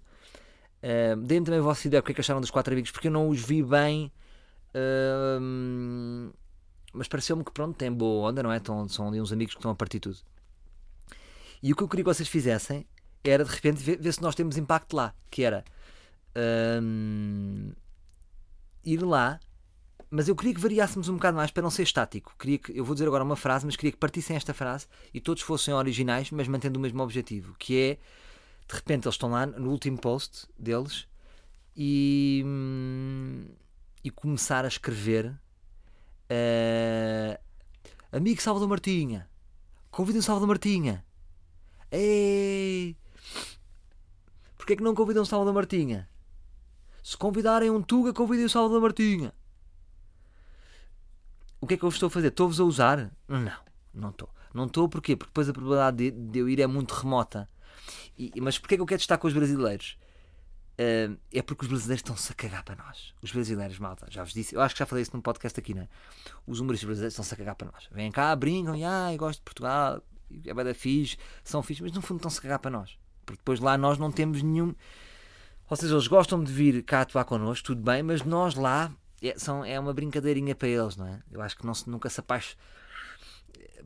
Uh, 0.84 1.15
Deem-me 1.21 1.45
também 1.45 1.60
o 1.60 1.63
vosso 1.63 1.82
feedback, 1.82 2.01
o 2.01 2.06
que 2.06 2.12
é 2.12 2.15
que 2.15 2.21
acharam 2.21 2.41
dos 2.41 2.51
quatro 2.51 2.73
amigos, 2.73 2.91
porque 2.91 3.08
eu 3.08 3.12
não 3.12 3.30
os 3.30 3.41
vi 3.41 3.63
bem. 3.63 4.12
Mas 6.93 7.07
pareceu-me 7.07 7.43
que 7.43 7.51
pronto, 7.51 7.75
tem 7.75 7.91
boa 7.91 8.29
onda, 8.29 8.43
não 8.43 8.51
é? 8.51 8.57
Estão, 8.57 8.88
são 8.88 9.07
ali 9.07 9.21
uns 9.21 9.31
amigos 9.31 9.53
que 9.53 9.60
estão 9.60 9.71
a 9.71 9.75
partir 9.75 9.99
tudo. 9.99 10.17
E 11.63 11.71
o 11.71 11.75
que 11.75 11.84
eu 11.84 11.88
queria 11.88 12.03
que 12.03 12.13
vocês 12.13 12.27
fizessem 12.27 12.86
era 13.23 13.45
de 13.45 13.51
repente 13.51 13.81
ver, 13.81 13.97
ver 13.97 14.12
se 14.12 14.21
nós 14.21 14.36
temos 14.36 14.57
impacto 14.57 14.95
lá, 14.95 15.13
que 15.29 15.43
era 15.43 15.63
ir 18.84 19.03
lá, 19.03 19.39
mas 20.10 20.27
eu 20.27 20.36
queria 20.36 20.53
que 20.53 20.60
variássemos 20.60 21.07
um 21.07 21.13
bocado 21.15 21.38
mais 21.38 21.51
para 21.51 21.63
não 21.63 21.69
ser 21.69 21.84
estático. 21.84 22.36
Queria 22.38 22.57
que, 22.57 22.77
eu 22.77 22.84
vou 22.84 22.95
dizer 22.95 23.07
agora 23.07 23.23
uma 23.23 23.36
frase, 23.36 23.65
mas 23.65 23.75
queria 23.75 23.91
que 23.91 23.97
partissem 23.97 24.36
esta 24.36 24.53
frase 24.53 24.88
e 25.13 25.21
todos 25.21 25.43
fossem 25.43 25.73
originais, 25.73 26.31
mas 26.31 26.47
mantendo 26.47 26.77
o 26.79 26.81
mesmo 26.81 27.01
objetivo, 27.01 27.55
que 27.57 27.79
é 27.79 27.97
de 28.67 28.75
repente 28.75 29.05
eles 29.05 29.15
estão 29.15 29.31
lá 29.31 29.45
no 29.45 29.69
último 29.69 29.99
post 29.99 30.47
deles 30.57 31.07
e, 31.75 32.43
hum, 32.45 33.45
e 34.04 34.10
começar 34.10 34.66
a 34.66 34.68
escrever 34.68 35.28
uh, 35.28 35.40
amigo 38.12 38.42
Salvador 38.42 38.68
Martinha, 38.68 39.30
convidem 39.90 40.22
Salvador 40.22 40.48
Martinha. 40.48 41.06
Ei! 41.92 42.96
Porquê 44.58 44.74
é 44.74 44.76
que 44.76 44.84
não 44.84 44.96
convidam 44.96 45.26
Salvador 45.26 45.54
Martinha? 45.54 46.10
Se 47.04 47.18
convidarem 47.18 47.70
um 47.70 47.82
Tuga, 47.82 48.14
convidem 48.14 48.46
o 48.46 48.50
Salvador 48.50 48.82
Martinha. 48.82 49.34
O 51.60 51.68
que 51.68 51.74
é 51.74 51.78
que 51.78 51.84
eu 51.84 51.90
estou 51.90 52.08
a 52.08 52.10
fazer? 52.10 52.28
Estou-vos 52.28 52.60
a 52.60 52.64
usar? 52.64 53.12
Não, 53.28 53.52
não 53.94 54.10
estou. 54.10 54.30
Não 54.54 54.66
estou 54.66 54.90
porquê? 54.90 55.16
Porque 55.16 55.30
depois 55.30 55.50
a 55.50 55.54
probabilidade 55.54 55.98
de, 55.98 56.12
de 56.12 56.40
eu 56.40 56.50
ir 56.50 56.60
é 56.60 56.68
muito 56.68 56.94
remota. 56.94 57.50
E, 58.18 58.32
mas 58.42 58.58
porquê 58.58 58.76
é 58.76 58.78
que 58.78 58.82
eu 58.82 58.86
quero 58.86 59.02
estar 59.02 59.18
com 59.18 59.28
os 59.28 59.34
brasileiros? 59.34 59.98
Uh, 60.82 61.15
é 61.32 61.41
porque 61.44 61.65
os 61.65 61.70
brasileiros 61.70 62.00
estão-se 62.00 62.32
a 62.32 62.36
cagar 62.36 62.63
para 62.63 62.76
nós. 62.76 63.13
Os 63.22 63.32
brasileiros, 63.32 63.78
malta, 63.78 64.08
já 64.10 64.24
vos 64.24 64.34
disse, 64.34 64.56
eu 64.56 64.62
acho 64.62 64.74
que 64.74 64.80
já 64.80 64.86
falei 64.86 65.04
isso 65.04 65.12
num 65.13 65.22
podcast 65.22 65.60
aqui, 65.60 65.76
não 65.76 65.84
é? 65.84 65.88
Os 66.48 66.60
humoristas 66.60 66.88
brasileiros 66.88 67.13
estão-se 67.13 67.34
a 67.34 67.38
cagar 67.38 67.56
para 67.56 67.72
nós. 67.72 67.88
Vêm 67.91 68.12
cá, 68.12 68.36
brincam, 68.36 68.76
e 68.76 68.84
ai, 68.84 69.15
gosto 69.15 69.39
de 69.39 69.44
Portugal, 69.44 70.02
é 70.46 70.54
bem 70.54 70.65
da 70.65 70.74
fixe, 70.74 71.17
são 71.44 71.62
fixe, 71.62 71.84
mas 71.84 71.91
no 71.91 72.02
fundo 72.02 72.17
estão-se 72.17 72.39
a 72.39 72.41
cagar 72.41 72.60
para 72.60 72.72
nós. 72.72 72.98
Porque 73.26 73.38
depois 73.38 73.60
lá 73.60 73.78
nós 73.78 74.00
não 74.00 74.12
temos 74.12 74.41
nenhum. 74.41 74.74
Ou 75.70 75.78
seja, 75.78 75.94
eles 75.94 76.08
gostam 76.08 76.44
de 76.44 76.52
vir 76.52 76.84
cá 76.84 77.02
atuar 77.02 77.26
connosco, 77.26 77.67
tudo 77.67 77.82
bem, 77.82 78.02
mas 78.02 78.24
nós 78.24 78.56
lá 78.56 78.91
é, 79.22 79.38
são, 79.38 79.63
é 79.63 79.80
uma 79.80 79.94
brincadeirinha 79.94 80.56
para 80.56 80.67
eles, 80.67 80.96
não 80.96 81.06
é? 81.06 81.22
Eu 81.32 81.41
acho 81.41 81.56
que 81.58 81.65
não 81.65 81.74
se, 81.74 81.89
nunca 81.89 82.10
se 82.10 82.20
apaixonam. 82.20 82.58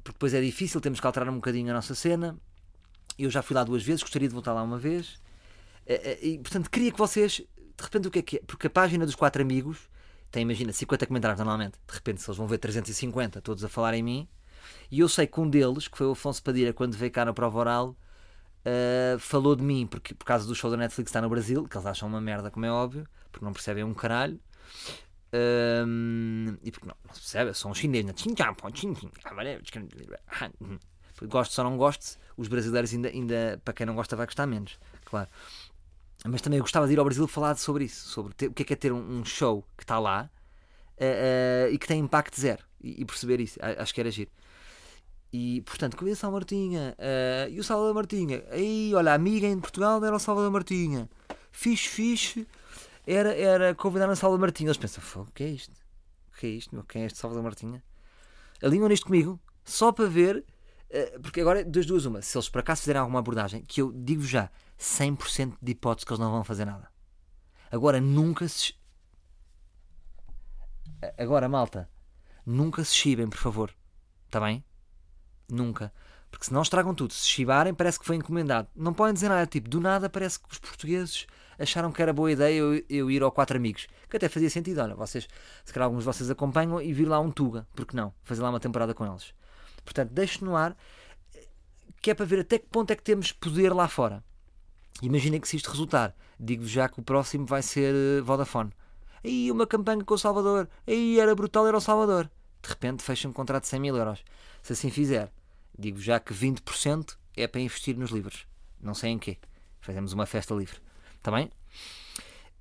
Porque 0.04 0.14
depois 0.14 0.34
é 0.34 0.42
difícil, 0.42 0.80
temos 0.80 1.00
que 1.00 1.08
alterar 1.08 1.30
um 1.30 1.36
bocadinho 1.36 1.72
a 1.72 1.74
nossa 1.74 1.94
cena. 1.94 2.38
Eu 3.18 3.30
já 3.30 3.42
fui 3.42 3.56
lá 3.56 3.64
duas 3.64 3.84
vezes, 3.84 4.02
gostaria 4.02 4.28
de 4.28 4.34
voltar 4.34 4.54
lá 4.54 4.62
uma 4.62 4.78
vez. 4.78 5.20
E, 6.22 6.40
portanto, 6.40 6.70
queria 6.70 6.92
que 6.92 6.98
vocês, 6.98 7.34
de 7.34 7.84
repente, 7.84 8.08
o 8.08 8.12
que 8.12 8.20
é 8.20 8.22
que 8.22 8.36
é? 8.38 8.42
Porque 8.46 8.68
a 8.68 8.70
página 8.70 9.06
dos 9.06 9.16
quatro 9.16 9.42
amigos 9.42 9.90
tem, 10.32 10.42
imagina, 10.42 10.74
50 10.74 11.06
comentários 11.06 11.40
normalmente. 11.40 11.78
De 11.88 11.94
repente, 11.94 12.22
se 12.22 12.30
eles 12.30 12.38
vão 12.38 12.48
ver 12.48 12.58
350, 12.58 13.42
todos 13.42 13.64
a 13.64 13.70
falar 13.70 13.94
em 13.94 14.04
mim. 14.04 14.28
E 14.92 15.00
eu 15.00 15.08
sei 15.08 15.28
que 15.28 15.40
um 15.40 15.50
deles, 15.50 15.88
que 15.88 15.98
foi 15.98 16.08
o 16.08 16.12
Afonso 16.12 16.42
Padilha, 16.44 16.74
quando 16.74 16.96
veio 16.96 17.12
cá 17.12 17.24
na 17.24 17.34
prova 17.34 17.58
oral, 17.60 17.96
uh, 18.66 19.20
falou 19.20 19.56
de 19.56 19.64
mim, 19.64 19.88
porque, 19.88 20.14
por 20.14 20.26
causa 20.26 20.46
do 20.48 20.56
show 20.56 20.70
da 20.70 20.78
Netflix 20.78 21.10
está 21.10 21.22
no 21.22 21.30
Brasil, 21.30 21.64
que 21.66 21.78
eles 21.78 21.86
acham 21.86 22.08
uma 22.08 22.20
merda, 22.20 22.52
como 22.52 22.66
é 22.66 22.72
óbvio, 22.72 23.08
porque 23.32 23.46
não 23.46 23.54
percebem 23.54 23.84
um 23.84 23.94
caralho. 23.94 24.40
Um, 25.34 26.58
e 26.64 26.72
porque 26.72 26.88
não, 26.88 26.96
não 27.06 27.14
se 27.14 27.22
percebe, 27.22 27.54
são 27.54 27.72
os 27.72 27.78
chineses. 27.78 28.06
Gosto 31.24 31.54
só 31.54 31.64
não 31.64 31.78
gosto, 31.78 32.18
os 32.36 32.48
brasileiros 32.48 32.94
ainda, 32.94 33.10
ainda, 33.10 33.62
para 33.64 33.74
quem 33.74 33.86
não 33.86 33.96
gosta, 33.96 34.16
vai 34.16 34.26
gostar 34.26 34.46
menos, 34.46 34.78
claro. 35.06 35.30
Mas 36.24 36.42
também 36.42 36.60
gostava 36.60 36.88
de 36.88 36.94
ir 36.94 37.00
ao 37.00 37.06
Brasil 37.06 37.28
falar 37.28 37.56
sobre 37.56 37.86
isso, 37.86 38.08
sobre 38.08 38.34
ter, 38.34 38.48
o 38.48 38.54
que 38.54 38.64
é, 38.64 38.66
que 38.66 38.74
é 38.74 38.76
ter 38.76 38.92
um, 38.92 39.20
um 39.20 39.26
show 39.26 39.64
que 39.78 39.84
está 39.84 40.00
lá 40.00 40.30
uh, 40.98 41.68
uh, 41.68 41.74
e 41.74 41.78
que 41.78 41.88
tem 41.88 42.00
impacto 42.00 42.40
zero 42.40 42.64
e, 42.82 43.02
e, 43.02 43.06
perceber 43.06 43.40
isso. 43.40 43.60
Acho 43.62 43.94
que 43.94 44.00
era 44.00 44.10
giro. 44.10 44.32
E 45.32 45.62
portanto, 45.62 45.98
convido 45.98 46.16
o 46.16 46.20
Salvador 46.20 46.42
Martinha 46.42 46.96
uh, 46.98 47.50
e 47.50 47.60
o 47.60 47.64
Salvador 47.64 47.94
Martinha. 47.94 48.44
Aí, 48.50 48.94
olha, 48.96 49.12
a 49.12 49.16
amiga 49.16 49.48
em 49.48 49.60
Portugal 49.60 50.04
era 50.04 50.16
o 50.16 50.20
Salvador 50.20 50.52
Martinha. 50.52 51.10
Fixe, 51.52 51.90
fixe. 51.90 52.48
Era, 53.06 53.36
era 53.36 53.76
convidar 53.76 54.10
o 54.10 54.16
Salvador 54.16 54.42
Martinha. 54.42 54.68
Eles 54.68 54.78
pensam, 54.78 55.24
o 55.24 55.32
que 55.32 55.44
é 55.44 55.50
isto? 55.50 55.74
O 56.34 56.38
que 56.38 56.48
é 56.48 56.50
isto? 56.50 56.86
Quem 56.88 57.04
é 57.04 57.06
este 57.06 57.20
Salvador 57.20 57.44
Martinha? 57.44 57.84
Alinham 58.64 58.88
nisto 58.88 59.06
comigo, 59.06 59.40
só 59.64 59.92
para 59.92 60.08
ver. 60.08 60.44
Uh, 60.96 61.20
porque 61.20 61.42
agora, 61.42 61.62
das 61.64 61.86
duas, 61.86 62.06
uma. 62.06 62.22
Se 62.22 62.38
eles 62.38 62.48
por 62.48 62.60
acaso 62.60 62.82
fizerem 62.82 63.02
alguma 63.02 63.20
abordagem, 63.20 63.62
que 63.62 63.82
eu 63.82 63.92
digo 63.92 64.24
já, 64.24 64.50
100% 64.80 65.58
de 65.62 65.72
hipótese 65.74 66.06
que 66.06 66.14
eles 66.14 66.20
não 66.20 66.32
vão 66.32 66.44
fazer 66.44 66.64
nada. 66.64 66.90
Agora, 67.70 68.00
nunca 68.00 68.48
se. 68.48 68.74
Agora, 71.18 71.50
malta, 71.50 71.90
nunca 72.46 72.82
se 72.86 72.96
chibem, 72.96 73.28
por 73.28 73.38
favor. 73.38 73.76
Está 74.26 74.40
bem? 74.40 74.64
Nunca. 75.50 75.92
Porque 76.32 76.46
se 76.46 76.54
não 76.54 76.62
estragam 76.62 76.96
tudo. 76.96 77.14
Se 77.14 77.28
chibarem, 77.28 77.74
parece 77.74 78.00
que 78.00 78.06
foi 78.06 78.16
encomendado. 78.16 78.70
Não 78.74 78.94
podem 78.94 79.14
dizer 79.14 79.28
nada. 79.28 79.46
Tipo, 79.46 79.70
do 79.70 79.82
nada 79.82 80.10
parece 80.10 80.40
que 80.40 80.52
os 80.52 80.60
portugueses 80.60 81.28
acharam 81.60 81.92
que 81.92 82.02
era 82.02 82.14
boa 82.14 82.32
ideia 82.32 82.58
eu, 82.58 82.84
eu 82.90 83.12
ir 83.12 83.22
ao 83.22 83.32
Quatro 83.32 83.58
Amigos. 83.58 83.88
Que 84.10 84.18
até 84.18 84.30
fazia 84.30 84.50
sentido. 84.50 84.82
Olha, 84.82 84.96
vocês, 84.96 85.28
se 85.64 85.74
calhar 85.74 85.86
alguns 85.86 86.00
de 86.00 86.06
vocês 86.06 86.30
acompanham 86.30 86.82
e 86.82 86.94
vir 86.94 87.06
lá 87.06 87.20
um 87.20 87.32
Tuga. 87.32 87.68
Porque 87.76 87.96
não? 87.96 88.14
Fazer 88.24 88.42
lá 88.42 88.50
uma 88.50 88.60
temporada 88.60 88.94
com 88.94 89.06
eles. 89.06 89.34
Portanto, 89.86 90.12
deixo 90.12 90.44
no 90.44 90.56
ar 90.56 90.76
que 92.02 92.12
é 92.12 92.14
para 92.14 92.26
ver 92.26 92.42
até 92.42 92.60
que 92.60 92.68
ponto 92.68 92.92
é 92.92 92.96
que 92.96 93.02
temos 93.02 93.32
poder 93.32 93.74
lá 93.74 93.88
fora. 93.88 94.24
Imaginem 95.02 95.40
que 95.40 95.48
se 95.48 95.58
isto 95.58 95.72
resultar, 95.72 96.16
digo-vos 96.40 96.70
já 96.70 96.88
que 96.88 97.00
o 97.00 97.04
próximo 97.04 97.46
vai 97.46 97.64
ser 97.64 97.96
uh, 97.96 98.24
Vodafone. 98.24 98.72
Aí 99.24 99.52
uma 99.52 99.66
campanha 99.66 100.04
com 100.04 100.14
o 100.14 100.18
Salvador. 100.18 100.70
Aí 100.86 101.20
era 101.20 101.34
brutal, 101.34 101.66
era 101.68 101.76
o 101.76 101.82
Salvador. 101.82 102.30
De 102.62 102.70
repente 102.70 103.02
fecha 103.02 103.28
um 103.28 103.34
contrato 103.34 103.64
de 103.64 103.70
100 103.70 103.80
mil 103.80 103.98
euros. 103.98 104.24
Se 104.62 104.74
assim 104.74 104.92
fizer, 104.92 105.32
digo 105.78 106.00
já 106.00 106.20
que 106.20 106.32
20% 106.32 107.18
é 107.36 107.48
para 107.48 107.60
investir 107.60 107.98
nos 107.98 108.12
livros. 108.12 108.46
Não 108.80 108.94
sei 108.94 109.10
em 109.10 109.18
quê. 109.18 109.40
Fazemos 109.82 110.14
uma 110.14 110.28
festa 110.28 110.54
livre. 110.54 110.78
Está 111.18 111.32
bem? 111.32 111.50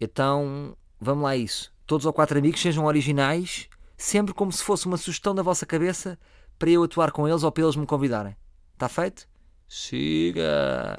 Então, 0.01 0.75
vamos 0.99 1.23
lá 1.23 1.31
a 1.31 1.37
isso. 1.37 1.71
Todos 1.87 2.07
ou 2.07 2.15
quatro 2.15 2.39
amigos 2.39 2.63
sejam 2.63 2.87
originais, 2.87 3.69
sempre 3.95 4.33
como 4.33 4.51
se 4.51 4.65
fosse 4.65 4.87
uma 4.87 4.97
sugestão 4.97 5.35
da 5.35 5.43
vossa 5.43 5.67
cabeça 5.67 6.19
para 6.59 6.71
eu 6.71 6.83
atuar 6.83 7.11
com 7.11 7.29
eles 7.29 7.43
ou 7.43 7.53
para 7.53 7.65
eles 7.65 7.77
me 7.77 7.87
convidarem. 7.87 8.37
Está 8.73 8.89
feito? 8.89 9.29
Siga! 9.69 10.99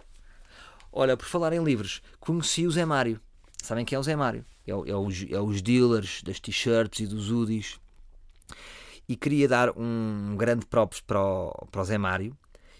Olha, 0.91 1.17
por 1.17 1.25
falar 1.25 1.53
em 1.53 1.63
livros, 1.63 2.01
conheci 2.19 2.65
o 2.65 2.71
Zé 2.71 2.85
Mário. 2.85 3.19
Sabem 3.61 3.83
quem 3.83 3.95
é 3.95 3.99
o 3.99 4.03
Zé 4.03 4.15
Mário? 4.15 4.45
É, 4.65 4.71
é, 4.71 4.95
os, 4.95 5.25
é 5.29 5.39
os 5.39 5.61
dealers 5.61 6.21
das 6.23 6.39
t-shirts 6.39 6.99
e 6.99 7.07
dos 7.07 7.31
hoodies. 7.31 7.79
E 9.07 9.15
queria 9.15 9.47
dar 9.47 9.77
um 9.77 10.35
grande 10.37 10.65
props 10.65 11.01
para 11.01 11.21
o, 11.21 11.67
para 11.71 11.81
o 11.81 11.85
Zé 11.85 11.97
Mário. 11.97 12.37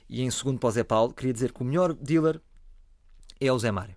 E 0.07 0.21
em 0.21 0.31
segundo 0.31 0.59
para 0.59 0.69
o 0.69 0.71
Zé 0.71 0.83
Paulo, 0.83 1.13
queria 1.13 1.33
dizer 1.33 1.51
que 1.51 1.61
o 1.61 1.65
melhor 1.65 1.93
dealer 1.93 2.41
é 3.39 3.51
o 3.51 3.59
Zé 3.59 3.71
Mário. 3.71 3.95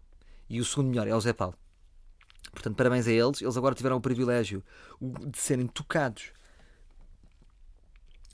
E 0.48 0.60
o 0.60 0.64
segundo 0.64 0.88
melhor 0.88 1.06
é 1.06 1.14
o 1.14 1.20
Zé 1.20 1.32
Paulo. 1.32 1.54
Portanto, 2.52 2.76
parabéns 2.76 3.06
a 3.06 3.12
eles. 3.12 3.40
Eles 3.42 3.56
agora 3.56 3.74
tiveram 3.74 3.96
o 3.96 4.00
privilégio 4.00 4.64
de 5.00 5.38
serem 5.38 5.66
tocados 5.66 6.32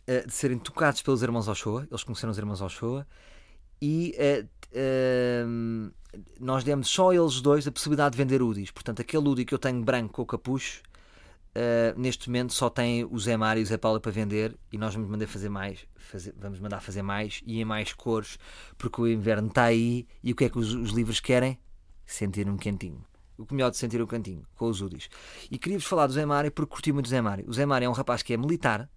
eh, 0.06 0.26
de 0.26 0.32
serem 0.32 0.58
tocados 0.58 1.02
pelos 1.02 1.22
irmãos 1.22 1.48
Ochoa. 1.48 1.86
Eles 1.90 2.04
conheceram 2.04 2.30
os 2.30 2.38
irmãos 2.38 2.60
Ochoa 2.60 3.06
e 3.80 4.14
uh, 4.16 4.48
uh, 5.46 5.92
nós 6.40 6.64
demos 6.64 6.88
só 6.88 7.10
a 7.10 7.14
eles 7.14 7.40
dois 7.40 7.66
a 7.66 7.72
possibilidade 7.72 8.16
de 8.16 8.22
vender 8.22 8.42
UDIs. 8.42 8.70
Portanto, 8.70 9.00
aquele 9.00 9.28
UDI 9.28 9.44
que 9.44 9.54
eu 9.54 9.58
tenho 9.58 9.82
branco 9.82 10.14
com 10.14 10.22
o 10.22 10.26
capucho, 10.26 10.82
uh, 11.54 11.98
neste 11.98 12.28
momento 12.28 12.54
só 12.54 12.70
tem 12.70 13.04
o 13.04 13.18
Zé 13.18 13.36
Mário 13.36 13.60
e 13.60 13.62
o 13.62 13.66
Zé 13.66 13.76
Paulo 13.76 14.00
para 14.00 14.12
vender 14.12 14.56
e 14.72 14.78
nós 14.78 14.94
vamos 14.94 15.10
mandar 15.10 15.26
fazer 15.26 15.48
mais, 15.48 15.86
fazer, 15.96 16.34
vamos 16.38 16.60
mandar 16.60 16.80
fazer 16.80 17.02
mais 17.02 17.42
e 17.46 17.60
em 17.60 17.64
mais 17.64 17.92
cores, 17.92 18.38
porque 18.78 19.00
o 19.00 19.08
inverno 19.08 19.48
está 19.48 19.64
aí 19.64 20.06
e 20.22 20.32
o 20.32 20.36
que 20.36 20.44
é 20.44 20.48
que 20.48 20.58
os, 20.58 20.72
os 20.72 20.90
livros 20.90 21.20
querem? 21.20 21.58
Sentir 22.06 22.48
um 22.48 22.56
quentinho. 22.56 23.04
O 23.36 23.46
melhor 23.52 23.70
de 23.70 23.76
sentir 23.76 24.00
um 24.00 24.06
cantinho, 24.06 24.46
com 24.54 24.66
os 24.66 24.80
UDIs. 24.80 25.08
E 25.50 25.58
queria-vos 25.58 25.86
falar 25.86 26.06
do 26.06 26.12
Zé 26.12 26.24
Mário 26.24 26.52
porque 26.52 26.70
curti 26.70 26.92
muito 26.92 27.06
do 27.06 27.10
Zé 27.10 27.20
Mário. 27.20 27.44
O 27.48 27.52
Zé 27.52 27.66
Mário 27.66 27.86
é 27.86 27.88
um 27.88 27.92
rapaz 27.92 28.22
que 28.22 28.32
é 28.32 28.36
militar, 28.36 28.88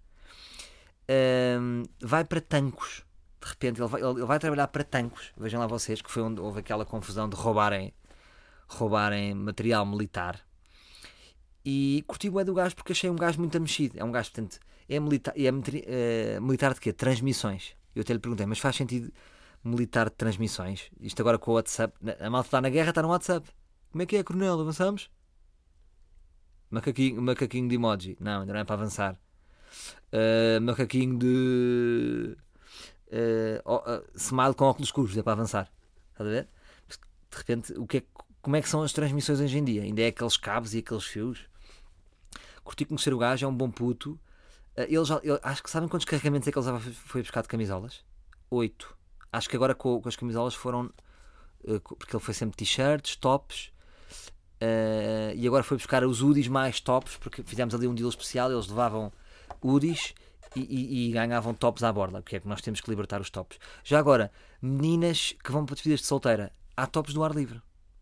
vai 2.02 2.24
para 2.24 2.40
Tancos. 2.40 3.04
De 3.40 3.48
repente 3.48 3.80
ele 3.80 3.88
vai, 3.88 4.02
ele 4.02 4.24
vai, 4.24 4.38
trabalhar 4.38 4.68
para 4.68 4.84
Tancos. 4.84 5.32
Vejam 5.36 5.60
lá 5.60 5.66
vocês 5.66 6.02
que 6.02 6.10
foi 6.10 6.22
onde 6.22 6.40
houve 6.40 6.60
aquela 6.60 6.84
confusão 6.84 7.28
de 7.28 7.36
roubarem, 7.36 7.92
roubarem 8.68 9.34
material 9.34 9.86
militar. 9.86 10.40
E 11.64 12.04
curti 12.06 12.28
o 12.28 12.40
é 12.40 12.44
do 12.44 12.54
gajo 12.54 12.74
porque 12.74 12.92
achei 12.92 13.10
um 13.10 13.16
gajo 13.16 13.38
muito 13.38 13.58
mexido. 13.60 13.98
É 13.98 14.04
um 14.04 14.10
gajo, 14.10 14.30
portanto, 14.30 14.58
é 14.88 14.98
militar, 14.98 15.34
é 15.36 15.50
uh, 15.50 16.42
militar 16.42 16.74
de 16.74 16.80
quê? 16.80 16.92
Transmissões. 16.92 17.76
Eu 17.94 18.02
até 18.02 18.12
lhe 18.12 18.18
perguntei, 18.18 18.46
mas 18.46 18.58
faz 18.58 18.76
sentido 18.76 19.12
militar 19.64 20.08
de 20.08 20.16
transmissões? 20.16 20.90
Isto 21.00 21.20
agora 21.20 21.38
com 21.38 21.50
o 21.50 21.54
WhatsApp. 21.54 21.94
A 22.20 22.30
malta 22.30 22.48
está 22.48 22.60
na 22.60 22.68
guerra, 22.68 22.90
está 22.90 23.02
no 23.02 23.08
WhatsApp. 23.08 23.48
Como 23.90 24.02
é 24.02 24.06
que 24.06 24.16
é, 24.16 24.22
Coronel? 24.22 24.60
Avançamos? 24.60 25.10
Macaquinho, 26.70 27.20
macaquinho 27.22 27.68
de 27.68 27.74
emoji. 27.74 28.16
Não, 28.20 28.40
ainda 28.40 28.52
não 28.52 28.60
é 28.60 28.64
para 28.64 28.74
avançar 28.74 29.18
uh, 30.12 30.60
macaquinho 30.60 31.18
de 31.18 32.36
uh, 33.12 34.04
smile 34.14 34.54
com 34.54 34.64
óculos 34.64 34.88
escuros, 34.88 35.16
é 35.16 35.22
para 35.22 35.32
avançar. 35.32 35.70
Estás 36.12 36.28
a 36.28 36.32
ver? 36.32 36.48
De 37.30 37.36
repente, 37.36 37.72
o 37.74 37.86
que 37.86 37.98
é, 37.98 38.02
como 38.40 38.56
é 38.56 38.62
que 38.62 38.68
são 38.68 38.82
as 38.82 38.92
transmissões 38.92 39.40
hoje 39.40 39.58
em 39.58 39.64
dia? 39.64 39.82
Ainda 39.82 40.02
é 40.02 40.06
aqueles 40.06 40.36
cabos 40.36 40.74
e 40.74 40.78
aqueles 40.78 41.04
fios? 41.04 41.46
Curti 42.64 42.84
conhecer 42.84 43.14
o 43.14 43.18
gajo, 43.18 43.44
é 43.44 43.48
um 43.48 43.54
bom 43.54 43.70
puto. 43.70 44.18
Ele 44.76 45.04
já, 45.04 45.20
ele, 45.22 45.38
acho 45.42 45.62
que 45.62 45.70
sabem 45.70 45.88
quantos 45.88 46.04
carregamentos 46.04 46.46
é 46.46 46.52
que 46.52 46.58
ele 46.58 46.62
usava 46.62 46.78
foi 46.80 47.22
buscar 47.22 47.42
de 47.42 47.48
camisolas? 47.48 48.04
Oito. 48.50 48.96
Acho 49.32 49.48
que 49.48 49.56
agora 49.56 49.74
com, 49.74 50.00
com 50.00 50.08
as 50.08 50.16
camisolas 50.16 50.54
foram. 50.54 50.90
porque 51.82 52.16
ele 52.16 52.22
foi 52.22 52.34
sempre 52.34 52.56
t-shirts, 52.56 53.16
tops. 53.16 53.72
Uh, 54.60 55.34
e 55.36 55.46
agora 55.46 55.62
foi 55.62 55.76
buscar 55.76 56.04
os 56.04 56.20
UDIs 56.20 56.48
mais 56.48 56.80
tops, 56.80 57.16
porque 57.16 57.42
fizemos 57.42 57.74
ali 57.74 57.86
um 57.86 57.94
deal 57.94 58.08
especial. 58.08 58.50
Eles 58.50 58.68
levavam 58.68 59.12
UDIs 59.62 60.14
e, 60.56 60.60
e, 60.60 61.08
e, 61.08 61.12
ganhavam 61.12 61.54
tops 61.54 61.82
à 61.82 61.92
borda, 61.92 62.22
porque 62.22 62.36
é 62.36 62.40
que 62.40 62.48
nós 62.48 62.60
temos 62.60 62.80
que 62.80 62.90
libertar 62.90 63.20
os 63.20 63.30
tops. 63.30 63.58
Já 63.84 63.98
agora, 63.98 64.30
meninas 64.60 65.34
que 65.42 65.52
vão 65.52 65.64
para 65.64 65.74
despedidas 65.74 66.00
de 66.00 66.06
solteira, 66.06 66.52
há 66.76 66.86
tops 66.86 67.12
do 67.12 67.22
ar 67.22 67.32
livre. 67.32 67.60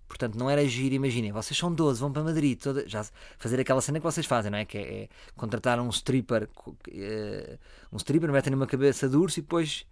Portanto, 0.08 0.36
não 0.38 0.48
era 0.48 0.64
giro, 0.66 0.94
imaginem, 0.94 1.32
vocês 1.32 1.58
são 1.58 1.72
12, 1.72 2.00
vão 2.00 2.12
para 2.12 2.22
Madrid, 2.22 2.58
toda, 2.60 2.88
já 2.88 3.04
fazer 3.38 3.58
aquela 3.58 3.80
cena 3.80 3.98
que 3.98 4.04
vocês 4.04 4.24
fazem, 4.24 4.50
não 4.50 4.58
é? 4.58 4.64
Que 4.64 4.78
é, 4.78 5.02
é 5.02 5.08
contratar 5.34 5.80
um 5.80 5.88
stripper, 5.88 6.48
uh, 6.64 7.58
um 7.92 7.96
stripper, 7.96 8.30
metem 8.30 8.52
numa 8.52 8.68
cabeça 8.68 9.08
de 9.08 9.16
urso 9.16 9.40
e 9.40 9.42
depois, 9.42 9.84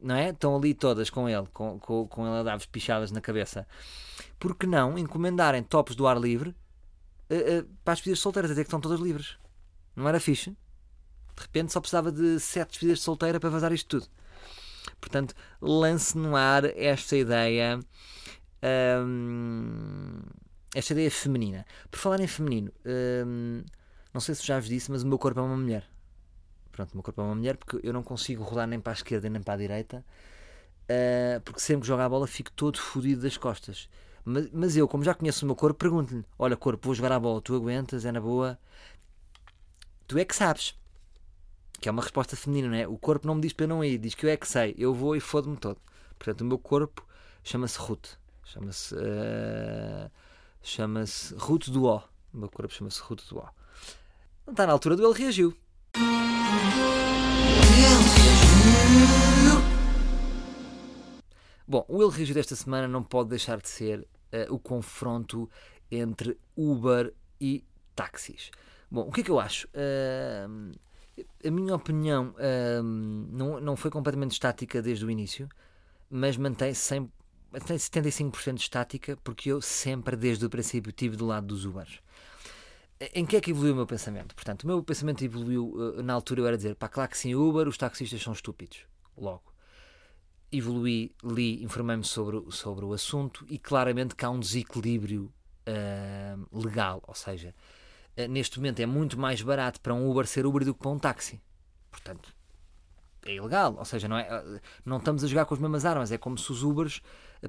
não 0.00 0.14
é? 0.14 0.30
Estão 0.30 0.56
ali 0.56 0.72
todas 0.72 1.10
com 1.10 1.28
ele, 1.28 1.46
com, 1.52 1.78
com, 1.78 2.08
com 2.08 2.26
ele 2.26 2.38
a 2.38 2.42
dar-vos 2.42 2.64
pichadas 2.64 3.10
na 3.10 3.20
cabeça. 3.20 3.66
Por 4.38 4.56
que 4.56 4.66
não 4.66 4.98
encomendarem 4.98 5.62
tops 5.62 5.94
do 5.94 6.06
ar 6.06 6.18
livre 6.18 6.50
uh, 6.50 7.34
uh, 7.34 7.68
para 7.84 7.92
as 7.92 7.98
despedidas 7.98 8.18
de 8.18 8.22
solteiras, 8.22 8.50
até 8.50 8.62
que 8.62 8.68
estão 8.68 8.80
todas 8.80 8.98
livres? 8.98 9.36
Não 9.94 10.08
era 10.08 10.18
fixe? 10.18 10.56
De 11.36 11.42
repente 11.42 11.72
só 11.72 11.80
precisava 11.80 12.12
de 12.12 12.38
sete 12.40 12.70
despedidas 12.70 12.98
de 12.98 13.04
solteira 13.04 13.40
para 13.40 13.50
vazar 13.50 13.72
isto 13.72 14.00
tudo. 14.00 14.08
Portanto, 15.00 15.34
lance 15.60 16.16
no 16.16 16.36
ar 16.36 16.64
esta 16.64 17.16
ideia. 17.16 17.80
Hum, 19.06 20.20
esta 20.74 20.92
ideia 20.92 21.10
feminina. 21.10 21.66
Por 21.90 21.98
falar 21.98 22.20
em 22.20 22.26
feminino, 22.26 22.72
hum, 23.26 23.62
não 24.12 24.20
sei 24.20 24.34
se 24.34 24.46
já 24.46 24.58
vos 24.58 24.68
disse, 24.68 24.90
mas 24.90 25.02
o 25.02 25.06
meu 25.06 25.18
corpo 25.18 25.40
é 25.40 25.42
uma 25.42 25.56
mulher. 25.56 25.84
Pronto, 26.72 26.92
o 26.92 26.96
meu 26.96 27.02
corpo 27.02 27.20
é 27.20 27.24
uma 27.24 27.34
mulher 27.34 27.56
porque 27.56 27.80
eu 27.86 27.92
não 27.92 28.02
consigo 28.02 28.42
rodar 28.42 28.66
nem 28.66 28.80
para 28.80 28.92
a 28.92 28.94
esquerda 28.94 29.28
nem 29.28 29.42
para 29.42 29.54
a 29.54 29.56
direita. 29.56 30.04
Uh, 30.84 31.40
porque 31.42 31.60
sempre 31.60 31.82
que 31.82 31.86
jogo 31.86 32.02
a 32.02 32.08
bola 32.08 32.26
fico 32.26 32.50
todo 32.52 32.78
fodido 32.78 33.22
das 33.22 33.36
costas. 33.36 33.88
Mas, 34.24 34.50
mas 34.52 34.76
eu, 34.76 34.88
como 34.88 35.04
já 35.04 35.14
conheço 35.14 35.44
o 35.44 35.46
meu 35.46 35.56
corpo, 35.56 35.78
pergunto-lhe: 35.78 36.24
Olha, 36.38 36.56
corpo, 36.56 36.86
vou 36.86 36.94
jogar 36.94 37.12
a 37.12 37.20
bola, 37.20 37.40
tu 37.40 37.54
aguentas, 37.54 38.04
é 38.04 38.12
na 38.12 38.20
boa. 38.20 38.58
Tu 40.06 40.18
é 40.18 40.24
que 40.24 40.34
sabes 40.34 40.74
que 41.80 41.88
é 41.88 41.92
uma 41.92 42.02
resposta 42.02 42.36
feminina, 42.36 42.68
não 42.68 42.76
é? 42.76 42.88
O 42.88 42.96
corpo 42.96 43.26
não 43.26 43.34
me 43.34 43.40
diz 43.40 43.52
para 43.52 43.64
eu 43.64 43.68
não 43.68 43.84
ir, 43.84 43.98
diz 43.98 44.14
que 44.14 44.26
eu 44.26 44.30
é 44.30 44.36
que 44.36 44.48
sei, 44.48 44.74
eu 44.78 44.94
vou 44.94 45.14
e 45.14 45.20
fodo-me 45.20 45.56
todo. 45.56 45.78
Portanto, 46.18 46.40
o 46.40 46.44
meu 46.44 46.58
corpo 46.58 47.06
chama-se 47.42 47.78
Ruth, 47.78 48.16
chama-se 48.44 48.94
uh, 48.94 50.10
chama-se 50.62 51.34
Ruth 51.34 51.68
do 51.68 51.84
O. 51.84 51.98
O 52.32 52.38
meu 52.38 52.48
corpo 52.48 52.72
chama-se 52.72 53.00
Ruth 53.00 53.28
do 53.28 53.38
O. 53.38 53.48
Não 54.46 54.52
está 54.52 54.66
na 54.66 54.72
altura 54.72 54.96
do 54.96 55.04
ele 55.04 55.18
reagiu. 55.18 55.54
Bom, 61.66 61.84
o 61.88 62.02
ele 62.02 62.12
reagiu 62.12 62.34
desta 62.34 62.56
semana 62.56 62.86
não 62.86 63.02
pode 63.02 63.30
deixar 63.30 63.58
de 63.60 63.68
ser 63.68 64.00
uh, 64.00 64.54
o 64.54 64.58
confronto 64.58 65.50
entre 65.90 66.38
Uber 66.56 67.12
e 67.40 67.64
táxis. 67.94 68.50
Bom, 68.90 69.08
o 69.08 69.12
que 69.12 69.20
é 69.20 69.24
que 69.24 69.30
eu 69.30 69.40
acho? 69.40 69.66
Uh, 69.68 70.72
a 71.44 71.50
minha 71.50 71.74
opinião 71.74 72.34
hum, 72.82 73.28
não, 73.30 73.60
não 73.60 73.76
foi 73.76 73.90
completamente 73.90 74.32
estática 74.32 74.82
desde 74.82 75.04
o 75.04 75.10
início, 75.10 75.48
mas 76.10 76.36
mantém-se 76.36 77.00
mantém 77.54 77.76
75% 77.76 78.58
estática, 78.58 79.16
porque 79.22 79.50
eu 79.50 79.62
sempre, 79.62 80.16
desde 80.16 80.44
o 80.44 80.50
princípio, 80.50 80.90
tive 80.90 81.16
do 81.16 81.24
lado 81.24 81.46
dos 81.46 81.64
Ubers. 81.64 82.00
Em 83.14 83.24
que 83.24 83.36
é 83.36 83.40
que 83.40 83.50
evoluiu 83.50 83.74
o 83.74 83.76
meu 83.76 83.86
pensamento? 83.86 84.34
Portanto, 84.34 84.64
o 84.64 84.66
meu 84.66 84.82
pensamento 84.82 85.24
evoluiu, 85.24 85.74
eh, 85.98 86.02
na 86.02 86.14
altura 86.14 86.40
eu 86.40 86.46
era 86.46 86.56
dizer, 86.56 86.74
pá, 86.74 86.88
claro 86.88 87.10
que 87.10 87.18
sim, 87.18 87.34
Uber, 87.34 87.68
os 87.68 87.76
taxistas 87.76 88.20
são 88.22 88.32
estúpidos. 88.32 88.86
Logo. 89.16 89.42
Evoluí, 90.50 91.14
li, 91.22 91.62
informei-me 91.62 92.04
sobre, 92.04 92.42
sobre 92.50 92.84
o 92.84 92.92
assunto 92.92 93.44
e 93.48 93.58
claramente 93.58 94.14
que 94.14 94.24
há 94.24 94.30
um 94.30 94.38
desequilíbrio 94.38 95.32
uh, 95.68 96.58
legal, 96.58 97.02
ou 97.06 97.14
seja, 97.14 97.54
neste 98.28 98.58
momento 98.58 98.80
é 98.80 98.86
muito 98.86 99.18
mais 99.18 99.42
barato 99.42 99.80
para 99.80 99.94
um 99.94 100.08
Uber 100.08 100.26
ser 100.26 100.46
Uber 100.46 100.64
do 100.64 100.74
que 100.74 100.80
para 100.80 100.90
um 100.90 100.98
táxi. 100.98 101.40
Portanto, 101.90 102.34
é 103.24 103.34
ilegal. 103.34 103.74
Ou 103.78 103.84
seja, 103.84 104.06
não, 104.06 104.18
é, 104.18 104.28
eh, 104.28 104.60
não 104.84 104.98
estamos 104.98 105.24
a 105.24 105.26
jogar 105.26 105.46
com 105.46 105.54
as 105.54 105.60
mesmas 105.60 105.84
armas. 105.84 106.12
É 106.12 106.18
como 106.18 106.38
se 106.38 106.50
os 106.52 106.62
Ubers 106.62 107.00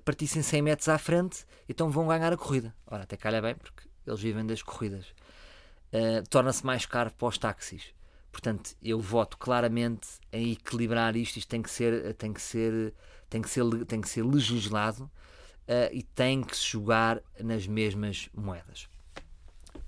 partissem 0.03 0.41
100 0.41 0.61
metros 0.61 0.89
à 0.89 0.97
frente, 0.97 1.45
então 1.69 1.89
vão 1.89 2.07
ganhar 2.07 2.31
a 2.31 2.37
corrida. 2.37 2.73
Ora, 2.87 3.03
até 3.03 3.15
calha 3.17 3.41
bem, 3.41 3.55
porque 3.55 3.87
eles 4.05 4.19
vivem 4.19 4.45
das 4.45 4.61
corridas. 4.61 5.07
Uh, 5.93 6.27
Torna-se 6.29 6.65
mais 6.65 6.85
caro 6.85 7.11
para 7.11 7.27
os 7.27 7.37
táxis. 7.37 7.93
Portanto, 8.31 8.75
eu 8.81 8.99
voto 8.99 9.37
claramente 9.37 10.07
em 10.31 10.51
equilibrar 10.51 11.15
isto. 11.15 11.37
Isto 11.37 11.49
tem 11.49 11.61
que 11.61 11.69
ser, 11.69 12.13
tem 12.15 12.33
que 12.33 12.41
ser, 12.41 12.93
tem 13.29 13.41
que 13.41 13.49
ser, 13.49 13.85
tem 13.85 14.01
que 14.01 14.09
ser 14.09 14.23
legislado 14.23 15.03
uh, 15.03 15.93
e 15.93 16.03
tem 16.03 16.43
que 16.43 16.55
se 16.57 16.65
jogar 16.65 17.21
nas 17.39 17.65
mesmas 17.67 18.29
moedas. 18.33 18.89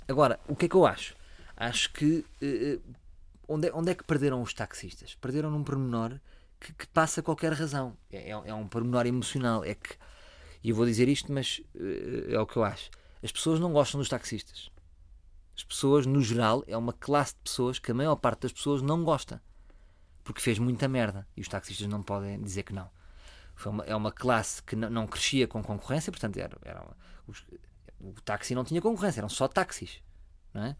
Agora, 0.07 0.39
o 0.47 0.55
que 0.55 0.65
é 0.65 0.69
que 0.69 0.75
eu 0.75 0.85
acho? 0.85 1.15
Acho 1.55 1.91
que 1.91 2.25
uh, 2.41 2.95
onde, 3.47 3.67
é, 3.67 3.73
onde 3.73 3.91
é 3.91 3.95
que 3.95 4.03
perderam 4.03 4.41
os 4.41 4.53
taxistas? 4.53 5.15
Perderam 5.15 5.51
num 5.51 5.63
pormenor 5.63 6.19
que, 6.59 6.73
que 6.73 6.87
passa 6.87 7.21
qualquer 7.21 7.53
razão. 7.53 7.97
É, 8.11 8.29
é, 8.29 8.31
é, 8.31 8.53
um 8.53 8.67
pormenor 8.67 9.05
emocional. 9.05 9.63
É 9.63 9.75
que, 9.75 9.95
e 10.63 10.69
eu 10.69 10.75
vou 10.75 10.85
dizer 10.85 11.07
isto, 11.07 11.31
mas 11.31 11.61
uh, 11.75 12.31
é 12.31 12.39
o 12.39 12.45
que 12.45 12.57
eu 12.57 12.63
acho. 12.63 12.89
As 13.23 13.31
pessoas 13.31 13.59
não 13.59 13.73
gostam 13.73 13.99
dos 13.99 14.09
taxistas. 14.09 14.71
As 15.55 15.63
pessoas, 15.63 16.05
no 16.05 16.21
geral, 16.21 16.63
é 16.67 16.77
uma 16.77 16.93
classe 16.93 17.33
de 17.33 17.41
pessoas 17.41 17.79
que 17.79 17.91
a 17.91 17.93
maior 17.93 18.15
parte 18.15 18.41
das 18.41 18.53
pessoas 18.53 18.81
não 18.81 19.03
gosta. 19.03 19.41
Porque 20.23 20.41
fez 20.41 20.59
muita 20.59 20.87
merda. 20.87 21.27
E 21.35 21.41
os 21.41 21.47
taxistas 21.47 21.87
não 21.87 22.03
podem 22.03 22.39
dizer 22.41 22.63
que 22.63 22.73
não. 22.73 22.89
Uma, 23.65 23.83
é 23.85 23.95
uma 23.95 24.11
classe 24.11 24.61
que 24.61 24.75
não, 24.75 24.89
não, 24.89 25.07
crescia 25.07 25.47
com 25.47 25.63
concorrência, 25.63 26.11
portanto, 26.11 26.37
era, 26.37 26.55
era 26.61 26.85
os, 27.25 27.43
o 27.99 28.13
táxi 28.21 28.53
não 28.55 28.63
tinha 28.63 28.81
concorrência, 28.81 29.19
eram 29.19 29.29
só 29.29 29.47
táxis. 29.47 30.01
Não 30.53 30.63
é? 30.63 30.75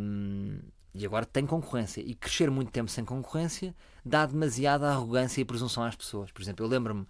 Um, 0.00 0.60
e 0.94 1.06
agora 1.06 1.24
tem 1.24 1.46
concorrência. 1.46 2.00
E 2.00 2.14
crescer 2.14 2.50
muito 2.50 2.70
tempo 2.70 2.90
sem 2.90 3.04
concorrência 3.04 3.74
dá 4.04 4.26
demasiada 4.26 4.88
arrogância 4.88 5.40
e 5.40 5.44
presunção 5.44 5.84
às 5.84 5.96
pessoas. 5.96 6.30
Por 6.30 6.42
exemplo, 6.42 6.64
eu 6.64 6.68
lembro-me 6.68 7.06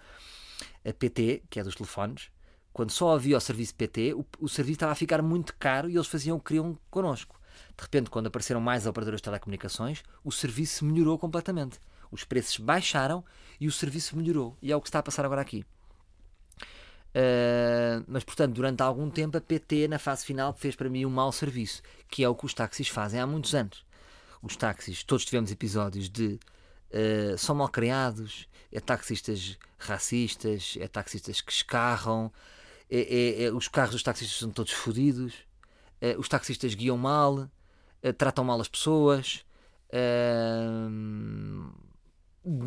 a 0.84 0.92
PT, 0.92 1.42
que 1.50 1.58
é 1.58 1.64
dos 1.64 1.74
telefones, 1.74 2.30
quando 2.72 2.90
só 2.90 3.14
havia 3.14 3.36
o 3.36 3.40
serviço 3.40 3.74
PT, 3.74 4.14
o, 4.14 4.24
o 4.40 4.48
serviço 4.48 4.76
estava 4.76 4.92
a 4.92 4.96
ficar 4.96 5.20
muito 5.20 5.54
caro 5.56 5.90
e 5.90 5.94
eles 5.94 6.06
faziam 6.06 6.36
o 6.36 6.40
que 6.40 6.48
queriam 6.48 6.78
connosco. 6.90 7.38
De 7.76 7.82
repente, 7.82 8.08
quando 8.08 8.28
apareceram 8.28 8.60
mais 8.60 8.86
operadoras 8.86 9.18
de 9.18 9.24
telecomunicações, 9.24 10.02
o 10.24 10.32
serviço 10.32 10.84
melhorou 10.84 11.18
completamente. 11.18 11.78
Os 12.10 12.24
preços 12.24 12.58
baixaram 12.58 13.24
e 13.60 13.66
o 13.66 13.72
serviço 13.72 14.16
melhorou. 14.16 14.56
E 14.62 14.70
é 14.70 14.76
o 14.76 14.80
que 14.80 14.88
está 14.88 15.00
a 15.00 15.02
passar 15.02 15.24
agora 15.24 15.40
aqui. 15.40 15.64
Uh, 17.14 18.02
mas, 18.08 18.24
portanto, 18.24 18.54
durante 18.54 18.82
algum 18.82 19.10
tempo, 19.10 19.36
a 19.36 19.40
PT, 19.40 19.86
na 19.88 19.98
fase 19.98 20.24
final, 20.24 20.52
fez 20.54 20.74
para 20.74 20.88
mim 20.88 21.04
um 21.04 21.10
mau 21.10 21.30
serviço, 21.30 21.82
que 22.08 22.24
é 22.24 22.28
o 22.28 22.34
que 22.34 22.46
os 22.46 22.54
táxis 22.54 22.88
fazem 22.88 23.20
há 23.20 23.26
muitos 23.26 23.54
anos. 23.54 23.84
Os 24.42 24.56
táxis, 24.56 25.04
todos 25.04 25.24
tivemos 25.24 25.50
episódios 25.50 26.08
de 26.08 26.40
uh, 26.90 27.36
são 27.36 27.54
mal 27.54 27.68
criados, 27.68 28.48
é 28.72 28.80
taxistas 28.80 29.58
racistas, 29.78 30.76
é 30.80 30.88
taxistas 30.88 31.40
que 31.40 31.52
escarram, 31.52 32.32
é, 32.90 33.00
é, 33.00 33.44
é, 33.44 33.52
os 33.52 33.68
carros 33.68 33.92
dos 33.92 34.02
taxistas 34.02 34.38
são 34.38 34.50
todos 34.50 34.72
fodidos, 34.72 35.34
é, 36.00 36.16
os 36.16 36.28
taxistas 36.28 36.74
guiam 36.74 36.96
mal, 36.96 37.48
tratam 38.18 38.44
mal 38.44 38.60
as 38.60 38.68
pessoas. 38.68 39.44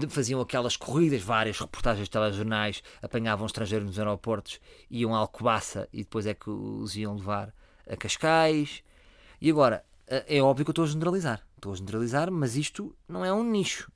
Faziam 0.09 0.39
aquelas 0.39 0.77
corridas, 0.77 1.21
várias 1.21 1.59
reportagens 1.59 2.07
de 2.07 2.11
telejornais, 2.11 2.81
apanhavam 3.01 3.45
estrangeiros 3.45 3.85
nos 3.85 3.99
aeroportos, 3.99 4.59
iam 4.89 5.13
a 5.13 5.17
Alcobaça 5.17 5.87
e 5.91 5.99
depois 5.99 6.25
é 6.25 6.33
que 6.33 6.49
os 6.49 6.95
iam 6.95 7.15
levar 7.15 7.53
a 7.87 7.95
Cascais. 7.95 8.83
E 9.41 9.49
agora, 9.49 9.83
é 10.07 10.41
óbvio 10.41 10.65
que 10.65 10.69
eu 10.69 10.73
estou 10.73 10.85
a 10.85 10.87
generalizar. 10.87 11.45
Estou 11.55 11.73
a 11.73 11.75
generalizar, 11.75 12.31
mas 12.31 12.55
isto 12.55 12.95
não 13.07 13.25
é 13.25 13.33
um 13.33 13.43
nicho. 13.43 13.91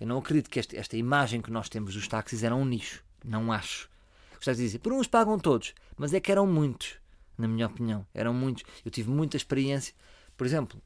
Eu 0.00 0.06
não 0.06 0.18
acredito 0.18 0.50
que 0.50 0.58
esta, 0.58 0.76
esta 0.76 0.96
imagem 0.96 1.40
que 1.40 1.50
nós 1.50 1.68
temos 1.68 1.94
dos 1.94 2.08
táxis 2.08 2.42
era 2.42 2.54
um 2.54 2.64
nicho. 2.64 3.04
Não 3.24 3.52
acho. 3.52 3.88
Gostava 4.34 4.56
de 4.56 4.62
dizer, 4.64 4.78
por 4.80 4.92
uns 4.92 5.06
pagam 5.06 5.38
todos, 5.38 5.72
mas 5.96 6.12
é 6.12 6.20
que 6.20 6.32
eram 6.32 6.46
muitos, 6.46 6.96
na 7.38 7.46
minha 7.46 7.66
opinião. 7.66 8.04
Eram 8.12 8.34
muitos. 8.34 8.64
Eu 8.84 8.90
tive 8.90 9.08
muita 9.08 9.36
experiência. 9.36 9.94
Por 10.36 10.46
exemplo, 10.46 10.82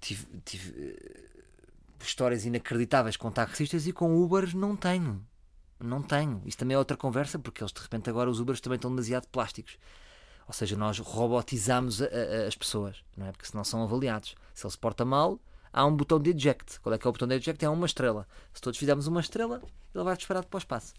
tive, 0.00 0.24
tive 0.44 0.70
uh, 0.70 1.34
histórias 2.06 2.44
inacreditáveis 2.44 3.16
com 3.16 3.30
taxistas 3.30 3.86
e 3.86 3.92
com 3.92 4.22
Ubers 4.22 4.54
não 4.54 4.76
tenho. 4.76 5.24
Não 5.80 6.02
tenho. 6.02 6.42
Isto 6.44 6.60
também 6.60 6.74
é 6.74 6.78
outra 6.78 6.96
conversa, 6.96 7.38
porque 7.38 7.62
eles 7.62 7.72
de 7.72 7.80
repente 7.80 8.08
agora 8.08 8.30
os 8.30 8.40
Ubers 8.40 8.60
também 8.60 8.76
estão 8.76 8.90
demasiado 8.90 9.26
plásticos. 9.28 9.76
Ou 10.46 10.52
seja, 10.52 10.76
nós 10.76 10.98
robotizamos 10.98 12.02
a, 12.02 12.06
a, 12.06 12.46
as 12.46 12.54
pessoas, 12.54 13.02
não 13.16 13.26
é? 13.26 13.32
Porque 13.32 13.46
senão 13.46 13.64
são 13.64 13.82
avaliados. 13.82 14.34
Se 14.52 14.66
ele 14.66 14.70
se 14.70 14.78
porta 14.78 15.04
mal, 15.04 15.40
há 15.72 15.84
um 15.84 15.96
botão 15.96 16.20
de 16.20 16.30
eject. 16.30 16.80
Qual 16.80 16.94
é 16.94 16.98
que 16.98 17.06
é 17.06 17.08
o 17.08 17.12
botão 17.12 17.26
de 17.26 17.34
eject? 17.34 17.64
É 17.64 17.68
uma 17.68 17.86
estrela. 17.86 18.26
Se 18.52 18.60
todos 18.60 18.78
fizermos 18.78 19.06
uma 19.06 19.20
estrela, 19.20 19.60
ele 19.94 20.04
vai 20.04 20.16
disparar 20.16 20.44
para 20.44 20.56
o 20.56 20.58
espaço. 20.58 20.94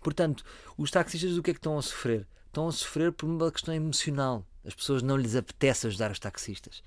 Portanto, 0.00 0.44
os 0.78 0.90
taxistas 0.90 1.36
o 1.36 1.42
que 1.42 1.50
é 1.50 1.54
que 1.54 1.58
estão 1.58 1.78
a 1.78 1.82
sofrer? 1.82 2.26
Estão 2.46 2.66
a 2.66 2.72
sofrer 2.72 3.12
por 3.12 3.26
uma 3.26 3.50
questão 3.52 3.74
emocional. 3.74 4.44
As 4.64 4.74
pessoas 4.74 5.02
não 5.02 5.16
lhes 5.16 5.36
apetece 5.36 5.86
ajudar 5.86 6.10
os 6.10 6.18
taxistas. 6.18 6.82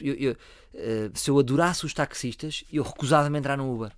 Eu, 0.00 0.14
eu, 0.14 0.36
eh, 0.74 1.10
se 1.14 1.30
eu 1.30 1.38
adorasse 1.38 1.84
os 1.84 1.94
taxistas, 1.94 2.64
eu 2.72 2.82
recusava-me 2.82 3.38
entrar 3.38 3.56
no 3.56 3.72
Uber. 3.72 3.92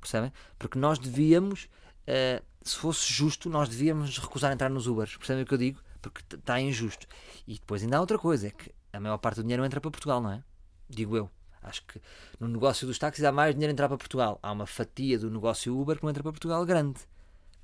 Percebem? 0.00 0.32
Porque 0.58 0.78
nós 0.78 0.98
devíamos 0.98 1.68
uh, 2.06 2.44
se 2.62 2.76
fosse 2.76 3.12
justo, 3.12 3.48
nós 3.48 3.68
devíamos 3.68 4.18
recusar 4.18 4.52
entrar 4.52 4.68
nos 4.68 4.86
Ubers. 4.86 5.16
Percebem 5.16 5.44
o 5.44 5.46
que 5.46 5.54
eu 5.54 5.58
digo? 5.58 5.80
Porque 6.02 6.22
está 6.34 6.60
injusto. 6.60 7.06
E 7.46 7.54
depois 7.54 7.82
ainda 7.82 7.96
há 7.96 8.00
outra 8.00 8.18
coisa, 8.18 8.48
é 8.48 8.50
que 8.50 8.72
a 8.92 9.00
maior 9.00 9.18
parte 9.18 9.36
do 9.36 9.42
dinheiro 9.42 9.64
entra 9.64 9.80
para 9.80 9.90
Portugal, 9.90 10.20
não 10.20 10.32
é? 10.32 10.42
Digo 10.88 11.16
eu. 11.16 11.30
Acho 11.62 11.84
que 11.84 12.00
no 12.38 12.46
negócio 12.46 12.86
dos 12.86 12.98
táxis 12.98 13.24
há 13.24 13.32
mais 13.32 13.54
dinheiro 13.54 13.70
a 13.70 13.72
entrar 13.72 13.88
para 13.88 13.96
Portugal. 13.96 14.38
Há 14.42 14.52
uma 14.52 14.66
fatia 14.66 15.18
do 15.18 15.30
negócio 15.30 15.78
Uber 15.78 15.96
que 15.96 16.02
não 16.02 16.10
entra 16.10 16.22
para 16.22 16.32
Portugal 16.32 16.64
grande. 16.64 17.00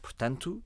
Portanto, 0.00 0.62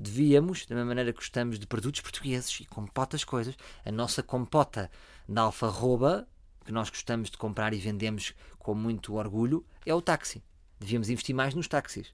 devíamos, 0.00 0.64
da 0.64 0.74
mesma 0.74 0.88
maneira 0.88 1.12
que 1.12 1.18
gostamos 1.18 1.58
de 1.58 1.66
produtos 1.66 2.00
portugueses 2.00 2.60
e 2.60 2.64
compotas 2.64 3.22
coisas, 3.22 3.54
a 3.84 3.92
nossa 3.92 4.22
compota 4.22 4.90
da 5.28 5.42
alfarroba, 5.42 6.26
que 6.64 6.72
nós 6.72 6.88
gostamos 6.88 7.30
de 7.30 7.36
comprar 7.36 7.74
e 7.74 7.78
vendemos 7.78 8.34
com 8.58 8.74
muito 8.74 9.14
orgulho, 9.14 9.64
é 9.84 9.94
o 9.94 10.00
táxi. 10.00 10.42
Devíamos 10.78 11.10
investir 11.10 11.34
mais 11.34 11.54
nos 11.54 11.68
táxis. 11.68 12.12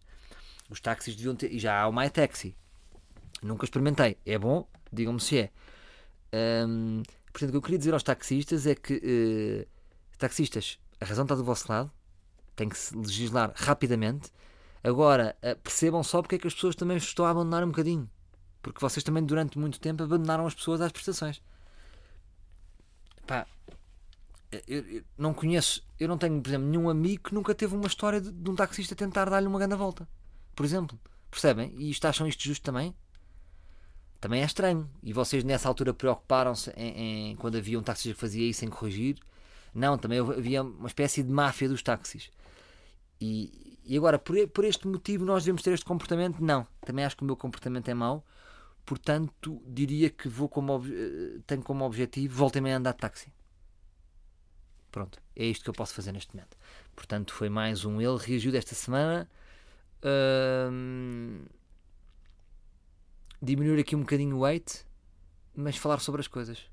Os 0.69 0.81
táxis 0.81 1.15
deviam 1.15 1.37
ter. 1.37 1.53
E 1.53 1.59
já 1.61 1.81
há 1.81 1.87
o 1.87 1.93
MyTaxi. 1.93 2.57
Nunca 3.41 3.65
experimentei. 3.65 4.19
É 4.27 4.37
bom? 4.37 4.69
Digam-me 4.93 5.21
se 5.21 5.39
é. 5.39 5.51
Um, 6.67 7.03
portanto, 7.33 7.51
o 7.51 7.53
que 7.53 7.57
eu 7.57 7.63
queria 7.63 7.79
dizer 7.79 7.95
aos 7.95 8.03
taxistas 8.03 8.67
é 8.67 8.75
que, 8.75 8.95
uh, 8.95 9.67
taxistas, 10.19 10.81
a 11.01 11.05
razão 11.05 11.25
está 11.25 11.37
do 11.37 11.45
vosso 11.45 11.71
lado, 11.71 11.93
tem 12.57 12.69
que 12.69 12.77
se 12.77 12.97
legislar 12.97 13.53
rapidamente. 13.55 14.33
Agora, 14.83 15.37
uh, 15.43 15.57
percebam 15.61 16.03
só 16.03 16.23
porque 16.23 16.37
é 16.37 16.39
que 16.39 16.47
as 16.47 16.55
pessoas 16.55 16.77
também 16.77 16.97
estão 16.97 17.25
a 17.25 17.31
abandonar 17.31 17.65
um 17.65 17.69
bocadinho. 17.69 18.09
Porque 18.63 18.81
vocês 18.81 19.03
também, 19.03 19.25
durante 19.25 19.59
muito 19.59 19.81
tempo, 19.81 20.03
abandonaram 20.03 20.47
as 20.47 20.55
pessoas 20.55 20.81
às 20.81 20.93
prestações. 20.93 21.43
Pá, 23.27 23.47
eu, 24.67 24.81
eu, 24.87 25.05
não 25.19 25.35
conheço, 25.35 25.85
eu 25.99 26.09
não 26.09 26.19
tenho, 26.19 26.41
por 26.41 26.49
exemplo, 26.49 26.69
nenhum 26.69 26.89
amigo 26.89 27.25
que 27.25 27.35
nunca 27.35 27.55
teve 27.55 27.75
uma 27.75 27.87
história 27.87 28.21
de, 28.21 28.31
de 28.31 28.51
um 28.51 28.55
taxista 28.55 28.95
tentar 28.95 29.29
dar-lhe 29.29 29.47
uma 29.47 29.59
grande 29.59 29.75
volta 29.75 30.09
por 30.57 30.65
exemplo. 30.65 30.99
Percebem? 31.31 31.73
E 31.77 31.91
isto 31.91 32.07
acham 32.07 32.27
isto 32.27 32.43
justo 32.43 32.63
também? 32.63 32.95
Também 34.19 34.41
é 34.41 34.47
estranho. 34.47 34.91
E 35.03 35.13
vocês 35.13 35.45
nessa 35.45 35.69
altura 35.69 35.93
preocuparam-se 35.93 36.71
em, 36.71 37.33
em, 37.33 37.37
quando 37.37 37.59
havia 37.59 37.79
um 37.79 37.83
taxista 37.83 38.15
que 38.15 38.21
fazia 38.21 38.49
isso 38.49 38.61
sem 38.61 38.71
corrigir? 38.71 39.19
Não, 39.75 39.99
também 39.99 40.19
havia 40.19 40.63
uma 40.63 40.89
espécie 40.89 41.23
de 41.23 41.31
máfia 41.31 41.69
dos 41.69 41.83
táxis. 41.83 42.31
E, 43.21 43.79
e 43.85 43.97
agora, 43.97 44.19
por, 44.19 44.37
por 44.49 44.65
este 44.65 44.87
motivo, 44.87 45.25
nós 45.25 45.45
devemos 45.45 45.63
ter 45.63 45.73
este 45.73 45.85
comportamento? 45.85 46.41
Não. 46.43 46.67
Também 46.81 47.05
acho 47.05 47.17
que 47.17 47.23
o 47.23 47.27
meu 47.27 47.37
comportamento 47.37 47.89
é 47.89 47.95
mau. 47.95 48.25
Portanto, 48.85 49.61
diria 49.67 50.11
que 50.11 50.29
vou 50.29 50.49
como, 50.49 50.85
eh, 50.87 51.41
tenho 51.47 51.63
como 51.63 51.85
objetivo 51.85 52.37
voltem 52.37 52.73
a 52.73 52.77
andar 52.77 52.93
de 52.93 52.99
táxi. 52.99 53.33
Pronto, 54.93 55.21
é 55.35 55.45
isto 55.45 55.65
que 55.65 55.71
eu 55.71 55.75
posso 55.75 55.93
fazer 55.93 56.13
neste 56.13 56.35
momento. 56.35 56.57
Portanto, 56.95 57.35
foi 57.35 57.49
mais 57.49 57.85
um 57.85 58.01
ele 58.01 58.17
reagiu 58.17 58.53
desta 58.53 58.75
semana 58.75 59.29
diminuir 63.43 63.81
aqui 63.81 63.95
um 63.95 64.01
bocadinho 64.01 64.37
o 64.37 64.41
weight, 64.41 64.85
mas 65.55 65.77
falar 65.77 66.01
sobre 66.01 66.21
as 66.21 66.29
coisas. 66.29 66.71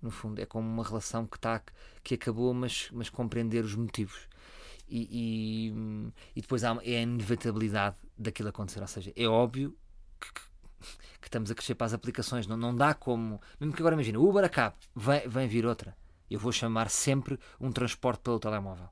No 0.00 0.10
fundo, 0.10 0.40
é 0.40 0.46
como 0.46 0.68
uma 0.68 0.84
relação 0.84 1.26
que, 1.26 1.38
tá, 1.38 1.62
que 2.02 2.14
acabou, 2.14 2.52
mas, 2.52 2.88
mas 2.92 3.08
compreender 3.08 3.64
os 3.64 3.74
motivos. 3.74 4.28
E, 4.88 5.08
e, 5.10 6.12
e 6.36 6.40
depois 6.40 6.62
há, 6.64 6.78
é 6.84 6.98
a 6.98 7.02
inevitabilidade 7.02 7.96
daquilo 8.16 8.48
acontecer. 8.48 8.80
Ou 8.80 8.86
seja, 8.86 9.12
é 9.16 9.26
óbvio 9.26 9.76
que, 10.20 10.32
que, 10.32 10.40
que, 11.20 11.28
estamos 11.28 11.50
a 11.50 11.54
crescer 11.54 11.74
para 11.74 11.86
as 11.86 11.94
aplicações. 11.94 12.46
Não, 12.46 12.56
não 12.56 12.74
dá 12.74 12.94
como. 12.94 13.40
Mesmo 13.58 13.74
que 13.74 13.82
agora 13.82 13.94
imagina, 13.94 14.18
Uber 14.18 14.44
acaba, 14.44 14.76
vem, 14.94 15.28
vem 15.28 15.48
vir 15.48 15.66
outra. 15.66 15.96
Eu 16.30 16.38
vou 16.38 16.52
chamar 16.52 16.90
sempre 16.90 17.38
um 17.60 17.70
transporte 17.72 18.20
pelo 18.20 18.38
telemóvel. 18.38 18.88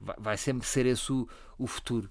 Vai, 0.00 0.16
vai 0.18 0.36
sempre 0.36 0.66
ser 0.66 0.86
esse 0.86 1.12
o, 1.12 1.28
o 1.58 1.66
futuro 1.66 2.10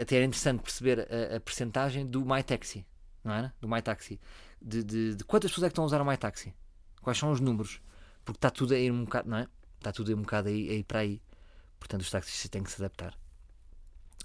até 0.00 0.16
era 0.16 0.24
interessante 0.24 0.62
perceber 0.62 1.00
a, 1.00 1.36
a 1.36 1.40
percentagem 1.40 2.04
do 2.04 2.24
MyTaxi, 2.24 2.84
não 3.22 3.32
era? 3.32 3.54
Do 3.60 3.68
MyTaxi. 3.68 4.20
De, 4.60 4.82
de, 4.82 5.14
de 5.14 5.24
quantas 5.24 5.50
pessoas 5.50 5.66
é 5.66 5.68
que 5.68 5.72
estão 5.72 5.84
a 5.84 5.86
usar 5.86 6.00
o 6.00 6.04
MyTaxi? 6.04 6.52
Quais 7.00 7.16
são 7.16 7.30
os 7.30 7.40
números? 7.40 7.80
Porque 8.24 8.38
está 8.38 8.50
tudo 8.50 8.74
a 8.74 8.78
ir 8.78 8.90
um 8.90 9.04
bocado, 9.04 9.30
não 9.30 9.38
é? 9.38 9.46
Está 9.78 9.92
tudo 9.92 10.08
a 10.08 10.10
ir 10.10 10.14
um 10.14 10.22
bocado 10.22 10.48
aí, 10.48 10.68
aí 10.70 10.82
para 10.82 11.00
aí. 11.00 11.22
Portanto, 11.86 12.00
os 12.00 12.10
taxistas 12.10 12.50
têm 12.50 12.64
que 12.64 12.70
se 12.70 12.82
adaptar. 12.82 13.16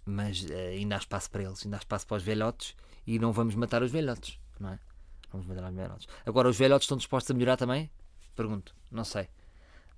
Mas 0.04 0.42
uh, 0.46 0.54
ainda 0.72 0.96
há 0.96 0.98
espaço 0.98 1.30
para 1.30 1.44
eles, 1.44 1.64
ainda 1.64 1.78
há 1.78 1.80
espaço 1.80 2.08
para 2.08 2.18
os 2.18 2.24
velhotes 2.24 2.76
e 3.06 3.20
não 3.20 3.32
vamos 3.32 3.54
matar 3.54 3.84
os 3.84 3.92
velhotes, 3.92 4.40
não 4.60 4.72
é? 4.72 4.80
Vamos 5.32 5.46
matar 5.46 5.70
os 5.70 5.76
velhotes. 5.76 6.08
Agora, 6.26 6.50
os 6.50 6.58
velhotes 6.58 6.86
estão 6.86 6.98
dispostos 6.98 7.30
a 7.30 7.34
melhorar 7.36 7.58
também? 7.58 7.92
Pergunto, 8.36 8.76
não 8.92 9.04
sei. 9.04 9.30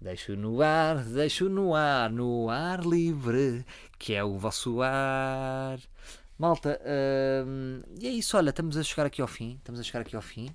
Deixo 0.02 0.36
no 0.36 0.62
ar, 0.62 1.06
deixo 1.06 1.48
no 1.48 1.74
ar, 1.74 2.12
no 2.12 2.50
ar 2.50 2.86
livre, 2.86 3.66
que 3.98 4.14
é 4.14 4.22
o 4.22 4.38
vosso 4.38 4.82
ar. 4.82 5.80
Malta, 6.38 6.82
hum, 7.48 7.82
e 7.98 8.08
é 8.08 8.10
isso, 8.10 8.36
olha, 8.36 8.50
estamos 8.50 8.76
a 8.76 8.84
chegar 8.84 9.06
aqui 9.06 9.22
ao 9.22 9.28
fim. 9.28 9.56
Estamos 9.56 9.80
a 9.80 9.84
chegar 9.84 10.02
aqui 10.02 10.18
ao 10.18 10.22
fim. 10.22 10.48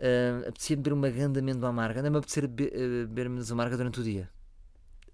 Uh, 0.00 0.48
apetecia 0.48 0.76
beber 0.76 0.94
uma 0.94 1.10
grande 1.10 1.40
amêndoa 1.40 1.68
amarga. 1.68 2.00
Anda-me 2.00 2.16
a 2.16 2.18
apetecer 2.20 2.48
beber, 2.48 3.26
amêndoa 3.26 3.52
amarga 3.52 3.76
durante 3.76 4.00
o 4.00 4.02
dia. 4.02 4.30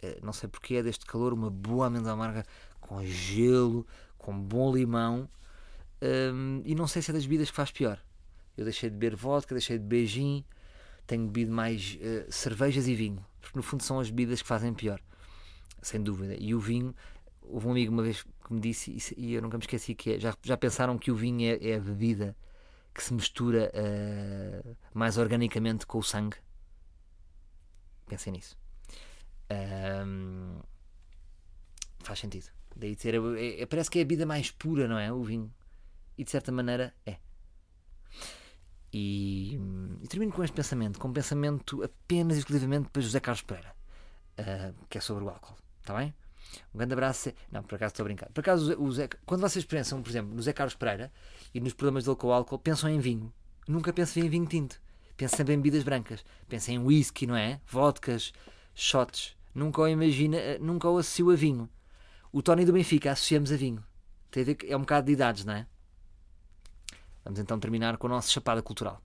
Uh, 0.02 0.24
não 0.24 0.32
sei 0.32 0.48
porque 0.48 0.76
é 0.76 0.82
deste 0.82 1.04
calor, 1.06 1.32
uma 1.32 1.50
boa 1.50 1.86
amêndoa 1.86 2.12
amarga 2.12 2.44
com 2.80 3.04
gelo, 3.04 3.86
com 4.16 4.38
bom 4.38 4.74
limão. 4.74 5.28
Um, 6.00 6.62
e 6.64 6.74
não 6.74 6.86
sei 6.86 7.02
se 7.02 7.10
é 7.10 7.14
das 7.14 7.24
bebidas 7.24 7.50
que 7.50 7.56
faz 7.56 7.70
pior. 7.70 8.00
Eu 8.56 8.64
deixei 8.64 8.90
de 8.90 8.96
beber 8.96 9.16
vodka, 9.16 9.54
deixei 9.54 9.78
de 9.78 10.06
gin, 10.06 10.44
tenho 11.06 11.26
bebido 11.26 11.52
mais 11.52 11.96
uh, 12.00 12.30
cervejas 12.32 12.86
e 12.86 12.94
vinho 12.94 13.24
porque 13.48 13.58
no 13.58 13.62
fundo 13.62 13.82
são 13.82 13.98
as 13.98 14.10
bebidas 14.10 14.42
que 14.42 14.48
fazem 14.48 14.74
pior, 14.74 15.00
sem 15.80 16.02
dúvida. 16.02 16.36
E 16.38 16.54
o 16.54 16.60
vinho, 16.60 16.94
houve 17.42 17.66
um 17.66 17.70
amigo 17.70 17.92
uma 17.92 18.02
vez 18.02 18.22
que 18.22 18.52
me 18.52 18.60
disse, 18.60 18.94
e 19.16 19.32
eu 19.32 19.42
nunca 19.42 19.56
me 19.56 19.62
esqueci, 19.62 19.94
que 19.94 20.14
é, 20.14 20.20
já, 20.20 20.36
já 20.42 20.56
pensaram 20.56 20.98
que 20.98 21.10
o 21.10 21.16
vinho 21.16 21.50
é, 21.50 21.70
é 21.70 21.76
a 21.76 21.80
bebida 21.80 22.36
que 22.94 23.02
se 23.02 23.14
mistura 23.14 23.72
uh, 23.74 24.76
mais 24.92 25.16
organicamente 25.16 25.86
com 25.86 25.98
o 25.98 26.02
sangue? 26.02 26.36
Pensem 28.06 28.32
nisso. 28.32 28.56
Um, 29.50 30.60
faz 32.00 32.18
sentido. 32.18 32.46
Daí 32.76 32.94
ter, 32.94 33.14
é, 33.14 33.62
é, 33.62 33.66
parece 33.66 33.90
que 33.90 33.98
é 33.98 34.02
a 34.02 34.04
bebida 34.04 34.26
mais 34.26 34.50
pura, 34.50 34.86
não 34.86 34.98
é? 34.98 35.12
O 35.12 35.22
vinho. 35.22 35.52
E 36.16 36.24
de 36.24 36.30
certa 36.30 36.52
maneira 36.52 36.94
é. 37.06 37.16
E, 38.92 39.58
e 40.02 40.08
termino 40.08 40.32
com 40.32 40.42
este 40.42 40.54
pensamento, 40.54 40.98
com 40.98 41.08
um 41.08 41.12
pensamento 41.12 41.82
apenas 41.82 42.36
e 42.36 42.40
exclusivamente 42.40 42.88
para 42.90 43.02
José 43.02 43.20
Carlos 43.20 43.42
Pereira, 43.42 43.74
uh, 44.38 44.86
que 44.88 44.98
é 44.98 45.00
sobre 45.00 45.24
o 45.24 45.28
álcool. 45.28 45.56
Está 45.80 45.96
bem? 45.96 46.14
Um 46.74 46.78
grande 46.78 46.94
abraço. 46.94 47.32
Não, 47.50 47.62
por 47.62 47.76
acaso 47.76 47.92
estou 47.92 48.04
a 48.04 48.08
brincar. 48.08 48.30
Por 48.30 48.40
acaso, 48.40 48.80
o 48.80 48.92
Zé... 48.92 49.08
quando 49.26 49.42
vocês 49.42 49.64
pensam, 49.64 50.02
por 50.02 50.08
exemplo, 50.08 50.34
no 50.34 50.42
Zé 50.42 50.52
Carlos 50.52 50.74
Pereira 50.74 51.12
e 51.52 51.60
nos 51.60 51.74
problemas 51.74 52.04
dele 52.04 52.16
com 52.16 52.28
o 52.28 52.32
álcool, 52.32 52.58
pensam 52.58 52.88
em 52.88 52.98
vinho. 52.98 53.32
Nunca 53.66 53.92
pensam 53.92 54.22
em 54.22 54.28
vinho 54.28 54.46
tinto. 54.46 54.80
Pensam 55.16 55.40
em 55.40 55.44
bebidas 55.44 55.82
brancas. 55.82 56.24
Pensam 56.48 56.74
em 56.74 56.78
whisky, 56.78 57.26
não 57.26 57.36
é? 57.36 57.60
Vodkas, 57.66 58.32
shots. 58.74 59.36
Nunca 59.58 59.82
o 59.82 59.88
imagina, 59.88 60.38
nunca 60.60 60.88
o 60.88 60.98
associo 60.98 61.32
a 61.32 61.34
vinho. 61.34 61.68
O 62.30 62.40
Tony 62.40 62.64
do 62.64 62.72
Benfica 62.72 63.10
associamos 63.10 63.50
a 63.50 63.56
vinho. 63.56 63.82
Tem 64.30 64.44
a 64.44 64.46
ver, 64.46 64.56
é 64.68 64.76
um 64.76 64.80
bocado 64.82 65.06
de 65.06 65.12
idades, 65.14 65.44
não 65.44 65.52
é? 65.52 65.66
Vamos 67.24 67.40
então 67.40 67.58
terminar 67.58 67.96
com 67.96 68.06
a 68.06 68.10
nossa 68.10 68.30
chapada 68.30 68.62
cultural. 68.62 69.02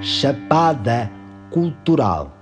Chapada 0.00 1.10
cultural. 1.50 2.34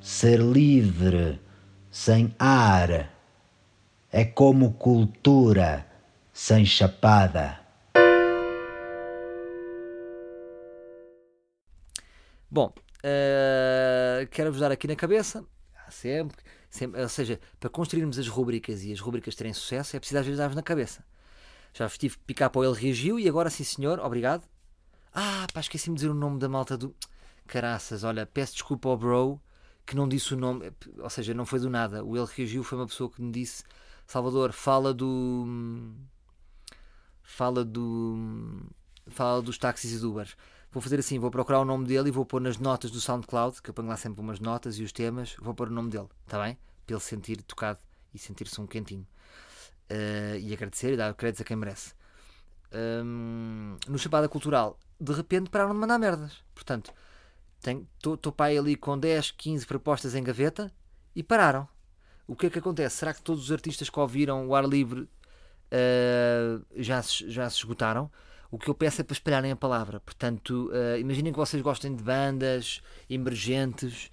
Ser 0.00 0.40
livre, 0.40 1.40
sem 1.88 2.34
ar, 2.36 3.14
é 4.10 4.24
como 4.24 4.72
cultura 4.72 5.86
sem 6.32 6.66
chapada. 6.66 7.60
Bom, 12.50 12.72
uh, 13.04 14.26
quero-vos 14.30 14.60
dar 14.60 14.72
aqui 14.72 14.88
na 14.88 14.96
cabeça, 14.96 15.44
sempre, 15.90 16.36
sempre, 16.70 17.02
ou 17.02 17.08
seja, 17.08 17.38
para 17.60 17.68
construirmos 17.68 18.18
as 18.18 18.28
rubricas 18.28 18.82
e 18.82 18.92
as 18.92 19.00
rubricas 19.00 19.34
terem 19.34 19.52
sucesso, 19.52 19.96
é 19.96 20.00
preciso 20.00 20.18
às 20.18 20.26
vezes 20.26 20.38
dar-vos 20.38 20.56
na 20.56 20.62
cabeça. 20.62 21.04
Já 21.72 21.86
vos 21.86 21.98
tive 21.98 22.16
picar 22.18 22.50
para 22.50 22.66
ele 22.66 22.74
reagiu 22.74 23.18
e 23.18 23.28
agora 23.28 23.50
sim 23.50 23.64
senhor, 23.64 23.98
obrigado. 23.98 24.44
Ah, 25.12 25.46
pá, 25.52 25.60
esqueci-me 25.60 25.94
de 25.96 26.00
dizer 26.00 26.10
o 26.10 26.14
nome 26.14 26.38
da 26.38 26.48
malta 26.48 26.76
do. 26.76 26.94
Caraças, 27.46 28.04
olha, 28.04 28.24
peço 28.24 28.54
desculpa 28.54 28.88
ao 28.88 28.96
bro 28.96 29.40
que 29.86 29.94
não 29.94 30.08
disse 30.08 30.34
o 30.34 30.36
nome, 30.36 30.72
ou 30.98 31.10
seja, 31.10 31.34
não 31.34 31.44
foi 31.44 31.60
do 31.60 31.68
nada. 31.68 32.04
O 32.04 32.16
ele 32.16 32.26
reagiu 32.34 32.64
foi 32.64 32.78
uma 32.78 32.86
pessoa 32.86 33.10
que 33.10 33.20
me 33.20 33.30
disse: 33.30 33.62
Salvador, 34.06 34.52
fala 34.52 34.94
do. 34.94 35.94
Fala 37.22 37.64
do. 37.64 38.66
Fala 39.08 39.42
dos 39.42 39.58
táxis 39.58 39.92
e 39.92 39.98
do 39.98 40.10
Uber. 40.10 40.34
Vou 40.74 40.82
fazer 40.82 40.98
assim: 40.98 41.20
vou 41.20 41.30
procurar 41.30 41.60
o 41.60 41.64
nome 41.64 41.86
dele 41.86 42.08
e 42.08 42.10
vou 42.10 42.26
pôr 42.26 42.40
nas 42.40 42.58
notas 42.58 42.90
do 42.90 43.00
SoundCloud, 43.00 43.62
que 43.62 43.70
eu 43.70 43.74
ponho 43.74 43.86
lá 43.86 43.96
sempre 43.96 44.20
umas 44.20 44.40
notas 44.40 44.76
e 44.76 44.82
os 44.82 44.90
temas, 44.90 45.36
vou 45.40 45.54
pôr 45.54 45.68
o 45.68 45.70
nome 45.70 45.88
dele, 45.88 46.08
está 46.26 46.42
bem? 46.42 46.58
Para 46.84 46.96
ele 46.96 47.00
sentir 47.00 47.40
tocado 47.42 47.78
e 48.12 48.18
sentir-se 48.18 48.60
um 48.60 48.66
quentinho 48.66 49.06
uh, 49.88 50.36
e 50.36 50.52
agradecer 50.52 50.92
e 50.92 50.96
dar 50.96 51.14
créditos 51.14 51.42
a 51.42 51.44
quem 51.44 51.56
merece. 51.56 51.94
Um, 53.04 53.76
no 53.86 53.96
Chapada 53.96 54.28
Cultural, 54.28 54.76
de 55.00 55.12
repente 55.12 55.48
pararam 55.48 55.72
de 55.72 55.78
mandar 55.78 55.96
merdas. 55.96 56.42
Portanto, 56.52 56.92
estou 57.96 58.32
pai 58.32 58.58
ali 58.58 58.74
com 58.74 58.98
10, 58.98 59.30
15 59.30 59.64
propostas 59.66 60.16
em 60.16 60.24
gaveta 60.24 60.72
e 61.14 61.22
pararam. 61.22 61.68
O 62.26 62.34
que 62.34 62.46
é 62.46 62.50
que 62.50 62.58
acontece? 62.58 62.96
Será 62.96 63.14
que 63.14 63.22
todos 63.22 63.44
os 63.44 63.52
artistas 63.52 63.88
que 63.88 64.00
ouviram 64.00 64.48
o 64.48 64.56
ar 64.56 64.64
livre 64.64 65.02
uh, 65.02 66.66
já, 66.74 67.00
se, 67.00 67.30
já 67.30 67.48
se 67.48 67.58
esgotaram? 67.58 68.10
O 68.54 68.58
que 68.58 68.70
eu 68.70 68.74
peço 68.74 69.00
é 69.00 69.04
para 69.04 69.14
espalharem 69.14 69.50
a 69.50 69.56
palavra. 69.56 69.98
Portanto, 69.98 70.70
uh, 70.70 70.96
imaginem 70.96 71.32
que 71.32 71.38
vocês 71.38 71.60
gostem 71.60 71.92
de 71.92 72.04
bandas 72.04 72.80
emergentes, 73.10 74.12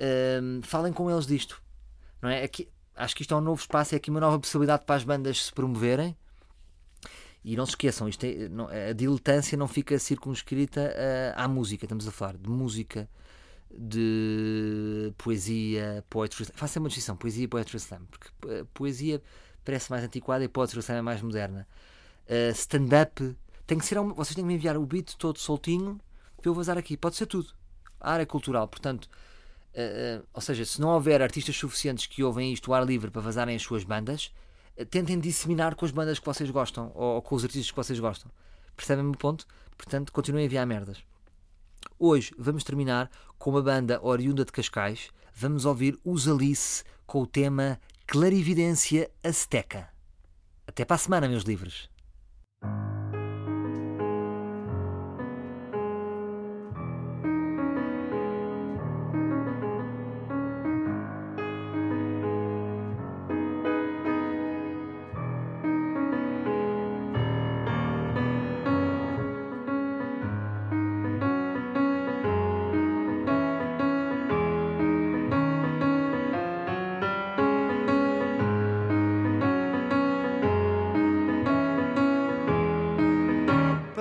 uh, 0.00 0.60
falem 0.66 0.92
com 0.92 1.08
eles 1.08 1.28
disto. 1.28 1.62
Não 2.20 2.28
é? 2.28 2.42
Aqui, 2.42 2.68
acho 2.96 3.14
que 3.14 3.22
isto 3.22 3.32
é 3.32 3.36
um 3.36 3.40
novo 3.40 3.60
espaço, 3.60 3.94
é 3.94 3.98
aqui 3.98 4.10
uma 4.10 4.18
nova 4.18 4.36
possibilidade 4.36 4.84
para 4.84 4.96
as 4.96 5.04
bandas 5.04 5.44
se 5.44 5.52
promoverem. 5.52 6.16
E 7.44 7.56
não 7.56 7.64
se 7.64 7.70
esqueçam, 7.70 8.08
isto 8.08 8.24
é, 8.24 8.48
não, 8.48 8.66
a 8.66 8.92
diletância 8.92 9.56
não 9.56 9.68
fica 9.68 9.96
circunscrita 9.96 10.92
à 11.36 11.46
música. 11.46 11.84
Estamos 11.84 12.08
a 12.08 12.10
falar 12.10 12.36
de 12.36 12.50
música, 12.50 13.08
de 13.70 15.14
poesia, 15.16 16.04
poetry 16.10 16.42
slam. 16.42 16.56
Faça 16.56 16.80
uma 16.80 16.88
distinção, 16.88 17.16
poesia 17.16 17.44
e 17.44 17.48
poetry 17.48 17.76
slam, 17.76 18.04
porque 18.10 18.28
poesia 18.74 19.22
parece 19.64 19.88
mais 19.88 20.02
antiquada 20.02 20.42
e 20.42 20.48
poetry 20.48 20.80
slam 20.80 20.98
é 20.98 21.02
mais 21.02 21.22
moderna. 21.22 21.64
Uh, 22.26 22.50
Stand-up 22.50 23.36
tem 23.68 23.78
que 23.78 23.86
ser. 23.86 24.00
Vocês 24.00 24.34
têm 24.34 24.42
que 24.42 24.48
me 24.48 24.54
enviar 24.54 24.76
o 24.76 24.84
beat 24.84 25.14
todo 25.16 25.38
soltinho 25.38 26.00
para 26.36 26.50
eu 26.50 26.54
vazar 26.54 26.76
aqui. 26.76 26.96
Pode 26.96 27.14
ser 27.14 27.26
tudo. 27.26 27.50
A 28.00 28.12
área 28.14 28.26
cultural, 28.26 28.66
portanto 28.66 29.08
Uh, 29.78 30.26
ou 30.32 30.40
seja, 30.40 30.64
se 30.64 30.80
não 30.80 30.88
houver 30.88 31.22
artistas 31.22 31.56
suficientes 31.56 32.06
que 32.06 32.24
ouvem 32.24 32.52
isto 32.52 32.72
ao 32.72 32.80
ar 32.80 32.86
livre 32.86 33.12
para 33.12 33.20
vazarem 33.20 33.54
as 33.54 33.62
suas 33.62 33.84
bandas, 33.84 34.32
uh, 34.76 34.84
tentem 34.84 35.18
disseminar 35.20 35.76
com 35.76 35.84
as 35.84 35.92
bandas 35.92 36.18
que 36.18 36.26
vocês 36.26 36.50
gostam 36.50 36.90
ou, 36.96 37.14
ou 37.14 37.22
com 37.22 37.36
os 37.36 37.44
artistas 37.44 37.70
que 37.70 37.76
vocês 37.76 38.00
gostam. 38.00 38.28
Percebem-me 38.74 39.10
o 39.10 39.16
ponto? 39.16 39.46
Portanto, 39.76 40.12
continuem 40.12 40.44
a 40.44 40.46
enviar 40.46 40.66
merdas. 40.66 40.98
Hoje 41.96 42.32
vamos 42.36 42.64
terminar 42.64 43.08
com 43.38 43.50
uma 43.50 43.62
banda 43.62 44.00
oriunda 44.02 44.44
de 44.44 44.50
Cascais. 44.50 45.10
Vamos 45.32 45.64
ouvir 45.64 45.96
os 46.04 46.26
Alice 46.26 46.82
com 47.06 47.22
o 47.22 47.26
tema 47.26 47.78
Clarividência 48.06 49.08
Azteca. 49.22 49.88
Até 50.66 50.84
para 50.84 50.96
a 50.96 50.98
semana, 50.98 51.28
meus 51.28 51.44
livres. 51.44 51.88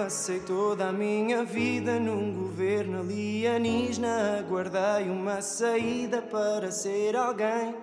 Passei 0.08 0.40
toda 0.40 0.88
a 0.88 0.94
minha 0.94 1.44
vida 1.44 2.00
num 2.00 2.32
governo 2.32 3.02
alienígena. 3.02 4.40
Aguardei 4.40 5.10
uma 5.10 5.42
saída 5.42 6.22
para 6.22 6.72
ser 6.72 7.14
alguém. 7.18 7.76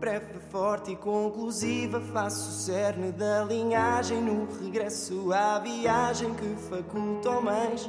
Breve, 0.00 0.40
forte 0.50 0.90
e 0.90 0.96
conclusiva, 0.96 2.00
faço 2.00 2.48
o 2.48 2.52
cerne 2.52 3.12
da 3.12 3.44
linhagem. 3.44 4.20
No 4.20 4.48
regresso 4.60 5.32
à 5.32 5.60
viagem 5.60 6.34
que 6.34 6.52
faculta 6.68 7.30
homens. 7.30 7.88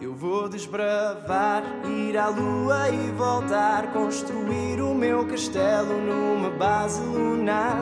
Eu 0.00 0.14
vou 0.14 0.48
desbravar, 0.48 1.62
ir 1.84 2.16
à 2.16 2.28
lua 2.28 2.88
e 2.88 3.10
voltar. 3.10 3.92
Construir 3.92 4.80
o 4.80 4.94
meu 4.94 5.26
castelo 5.26 6.00
numa 6.00 6.48
base 6.48 7.02
lunar. 7.02 7.76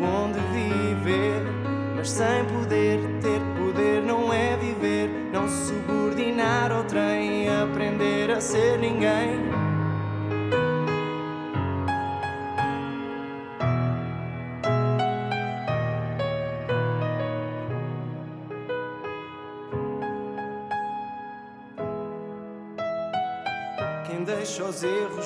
Onde 0.00 0.40
viver, 0.54 1.59
mas 2.00 2.08
sem 2.08 2.44
poder 2.46 2.98
ter 3.20 3.40
Poder 3.58 4.02
não 4.02 4.32
é 4.32 4.56
viver, 4.56 5.10
não 5.30 5.46
subordinar 5.46 6.72
ao 6.72 6.82
trem, 6.84 7.46
aprender 7.48 8.30
a 8.30 8.40
ser 8.40 8.78
ninguém. 8.78 9.59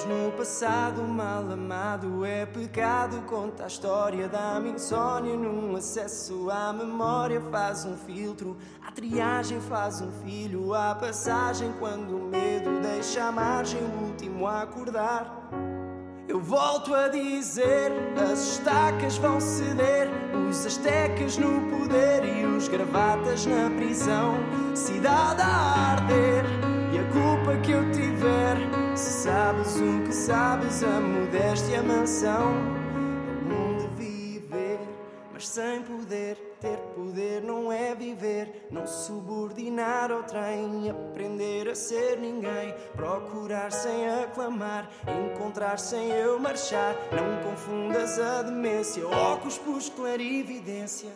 No 0.06 0.32
passado, 0.32 1.02
mal 1.02 1.50
amado 1.50 2.24
é 2.24 2.44
pecado. 2.44 3.22
Conta 3.22 3.64
a 3.64 3.66
história 3.66 4.28
da 4.28 4.60
minha 4.60 4.74
insônia 4.74 5.36
num 5.36 5.74
acesso 5.76 6.50
à 6.50 6.72
memória. 6.72 7.40
Faz 7.50 7.84
um 7.84 7.96
filtro, 7.96 8.56
a 8.86 8.92
triagem 8.92 9.60
faz 9.60 10.00
um 10.00 10.10
filho. 10.24 10.74
A 10.74 10.94
passagem 10.94 11.72
quando 11.78 12.16
o 12.16 12.28
medo 12.28 12.80
deixa 12.80 13.24
a 13.24 13.32
margem, 13.32 13.80
o 13.80 14.04
último 14.06 14.46
a 14.46 14.62
acordar. 14.62 15.50
Eu 16.28 16.40
volto 16.40 16.94
a 16.94 17.08
dizer: 17.08 17.92
as 18.30 18.54
estacas 18.54 19.16
vão 19.16 19.40
ceder, 19.40 20.08
os 20.48 20.66
astecas 20.66 21.38
no 21.38 21.70
poder 21.70 22.24
e 22.24 22.44
os 22.44 22.68
gravatas 22.68 23.46
na 23.46 23.70
prisão. 23.70 24.34
Cidade 24.74 25.40
a 25.40 25.92
arder 25.92 26.44
e 26.92 26.98
a 26.98 27.04
culpa 27.12 27.56
que 27.62 27.72
eu 27.72 27.90
tiver. 27.92 28.83
Se 28.96 29.24
sabes 29.24 29.74
o 29.80 30.04
que 30.04 30.12
sabes, 30.12 30.84
a 30.84 31.00
modéstia, 31.00 31.80
a 31.80 31.82
mansão. 31.82 32.54
Onde 33.50 33.88
viver, 33.96 34.78
mas 35.32 35.48
sem 35.48 35.82
poder. 35.82 36.36
Ter 36.60 36.78
poder 36.94 37.42
não 37.42 37.70
é 37.70 37.94
viver, 37.94 38.68
não 38.70 38.86
subordinar 38.86 40.12
ao 40.12 40.22
trem. 40.22 40.88
Aprender 40.88 41.68
a 41.68 41.74
ser 41.74 42.18
ninguém, 42.18 42.72
procurar 42.94 43.72
sem 43.72 44.08
aclamar, 44.08 44.88
encontrar 45.06 45.78
sem 45.78 46.10
eu 46.10 46.38
marchar. 46.38 46.94
Não 47.10 47.50
confundas 47.50 48.18
a 48.20 48.42
demência, 48.42 49.06
óculos, 49.06 49.58
pus 49.58 49.88
clarividência. 49.90 51.10